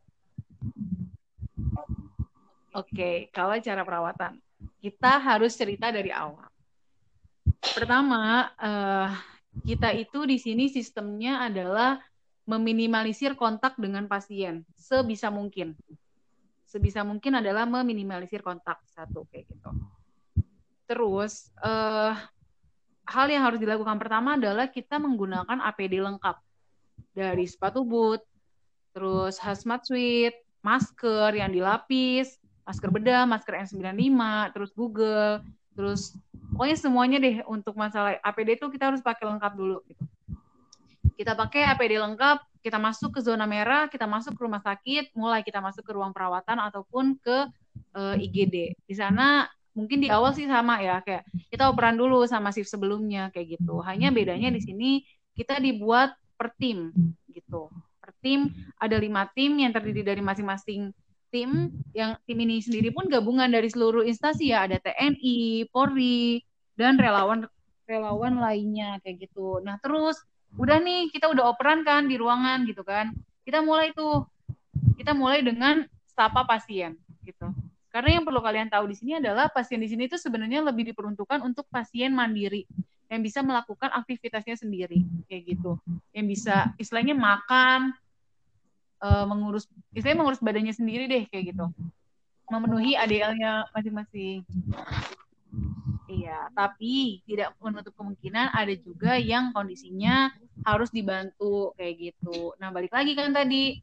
Oke, 2.76 3.32
kalau 3.32 3.56
cara 3.58 3.82
perawatan, 3.82 4.36
kita 4.84 5.16
harus 5.16 5.56
cerita 5.56 5.88
dari 5.88 6.12
awal. 6.12 6.44
Pertama, 7.60 8.50
uh, 8.58 9.10
kita 9.64 9.94
itu 9.94 10.24
di 10.28 10.38
sini 10.38 10.70
sistemnya 10.70 11.46
adalah 11.46 11.98
meminimalisir 12.48 13.36
kontak 13.36 13.76
dengan 13.76 14.08
pasien 14.08 14.64
sebisa 14.72 15.28
mungkin. 15.28 15.76
Sebisa 16.64 17.04
mungkin 17.04 17.40
adalah 17.40 17.68
meminimalisir 17.68 18.40
kontak 18.40 18.80
satu 18.88 19.28
kayak 19.28 19.52
gitu. 19.52 19.70
Terus 20.88 21.52
uh, 21.60 22.16
hal 23.04 23.26
yang 23.28 23.44
harus 23.44 23.60
dilakukan 23.60 24.00
pertama 24.00 24.36
adalah 24.40 24.68
kita 24.68 24.96
menggunakan 24.96 25.60
APD 25.60 26.00
lengkap 26.00 26.36
dari 27.12 27.44
sepatu 27.44 27.84
boot, 27.84 28.24
terus 28.96 29.36
hazmat 29.40 29.84
suit, 29.84 30.32
masker 30.64 31.36
yang 31.36 31.52
dilapis, 31.52 32.36
masker 32.68 32.88
bedah, 32.92 33.24
masker 33.24 33.64
N95, 33.64 34.20
terus 34.56 34.70
Google, 34.76 35.44
terus 35.78 36.18
pokoknya 36.50 36.74
semuanya 36.74 37.18
deh 37.22 37.46
untuk 37.46 37.78
masalah 37.78 38.18
APD 38.18 38.58
itu 38.58 38.66
kita 38.66 38.90
harus 38.90 38.98
pakai 38.98 39.30
lengkap 39.30 39.52
dulu 39.54 39.78
gitu. 39.86 40.02
Kita 41.14 41.38
pakai 41.38 41.70
APD 41.70 42.02
lengkap, 42.02 42.42
kita 42.62 42.78
masuk 42.82 43.14
ke 43.14 43.20
zona 43.22 43.46
merah, 43.46 43.86
kita 43.86 44.10
masuk 44.10 44.34
ke 44.34 44.40
rumah 44.42 44.62
sakit, 44.62 45.14
mulai 45.14 45.46
kita 45.46 45.62
masuk 45.62 45.86
ke 45.86 45.94
ruang 45.94 46.10
perawatan 46.10 46.58
ataupun 46.58 47.14
ke 47.22 47.46
uh, 47.94 48.14
eh, 48.18 48.26
IGD. 48.26 48.74
Di 48.86 48.94
sana 48.98 49.46
mungkin 49.78 50.02
di 50.02 50.10
awal 50.10 50.34
sih 50.34 50.50
sama 50.50 50.82
ya 50.82 50.98
kayak 51.06 51.22
kita 51.54 51.70
operan 51.70 51.94
dulu 51.94 52.26
sama 52.26 52.50
shift 52.50 52.66
sebelumnya 52.66 53.30
kayak 53.30 53.62
gitu 53.62 53.78
hanya 53.86 54.10
bedanya 54.10 54.50
di 54.50 54.58
sini 54.58 55.06
kita 55.38 55.62
dibuat 55.62 56.18
per 56.34 56.50
tim 56.58 56.90
gitu 57.30 57.70
per 58.02 58.10
tim 58.18 58.50
ada 58.82 58.98
lima 58.98 59.30
tim 59.30 59.54
yang 59.54 59.70
terdiri 59.70 60.02
dari 60.02 60.18
masing-masing 60.18 60.90
tim 61.28 61.72
yang 61.92 62.16
tim 62.24 62.38
ini 62.40 62.60
sendiri 62.60 62.92
pun 62.92 63.06
gabungan 63.06 63.48
dari 63.48 63.68
seluruh 63.68 64.04
instansi 64.04 64.52
ya. 64.52 64.64
Ada 64.68 64.80
TNI 64.80 65.68
Polri 65.68 66.42
dan 66.74 66.96
relawan 66.96 67.44
relawan 67.88 68.40
lainnya 68.40 69.00
kayak 69.00 69.28
gitu. 69.28 69.60
Nah 69.64 69.80
terus 69.80 70.20
udah 70.56 70.80
nih 70.80 71.12
kita 71.12 71.28
udah 71.28 71.52
operan 71.52 71.84
kan 71.84 72.08
di 72.08 72.16
ruangan 72.16 72.64
gitu 72.68 72.84
kan. 72.84 73.12
Kita 73.44 73.64
mulai 73.64 73.92
tuh 73.96 74.28
kita 74.96 75.12
mulai 75.16 75.40
dengan 75.44 75.84
sapa 76.12 76.44
pasien 76.44 76.96
gitu. 77.24 77.48
Karena 77.88 78.20
yang 78.20 78.24
perlu 78.28 78.44
kalian 78.44 78.68
tahu 78.68 78.92
di 78.92 78.96
sini 78.96 79.16
adalah 79.16 79.48
pasien 79.48 79.80
di 79.80 79.88
sini 79.88 80.06
itu 80.06 80.20
sebenarnya 80.20 80.60
lebih 80.60 80.92
diperuntukkan 80.92 81.40
untuk 81.40 81.64
pasien 81.72 82.12
mandiri 82.12 82.68
yang 83.08 83.24
bisa 83.24 83.40
melakukan 83.40 83.88
aktivitasnya 83.88 84.60
sendiri 84.60 85.00
kayak 85.24 85.56
gitu. 85.56 85.80
Yang 86.12 86.26
bisa 86.36 86.76
istilahnya 86.76 87.16
makan, 87.16 87.96
uh, 89.02 89.24
mengurus 89.26 89.66
istilahnya 89.94 90.20
mengurus 90.20 90.42
badannya 90.42 90.74
sendiri 90.74 91.10
deh 91.10 91.24
kayak 91.30 91.54
gitu. 91.54 91.66
Memenuhi 92.48 92.96
ADL-nya 92.96 93.68
masing-masing. 93.76 94.42
Iya, 96.08 96.48
tapi 96.56 97.20
tidak 97.28 97.52
menutup 97.60 97.92
kemungkinan 97.92 98.56
ada 98.56 98.72
juga 98.72 99.20
yang 99.20 99.52
kondisinya 99.52 100.32
harus 100.64 100.88
dibantu 100.88 101.76
kayak 101.76 101.94
gitu. 102.00 102.56
Nah, 102.56 102.72
balik 102.72 102.96
lagi 102.96 103.12
kan 103.12 103.36
tadi 103.36 103.76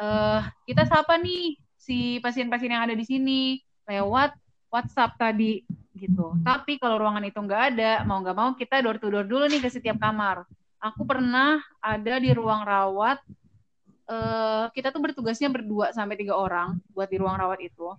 uh, 0.00 0.40
kita 0.64 0.88
siapa 0.88 1.20
nih 1.20 1.60
si 1.76 2.16
pasien-pasien 2.24 2.72
yang 2.72 2.88
ada 2.88 2.96
di 2.96 3.04
sini 3.04 3.60
lewat 3.84 4.32
WhatsApp 4.72 5.20
tadi 5.20 5.60
gitu. 5.96 6.36
Tapi 6.44 6.76
kalau 6.76 7.00
ruangan 7.00 7.24
itu 7.24 7.36
nggak 7.40 7.62
ada, 7.76 7.92
mau 8.04 8.20
nggak 8.20 8.36
mau 8.36 8.50
kita 8.56 8.84
door 8.84 9.00
to 9.00 9.08
door 9.08 9.24
dulu 9.24 9.44
nih 9.48 9.60
ke 9.60 9.68
setiap 9.72 9.96
kamar. 10.00 10.44
Aku 10.80 11.08
pernah 11.08 11.60
ada 11.80 12.20
di 12.20 12.30
ruang 12.36 12.64
rawat, 12.64 13.20
uh, 14.10 14.66
kita 14.72 14.90
tuh 14.90 15.02
bertugasnya 15.02 15.50
berdua 15.50 15.90
sampai 15.92 16.18
tiga 16.18 16.34
orang 16.34 16.78
buat 16.94 17.10
di 17.10 17.18
ruang 17.18 17.36
rawat 17.38 17.60
itu. 17.62 17.94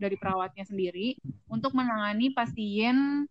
dari 0.00 0.16
perawatnya 0.16 0.64
sendiri 0.64 1.20
untuk 1.52 1.76
menangani 1.76 2.32
pasien 2.32 3.28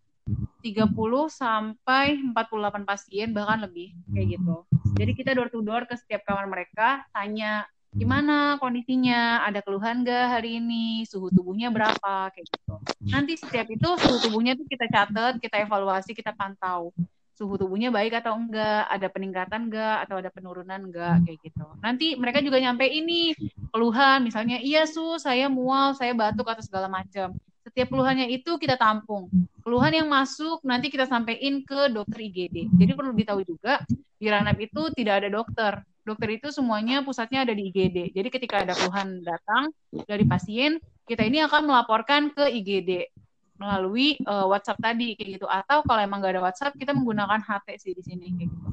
30 0.62 0.94
sampai 1.34 2.22
48 2.22 2.86
pasien 2.86 3.34
bahkan 3.34 3.66
lebih 3.66 3.98
kayak 4.14 4.38
gitu. 4.38 4.62
Jadi 4.94 5.12
kita 5.18 5.34
door 5.34 5.50
to 5.50 5.66
door 5.66 5.90
ke 5.90 5.98
setiap 5.98 6.22
kamar 6.22 6.46
mereka 6.46 7.02
tanya 7.10 7.66
gimana 7.98 8.62
kondisinya, 8.62 9.42
ada 9.42 9.66
keluhan 9.66 10.06
nggak 10.06 10.38
hari 10.38 10.62
ini, 10.62 11.02
suhu 11.10 11.34
tubuhnya 11.34 11.74
berapa 11.74 12.30
kayak 12.30 12.46
gitu. 12.46 12.76
Nanti 13.10 13.42
setiap 13.42 13.66
itu 13.74 13.90
suhu 13.98 14.18
tubuhnya 14.30 14.54
tuh 14.54 14.70
kita 14.70 14.86
catat, 14.86 15.42
kita 15.42 15.66
evaluasi, 15.66 16.14
kita 16.14 16.30
pantau 16.30 16.94
suhu 17.36 17.60
tubuhnya 17.60 17.92
baik 17.92 18.16
atau 18.24 18.34
enggak, 18.40 18.88
ada 18.88 19.08
peningkatan 19.12 19.68
enggak 19.68 20.08
atau 20.08 20.16
ada 20.24 20.32
penurunan 20.32 20.80
enggak 20.88 21.20
kayak 21.28 21.40
gitu. 21.44 21.68
Nanti 21.84 22.16
mereka 22.16 22.40
juga 22.40 22.64
nyampe 22.64 22.88
ini 22.88 23.36
keluhan 23.76 24.24
misalnya 24.24 24.64
iya 24.64 24.88
su 24.88 25.20
saya 25.20 25.52
mual, 25.52 25.92
saya 26.00 26.16
batuk 26.16 26.48
atau 26.48 26.64
segala 26.64 26.88
macam. 26.88 27.36
Setiap 27.68 27.92
keluhannya 27.92 28.32
itu 28.32 28.56
kita 28.56 28.80
tampung. 28.80 29.28
Keluhan 29.66 29.92
yang 29.92 30.08
masuk 30.08 30.64
nanti 30.64 30.88
kita 30.88 31.10
sampaikan 31.10 31.60
ke 31.66 31.92
dokter 31.92 32.24
IGD. 32.24 32.72
Jadi 32.72 32.92
perlu 32.96 33.12
ditahu 33.12 33.42
juga 33.44 33.84
di 34.16 34.32
Ranap 34.32 34.56
itu 34.62 34.94
tidak 34.96 35.26
ada 35.26 35.30
dokter. 35.34 35.74
Dokter 36.06 36.30
itu 36.38 36.54
semuanya 36.54 37.02
pusatnya 37.02 37.44
ada 37.44 37.52
di 37.52 37.74
IGD. 37.74 38.14
Jadi 38.14 38.30
ketika 38.30 38.62
ada 38.62 38.78
keluhan 38.78 39.26
datang 39.26 39.74
dari 40.06 40.24
pasien, 40.24 40.78
kita 41.10 41.26
ini 41.26 41.42
akan 41.42 41.66
melaporkan 41.66 42.30
ke 42.32 42.46
IGD 42.48 43.10
melalui 43.56 44.20
uh, 44.28 44.46
WhatsApp 44.52 44.82
tadi 44.84 45.16
kayak 45.16 45.40
gitu. 45.40 45.48
Atau 45.48 45.84
kalau 45.88 46.02
emang 46.04 46.20
nggak 46.20 46.40
ada 46.40 46.44
WhatsApp 46.44 46.76
kita 46.76 46.92
menggunakan 46.92 47.40
HT 47.40 47.68
sih 47.80 47.94
di 47.96 48.04
sini 48.04 48.28
kayak 48.36 48.50
gitu. 48.52 48.70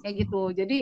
Kayak 0.00 0.14
gitu. 0.24 0.42
Jadi 0.56 0.78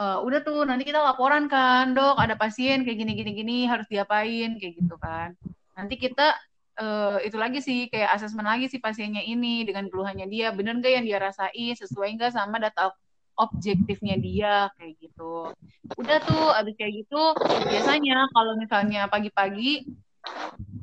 uh, 0.00 0.18
udah 0.24 0.40
tuh 0.40 0.60
nanti 0.64 0.88
kita 0.88 1.00
laporan 1.04 1.46
kan 1.46 1.92
dok 1.92 2.16
ada 2.16 2.34
pasien 2.36 2.82
kayak 2.86 2.96
gini 2.96 3.12
gini 3.16 3.30
gini 3.36 3.58
harus 3.68 3.84
diapain? 3.92 4.56
Kayak 4.56 4.72
gitu 4.80 4.96
kan. 4.96 5.36
Nanti 5.76 6.00
kita 6.00 6.36
uh, 6.80 7.20
itu 7.20 7.36
lagi 7.36 7.60
sih 7.60 7.92
kayak 7.92 8.16
asesmen 8.16 8.48
lagi 8.48 8.72
si 8.72 8.80
pasiennya 8.80 9.20
ini 9.20 9.68
dengan 9.68 9.86
keluhannya 9.92 10.26
dia. 10.26 10.50
Bener 10.56 10.80
nggak 10.80 10.92
yang 11.00 11.04
dia 11.04 11.18
rasain? 11.20 11.74
Sesuai 11.76 12.16
nggak 12.16 12.32
sama 12.32 12.56
data 12.56 12.96
objektifnya 13.36 14.16
dia? 14.16 14.72
Kayak 14.80 14.96
gitu. 14.96 15.52
Udah 16.00 16.18
tuh 16.24 16.56
abis 16.56 16.74
kayak 16.80 17.04
gitu 17.04 17.36
biasanya 17.68 18.32
kalau 18.32 18.56
misalnya 18.56 19.10
pagi-pagi 19.12 19.84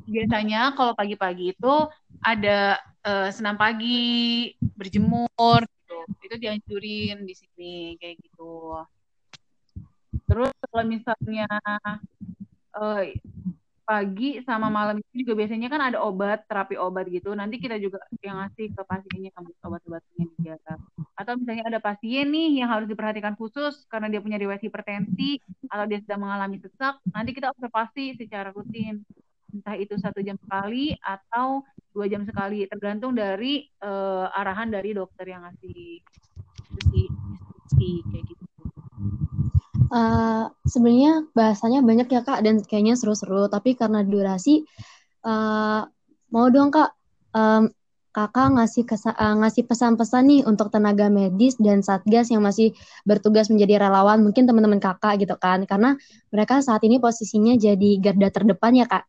biasanya 0.08 0.72
kalau 0.74 0.96
pagi-pagi 0.96 1.52
itu 1.54 1.74
ada 2.24 2.80
uh, 3.04 3.28
senam 3.30 3.54
pagi, 3.60 4.52
berjemur 4.74 5.60
gitu. 5.62 5.98
Itu 6.24 6.36
dianjurin 6.40 7.24
di 7.24 7.34
sini 7.36 7.74
kayak 8.00 8.16
gitu. 8.24 8.80
Terus 10.28 10.52
kalau 10.68 10.84
misalnya 10.84 11.48
uh, 12.76 13.02
pagi 13.88 14.44
sama 14.44 14.68
malam 14.68 15.00
itu 15.00 15.24
juga 15.24 15.32
biasanya 15.40 15.72
kan 15.72 15.80
ada 15.80 15.98
obat, 16.04 16.44
terapi 16.44 16.76
obat 16.76 17.08
gitu. 17.08 17.32
Nanti 17.32 17.56
kita 17.56 17.80
juga 17.80 18.04
yang 18.20 18.36
ngasih 18.44 18.76
ke 18.76 18.82
pasiennya 18.84 19.32
obat-obatnya 19.64 20.28
dia. 20.36 20.60
Atau 21.16 21.40
misalnya 21.40 21.64
ada 21.72 21.80
pasien 21.80 22.28
nih 22.28 22.60
yang 22.60 22.68
harus 22.68 22.84
diperhatikan 22.84 23.32
khusus 23.40 23.88
karena 23.88 24.12
dia 24.12 24.20
punya 24.20 24.36
riwayat 24.36 24.60
hipertensi 24.60 25.40
atau 25.72 25.88
dia 25.88 26.04
sedang 26.04 26.28
mengalami 26.28 26.60
sesak, 26.60 27.00
nanti 27.08 27.32
kita 27.32 27.48
observasi 27.48 28.20
secara 28.20 28.52
rutin 28.52 29.00
entah 29.52 29.76
itu 29.76 29.96
satu 29.96 30.20
jam 30.20 30.36
sekali 30.36 30.92
atau 31.00 31.64
dua 31.92 32.06
jam 32.06 32.22
sekali 32.22 32.68
tergantung 32.68 33.16
dari 33.16 33.64
uh, 33.82 34.28
arahan 34.30 34.68
dari 34.68 34.92
dokter 34.92 35.32
yang 35.32 35.44
ngasih 35.48 36.04
instruksi 36.94 37.90
kayak 38.12 38.24
gitu. 38.28 38.44
Uh, 39.88 40.52
sebenarnya 40.68 41.24
bahasanya 41.32 41.80
banyak 41.80 42.12
ya 42.12 42.20
kak 42.20 42.44
dan 42.44 42.60
kayaknya 42.60 42.92
seru-seru 42.92 43.48
tapi 43.48 43.72
karena 43.72 44.04
durasi 44.04 44.68
uh, 45.24 45.88
mau 46.28 46.46
dong 46.52 46.68
kak 46.68 46.92
um, 47.32 47.72
kakak 48.12 48.48
ngasih 48.52 48.84
kesa 48.84 49.16
uh, 49.16 49.36
ngasih 49.40 49.64
pesan-pesan 49.64 50.24
nih 50.28 50.42
untuk 50.44 50.68
tenaga 50.68 51.08
medis 51.08 51.56
dan 51.56 51.80
satgas 51.80 52.28
yang 52.28 52.44
masih 52.44 52.76
bertugas 53.08 53.48
menjadi 53.48 53.88
relawan 53.88 54.20
mungkin 54.20 54.44
teman-teman 54.44 54.76
kakak 54.76 55.24
gitu 55.24 55.38
kan 55.40 55.64
karena 55.64 55.96
mereka 56.28 56.60
saat 56.60 56.84
ini 56.84 57.00
posisinya 57.00 57.56
jadi 57.56 57.90
garda 57.96 58.28
terdepan 58.28 58.76
ya 58.76 58.86
kak 58.90 59.08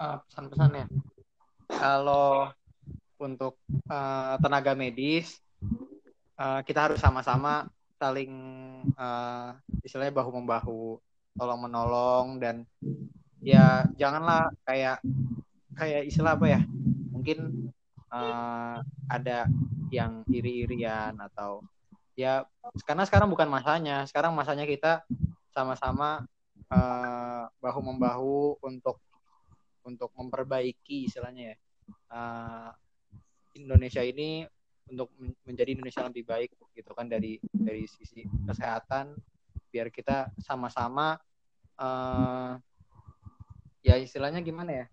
uh, 0.00 0.16
pesan-pesannya. 0.26 0.88
Kalau 1.68 2.48
untuk 3.20 3.60
uh, 3.92 4.34
tenaga 4.40 4.72
medis, 4.72 5.38
uh, 6.40 6.64
kita 6.64 6.90
harus 6.90 6.98
sama-sama 6.98 7.68
saling 8.00 8.32
uh, 8.96 9.52
istilahnya 9.84 10.16
bahu 10.16 10.30
membahu, 10.40 10.96
tolong 11.36 11.60
menolong 11.68 12.40
dan 12.40 12.64
ya 13.44 13.84
janganlah 14.00 14.48
kayak 14.64 15.04
kayak 15.76 16.08
istilah 16.08 16.34
apa 16.34 16.46
ya? 16.48 16.60
Mungkin 17.12 17.70
uh, 18.08 18.80
ada 19.06 19.46
yang 19.92 20.24
iri-irian 20.32 21.20
atau 21.20 21.60
ya 22.16 22.48
karena 22.88 23.04
sekarang 23.04 23.28
bukan 23.28 23.52
masanya, 23.52 24.08
sekarang 24.08 24.32
masanya 24.32 24.64
kita 24.64 25.04
sama-sama 25.52 26.24
uh, 26.72 27.44
bahu 27.60 27.80
membahu 27.84 28.56
untuk 28.64 28.96
untuk 29.90 30.14
memperbaiki 30.14 31.10
istilahnya 31.10 31.54
ya. 31.54 31.56
Uh, 32.10 32.70
Indonesia 33.58 34.02
ini 34.06 34.46
untuk 34.90 35.10
menjadi 35.46 35.74
Indonesia 35.74 36.06
lebih 36.06 36.24
baik 36.26 36.50
gitu 36.74 36.90
kan 36.94 37.10
dari 37.10 37.38
dari 37.50 37.86
sisi 37.86 38.22
kesehatan 38.46 39.14
biar 39.70 39.90
kita 39.90 40.30
sama-sama 40.38 41.18
uh, 41.78 42.58
ya 43.82 43.98
istilahnya 43.98 44.42
gimana 44.42 44.84
ya 44.84 44.86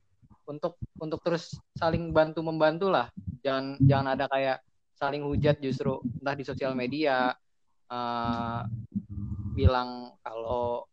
untuk 0.47 0.79
untuk 0.97 1.19
terus 1.21 1.53
saling 1.75 2.15
bantu 2.15 2.39
membantu 2.41 2.87
lah. 2.87 3.11
Jangan 3.43 3.77
jangan 3.83 4.07
ada 4.15 4.25
kayak 4.31 4.57
saling 4.95 5.21
hujat 5.21 5.59
justru 5.59 5.99
entah 6.17 6.33
di 6.33 6.43
sosial 6.47 6.73
media 6.73 7.35
uh, 7.91 8.61
bilang 9.53 10.15
kalau 10.23 10.87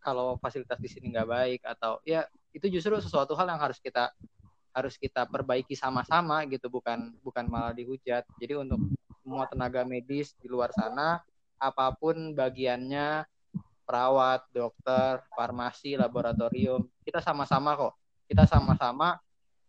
kalau 0.00 0.36
fasilitas 0.38 0.78
di 0.78 0.88
sini 0.88 1.10
nggak 1.10 1.28
baik 1.28 1.60
atau 1.64 1.98
ya 2.04 2.28
itu 2.50 2.66
justru 2.68 2.98
sesuatu 2.98 3.32
hal 3.38 3.46
yang 3.50 3.60
harus 3.60 3.78
kita 3.78 4.10
harus 4.70 4.94
kita 4.94 5.26
perbaiki 5.26 5.74
sama-sama 5.74 6.46
gitu 6.46 6.70
bukan 6.70 7.14
bukan 7.22 7.46
malah 7.50 7.74
dihujat. 7.74 8.22
Jadi 8.38 8.54
untuk 8.54 8.78
semua 9.22 9.46
tenaga 9.50 9.82
medis 9.82 10.34
di 10.38 10.46
luar 10.46 10.70
sana 10.70 11.18
apa 11.60 11.92
pun 11.92 12.32
bagiannya 12.32 13.26
perawat 13.84 14.46
dokter 14.54 15.20
farmasi 15.34 15.98
laboratorium 15.98 16.86
kita 17.02 17.18
sama-sama 17.18 17.74
kok. 17.74 17.94
Kita 18.30 18.46
sama-sama 18.46 19.18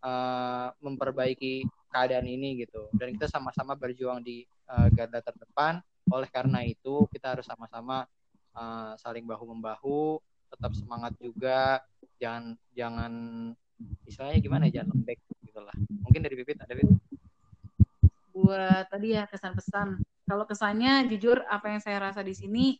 uh, 0.05 0.69
memperbaiki 0.77 1.65
keadaan 1.89 2.29
ini 2.29 2.61
gitu. 2.61 2.85
Dan 2.93 3.17
kita 3.17 3.25
sama-sama 3.25 3.73
berjuang 3.73 4.21
di 4.21 4.45
uh, 4.69 4.87
garda 4.93 5.19
terdepan. 5.25 5.81
Oleh 6.13 6.29
karena 6.29 6.61
itu 6.61 7.09
kita 7.09 7.33
harus 7.33 7.49
sama-sama 7.49 8.05
uh, 8.53 8.93
saling 9.01 9.25
bahu 9.25 9.49
membahu 9.57 10.21
tetap 10.51 10.71
semangat 10.75 11.15
juga. 11.17 11.79
Jangan 12.19 12.59
jangan 12.75 13.13
istilahnya 14.05 14.39
gimana 14.43 14.63
ya 14.69 14.81
jangan 14.81 14.93
lembek 14.93 15.19
gitulah. 15.47 15.75
Mungkin 16.03 16.21
dari 16.21 16.35
Pipit 16.37 16.59
ada 16.61 16.73
Pipit 16.75 16.99
buat 18.31 18.87
tadi 18.89 19.13
ya 19.13 19.27
kesan 19.27 19.53
pesan 19.53 20.01
kalau 20.25 20.47
kesannya 20.47 21.05
jujur 21.11 21.43
apa 21.51 21.67
yang 21.67 21.81
saya 21.83 21.99
rasa 21.99 22.23
di 22.23 22.31
sini 22.31 22.79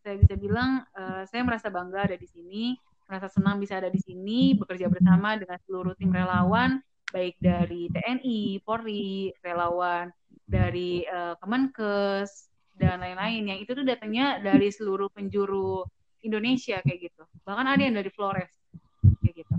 saya 0.00 0.14
bisa 0.14 0.38
bilang 0.38 0.86
uh, 0.94 1.26
saya 1.26 1.42
merasa 1.42 1.68
bangga 1.74 2.06
ada 2.06 2.16
di 2.16 2.28
sini 2.30 2.78
merasa 3.04 3.26
senang 3.28 3.58
bisa 3.58 3.82
ada 3.82 3.90
di 3.90 3.98
sini 4.00 4.54
bekerja 4.54 4.88
bersama 4.88 5.36
dengan 5.36 5.58
seluruh 5.66 5.92
tim 5.98 6.14
relawan 6.14 6.78
baik 7.10 7.36
dari 7.42 7.90
TNI 7.90 8.62
Polri 8.62 9.34
relawan 9.42 10.08
dari 10.44 11.06
uh, 11.06 11.38
Kemenkes 11.38 12.50
dan 12.74 13.00
lain-lain. 13.00 13.46
Yang 13.48 13.58
itu 13.64 13.70
tuh 13.78 13.86
datangnya 13.86 14.42
dari 14.42 14.68
seluruh 14.68 15.08
penjuru 15.14 15.86
Indonesia 16.24 16.80
kayak 16.80 17.12
gitu. 17.12 17.22
Bahkan 17.44 17.66
ada 17.68 17.82
yang 17.84 17.94
dari 18.00 18.10
Flores 18.10 18.50
kayak 19.20 19.44
gitu. 19.44 19.54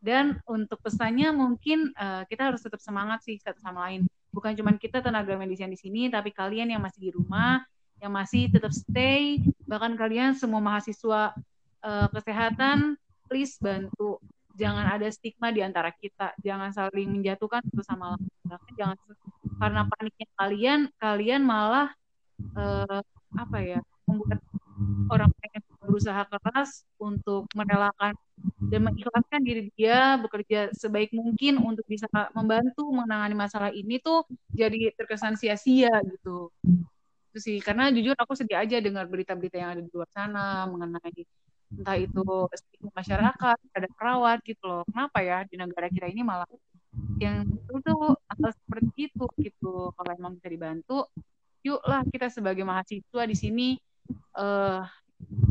Dan 0.00 0.38
untuk 0.46 0.82
pesannya 0.82 1.30
mungkin 1.30 1.94
uh, 1.94 2.26
kita 2.26 2.50
harus 2.50 2.62
tetap 2.62 2.82
semangat 2.82 3.22
sih 3.22 3.38
satu 3.38 3.62
sama 3.62 3.88
lain. 3.88 4.06
Bukan 4.30 4.54
cuma 4.54 4.74
kita 4.78 5.02
tenaga 5.02 5.34
medis 5.34 5.58
yang 5.58 5.70
di 5.70 5.78
sini, 5.78 6.06
tapi 6.06 6.30
kalian 6.30 6.70
yang 6.70 6.82
masih 6.82 7.00
di 7.02 7.10
rumah, 7.10 7.62
yang 7.98 8.14
masih 8.14 8.48
tetap 8.48 8.70
stay, 8.70 9.42
bahkan 9.66 9.98
kalian 9.98 10.38
semua 10.38 10.62
mahasiswa 10.62 11.34
uh, 11.82 12.08
kesehatan, 12.14 12.94
please 13.26 13.58
bantu. 13.58 14.22
Jangan 14.54 14.98
ada 14.98 15.08
stigma 15.10 15.50
di 15.50 15.62
antara 15.62 15.90
kita, 15.94 16.36
jangan 16.42 16.70
saling 16.70 17.10
menjatuhkan 17.10 17.62
satu 17.70 17.82
sama 17.82 18.14
lain. 18.14 18.28
Jangan 18.78 18.96
karena 19.60 19.82
paniknya 19.86 20.28
kalian, 20.38 20.80
kalian 20.98 21.42
malah 21.44 21.88
uh, 22.56 23.00
apa 23.36 23.58
ya 23.62 23.80
membuat 24.08 24.40
orang 25.12 25.30
yang 25.54 25.64
berusaha 25.90 26.22
keras 26.30 26.86
untuk 27.02 27.50
merelakan 27.58 28.14
dan 28.70 28.80
mengikhlaskan 28.86 29.40
diri 29.42 29.68
dia 29.74 30.16
bekerja 30.16 30.70
sebaik 30.72 31.10
mungkin 31.12 31.58
untuk 31.60 31.84
bisa 31.84 32.06
membantu 32.32 32.86
menangani 32.88 33.36
masalah 33.36 33.70
ini 33.74 33.98
tuh 33.98 34.24
jadi 34.54 34.94
terkesan 34.94 35.34
sia-sia 35.34 35.90
gitu. 36.06 36.48
Itu 37.30 37.38
sih 37.42 37.58
karena 37.58 37.90
jujur 37.90 38.14
aku 38.14 38.38
sedih 38.38 38.62
aja 38.62 38.78
dengar 38.78 39.10
berita-berita 39.10 39.56
yang 39.58 39.70
ada 39.74 39.82
di 39.82 39.90
luar 39.90 40.08
sana 40.14 40.64
mengenai 40.70 41.26
entah 41.70 41.94
itu 41.94 42.26
stigma 42.58 42.90
masyarakat 42.94 43.56
ada 43.74 43.88
perawat 43.94 44.38
gitu 44.46 44.62
loh. 44.64 44.82
Kenapa 44.88 45.18
ya 45.20 45.42
di 45.46 45.58
negara 45.58 45.90
kita 45.90 46.06
ini 46.06 46.22
malah 46.22 46.48
yang 47.22 47.46
itu 47.46 47.74
tuh 47.82 48.18
hal 48.26 48.50
seperti 48.54 49.10
itu 49.10 49.24
gitu. 49.38 49.94
Kalau 49.94 50.10
emang 50.14 50.38
bisa 50.38 50.48
dibantu 50.50 51.06
yuklah 51.60 52.02
kita 52.08 52.32
sebagai 52.32 52.64
mahasiswa 52.64 53.22
di 53.28 53.36
sini 53.36 53.68
uh, 54.36 54.82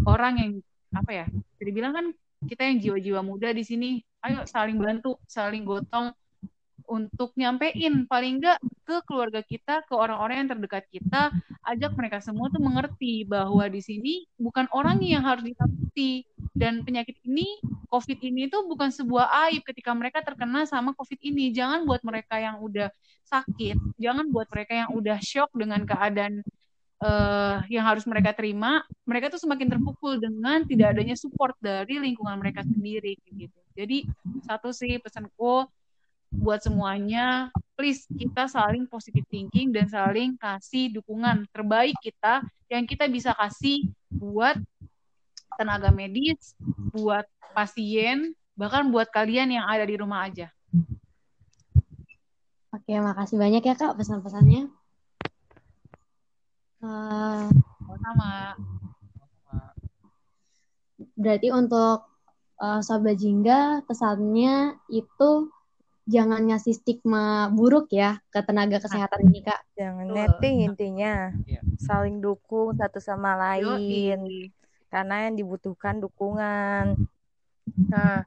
orang 0.06 0.34
yang 0.40 0.52
apa 0.96 1.12
ya 1.12 1.26
jadi 1.62 1.72
bilang 1.72 1.94
kan 1.94 2.06
kita 2.48 2.66
yang 2.66 2.78
jiwa-jiwa 2.80 3.22
muda 3.22 3.52
di 3.52 3.64
sini 3.68 3.90
ayo 4.26 4.48
saling 4.48 4.80
bantu 4.80 5.20
saling 5.28 5.68
gotong 5.68 6.16
untuk 6.90 7.30
nyampein 7.38 8.10
paling 8.10 8.42
enggak 8.42 8.58
ke 8.82 8.98
keluarga 9.06 9.46
kita, 9.46 9.86
ke 9.86 9.94
orang-orang 9.94 10.44
yang 10.44 10.50
terdekat 10.58 10.90
kita, 10.90 11.30
ajak 11.62 11.94
mereka 11.94 12.18
semua 12.18 12.50
tuh 12.50 12.58
mengerti 12.58 13.22
bahwa 13.30 13.62
di 13.70 13.78
sini 13.78 14.26
bukan 14.42 14.66
orang 14.74 14.98
yang 15.06 15.22
harus 15.22 15.46
ditakuti 15.46 16.26
dan 16.58 16.82
penyakit 16.82 17.22
ini, 17.22 17.62
COVID 17.94 18.20
ini 18.26 18.50
tuh 18.50 18.66
bukan 18.66 18.90
sebuah 18.90 19.30
aib 19.48 19.62
ketika 19.70 19.94
mereka 19.94 20.26
terkena 20.26 20.66
sama 20.66 20.98
COVID 20.98 21.22
ini. 21.22 21.54
Jangan 21.54 21.86
buat 21.86 22.02
mereka 22.02 22.42
yang 22.42 22.58
udah 22.66 22.90
sakit, 23.30 23.78
jangan 24.02 24.26
buat 24.34 24.50
mereka 24.50 24.74
yang 24.74 24.90
udah 24.90 25.22
shock 25.22 25.54
dengan 25.54 25.86
keadaan 25.86 26.42
uh, 27.04 27.64
yang 27.72 27.84
harus 27.88 28.04
mereka 28.06 28.36
terima, 28.36 28.84
mereka 29.08 29.32
tuh 29.32 29.41
semakin 29.41 29.68
terpukul 29.72 30.20
dengan 30.20 30.64
tidak 30.68 30.95
adanya 30.95 31.16
support 31.16 31.56
dari 31.60 32.00
lingkungan 32.00 32.39
mereka 32.39 32.64
sendiri 32.64 33.16
gitu. 33.28 33.60
Jadi 33.76 34.08
satu 34.43 34.76
sih 34.76 35.00
pesanku 35.00 35.68
buat 36.30 36.62
semuanya, 36.62 37.50
please 37.74 38.06
kita 38.14 38.45
saling 38.45 38.86
positive 38.86 39.26
thinking 39.34 39.74
dan 39.74 39.89
saling 39.89 40.38
kasih 40.38 40.93
dukungan 40.93 41.50
terbaik 41.50 41.97
kita 42.06 42.45
yang 42.70 42.86
kita 42.86 43.10
bisa 43.10 43.34
kasih 43.34 43.89
buat 44.14 44.62
tenaga 45.58 45.89
medis, 45.89 46.54
buat 46.93 47.26
pasien, 47.52 48.38
bahkan 48.54 48.88
buat 48.93 49.10
kalian 49.10 49.58
yang 49.58 49.66
ada 49.66 49.84
di 49.84 49.97
rumah 49.97 50.30
aja. 50.30 50.54
Oke, 52.70 52.93
makasih 53.02 53.41
banyak 53.41 53.66
ya 53.66 53.74
Kak 53.74 53.97
pesan-pesannya. 53.97 54.70
Uh, 56.80 57.48
sama. 58.00 58.56
Berarti 61.20 61.52
untuk 61.52 62.08
uh, 62.60 62.80
Sobat 62.80 63.20
Jingga 63.20 63.84
pesannya 63.84 64.80
itu 64.88 65.52
jangan 66.10 66.42
ngasih 66.48 66.74
stigma 66.74 67.54
buruk 67.54 67.94
ya 67.94 68.18
ke 68.34 68.42
tenaga 68.42 68.82
kesehatan 68.82 69.30
ini 69.30 69.44
kak. 69.46 69.62
Jangan 69.76 70.08
netting 70.10 70.66
intinya, 70.66 71.36
iya. 71.46 71.62
saling 71.78 72.24
dukung 72.24 72.74
satu 72.74 72.98
sama 73.04 73.36
lain, 73.36 74.50
karena 74.90 75.30
yang 75.30 75.36
dibutuhkan 75.38 76.02
dukungan. 76.02 76.98
Nah, 77.78 78.26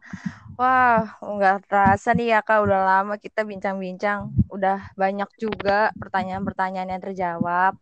wah 0.54 1.18
nggak 1.18 1.66
terasa 1.66 2.14
nih 2.14 2.38
ya 2.38 2.40
kak, 2.46 2.62
udah 2.62 2.80
lama 2.86 3.18
kita 3.18 3.42
bincang-bincang, 3.42 4.30
udah 4.52 4.94
banyak 4.94 5.28
juga 5.40 5.90
pertanyaan-pertanyaan 5.98 6.92
yang 6.92 7.02
terjawab. 7.02 7.74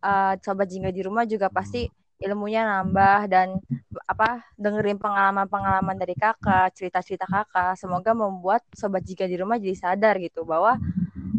Uh, 0.00 0.38
coba 0.44 0.62
jingga 0.68 0.92
di 0.92 1.02
rumah 1.02 1.24
juga 1.26 1.48
pasti 1.50 1.88
ilmunya 2.20 2.64
nambah 2.64 3.28
dan 3.28 3.60
apa 4.08 4.44
dengerin 4.56 4.96
pengalaman-pengalaman 4.96 5.96
dari 6.00 6.16
kakak, 6.16 6.72
cerita-cerita 6.72 7.28
kakak, 7.28 7.76
semoga 7.76 8.16
membuat 8.16 8.64
sobat 8.72 9.04
jika 9.04 9.28
di 9.28 9.36
rumah 9.36 9.60
jadi 9.60 9.76
sadar 9.76 10.16
gitu 10.20 10.44
bahwa 10.48 10.80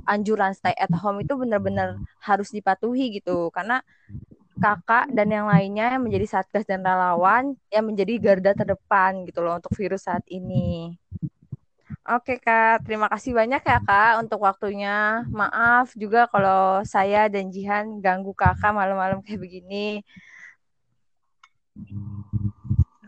anjuran 0.06 0.54
stay 0.54 0.74
at 0.78 0.92
home 0.94 1.22
itu 1.26 1.34
benar-benar 1.34 1.98
harus 2.22 2.54
dipatuhi 2.54 3.18
gitu. 3.18 3.50
Karena 3.50 3.82
kakak 4.58 5.14
dan 5.14 5.30
yang 5.30 5.48
lainnya 5.50 5.98
yang 5.98 6.04
menjadi 6.06 6.26
satgas 6.42 6.66
dan 6.66 6.82
relawan 6.82 7.54
yang 7.70 7.86
menjadi 7.86 8.14
garda 8.18 8.52
terdepan 8.58 9.26
gitu 9.26 9.46
loh 9.46 9.58
untuk 9.58 9.74
virus 9.78 10.06
saat 10.06 10.26
ini. 10.30 10.98
Oke 12.08 12.40
Kak, 12.40 12.88
terima 12.88 13.12
kasih 13.12 13.36
banyak 13.36 13.60
ya 13.68 13.84
Kak 13.84 14.24
untuk 14.24 14.40
waktunya. 14.40 15.28
Maaf 15.28 15.92
juga 15.92 16.24
kalau 16.32 16.80
saya 16.88 17.28
dan 17.28 17.52
Jihan 17.52 18.00
ganggu 18.00 18.32
Kakak 18.32 18.72
malam-malam 18.72 19.20
kayak 19.20 19.44
begini. 19.44 20.08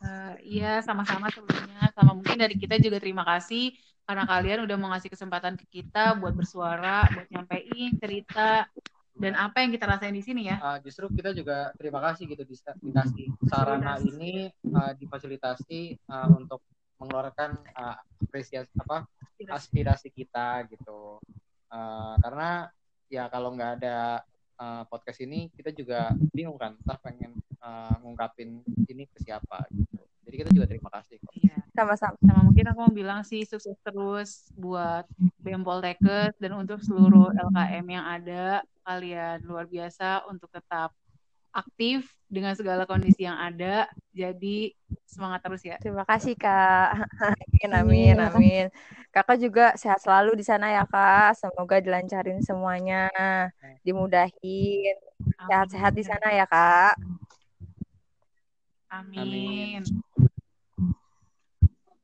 Uh, 0.03 0.35
iya, 0.43 0.83
sama-sama 0.83 1.31
sebelumnya. 1.31 1.95
Sama 1.95 2.11
mungkin 2.11 2.43
dari 2.43 2.59
kita 2.59 2.75
juga 2.75 2.99
terima 2.99 3.23
kasih 3.23 3.71
karena 4.03 4.27
kalian 4.27 4.67
udah 4.67 4.75
mau 4.75 4.91
ngasih 4.91 5.15
kesempatan 5.15 5.55
ke 5.55 5.79
kita 5.79 6.19
buat 6.19 6.35
bersuara, 6.35 7.07
buat 7.07 7.31
nyampein 7.31 7.95
cerita 8.03 8.67
dan 9.15 9.31
apa 9.39 9.63
yang 9.63 9.71
kita 9.71 9.87
rasain 9.87 10.11
di 10.11 10.23
sini 10.27 10.51
ya. 10.51 10.59
Uh, 10.59 10.75
justru 10.83 11.07
kita 11.15 11.31
juga 11.31 11.71
terima 11.79 12.03
kasih 12.03 12.27
gitu 12.35 12.43
dikasih 12.83 13.31
sarana 13.47 13.95
ini 14.03 14.51
uh, 14.75 14.91
difasilitasi 14.91 16.03
uh, 16.11 16.35
untuk 16.35 16.59
mengeluarkan 16.99 17.55
uh, 17.73 17.97
apresiasi 18.21 18.69
apa 18.77 19.07
aspirasi 19.47 20.11
kita 20.11 20.67
gitu. 20.67 21.17
Uh, 21.71 22.13
karena 22.19 22.67
ya 23.07 23.31
kalau 23.31 23.55
nggak 23.55 23.81
ada 23.81 24.21
uh, 24.59 24.83
podcast 24.91 25.23
ini 25.23 25.47
kita 25.55 25.71
juga 25.71 26.11
bingung 26.35 26.59
kan, 26.59 26.75
kita 26.83 26.95
pengen 26.99 27.31
uh, 27.63 27.95
ngungkapin 28.03 28.61
ini 28.91 29.07
ke 29.07 29.17
siapa 29.23 29.63
gitu. 29.71 29.97
Jadi 30.29 30.35
kita 30.45 30.49
juga 30.53 30.67
terima 30.69 30.89
kasih 30.93 31.17
kok. 31.25 31.33
Iya. 31.33 31.57
Sama-sama. 31.73 32.15
Sama 32.21 32.41
mungkin 32.45 32.65
aku 32.69 32.79
mau 32.85 32.93
bilang 32.93 33.25
sih 33.25 33.41
sukses 33.49 33.73
terus 33.81 34.53
buat 34.53 35.09
BEM 35.41 35.65
Poltekkes 35.65 36.37
dan 36.37 36.53
untuk 36.53 36.83
seluruh 36.85 37.33
LKM 37.33 37.85
yang 37.89 38.05
ada. 38.05 38.61
Kalian 38.85 39.41
luar 39.41 39.65
biasa 39.65 40.29
untuk 40.29 40.53
tetap 40.53 40.93
aktif 41.51 42.05
dengan 42.29 42.53
segala 42.53 42.85
kondisi 42.85 43.25
yang 43.25 43.37
ada. 43.37 43.89
Jadi 44.13 44.73
semangat 45.09 45.41
terus 45.41 45.61
ya. 45.65 45.77
Terima 45.81 46.05
kasih 46.05 46.37
Kak. 46.37 46.87
Amin 47.33 47.71
amin 47.73 48.15
amin. 48.21 48.65
Kakak 49.09 49.41
juga 49.41 49.73
sehat 49.73 49.99
selalu 50.05 50.37
di 50.37 50.45
sana 50.45 50.69
ya 50.69 50.85
Kak. 50.85 51.33
Semoga 51.41 51.81
dilancarin 51.81 52.39
semuanya, 52.45 53.09
dimudahin. 53.81 54.95
Sehat-sehat 55.49 55.93
di 55.97 56.03
sana 56.05 56.27
ya 56.29 56.45
Kak. 56.45 56.93
Amin. 58.89 59.81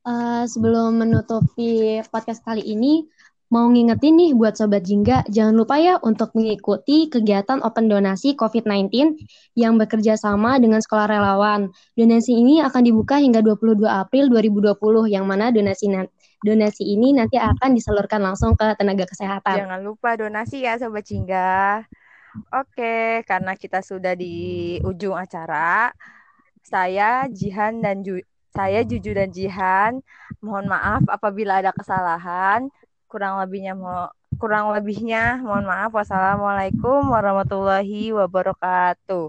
Uh, 0.06 0.46
sebelum 0.46 1.02
menutupi 1.02 1.98
podcast 2.14 2.46
kali 2.46 2.62
ini, 2.62 3.10
mau 3.54 3.70
ngingetin 3.70 4.18
nih 4.18 4.32
buat 4.34 4.58
Sobat 4.58 4.84
Jingga, 4.84 5.26
jangan 5.30 5.54
lupa 5.54 5.78
ya 5.78 6.02
untuk 6.02 6.34
mengikuti 6.34 7.08
kegiatan 7.08 7.62
Open 7.62 7.86
Donasi 7.88 8.34
COVID-19 8.34 9.16
yang 9.54 9.78
bekerja 9.78 10.18
sama 10.18 10.58
dengan 10.58 10.82
Sekolah 10.82 11.06
Relawan. 11.06 11.70
Donasi 11.94 12.34
ini 12.34 12.60
akan 12.66 12.82
dibuka 12.82 13.22
hingga 13.22 13.46
22 13.46 13.86
April 13.86 14.34
2020, 14.34 15.14
yang 15.14 15.30
mana 15.30 15.54
donasi 15.54 15.90
donasi 16.42 16.84
ini 16.86 17.14
nanti 17.14 17.38
akan 17.38 17.74
disalurkan 17.74 18.22
langsung 18.22 18.58
ke 18.58 18.74
tenaga 18.78 19.06
kesehatan. 19.06 19.66
Jangan 19.66 19.82
lupa 19.82 20.18
donasi 20.18 20.66
ya 20.66 20.78
Sobat 20.82 21.06
Jingga. 21.06 21.86
Oke, 22.52 23.24
karena 23.24 23.56
kita 23.56 23.80
sudah 23.80 24.12
di 24.12 24.76
ujung 24.84 25.16
acara, 25.16 25.88
saya 26.60 27.32
Jihan 27.32 27.80
dan 27.80 28.04
Ju 28.04 28.20
saya 28.56 28.88
Juju 28.88 29.12
dan 29.12 29.30
Jihan. 29.36 30.00
Mohon 30.40 30.66
maaf 30.72 31.04
apabila 31.12 31.60
ada 31.60 31.76
kesalahan. 31.76 32.72
Kurang 33.12 33.34
lebihnya 33.42 33.74
mo 33.82 33.90
kurang 34.42 34.66
lebihnya 34.76 35.40
mohon 35.46 35.66
maaf. 35.72 35.92
Wassalamualaikum 35.98 37.00
warahmatullahi 37.14 38.12
wabarakatuh. 38.18 39.24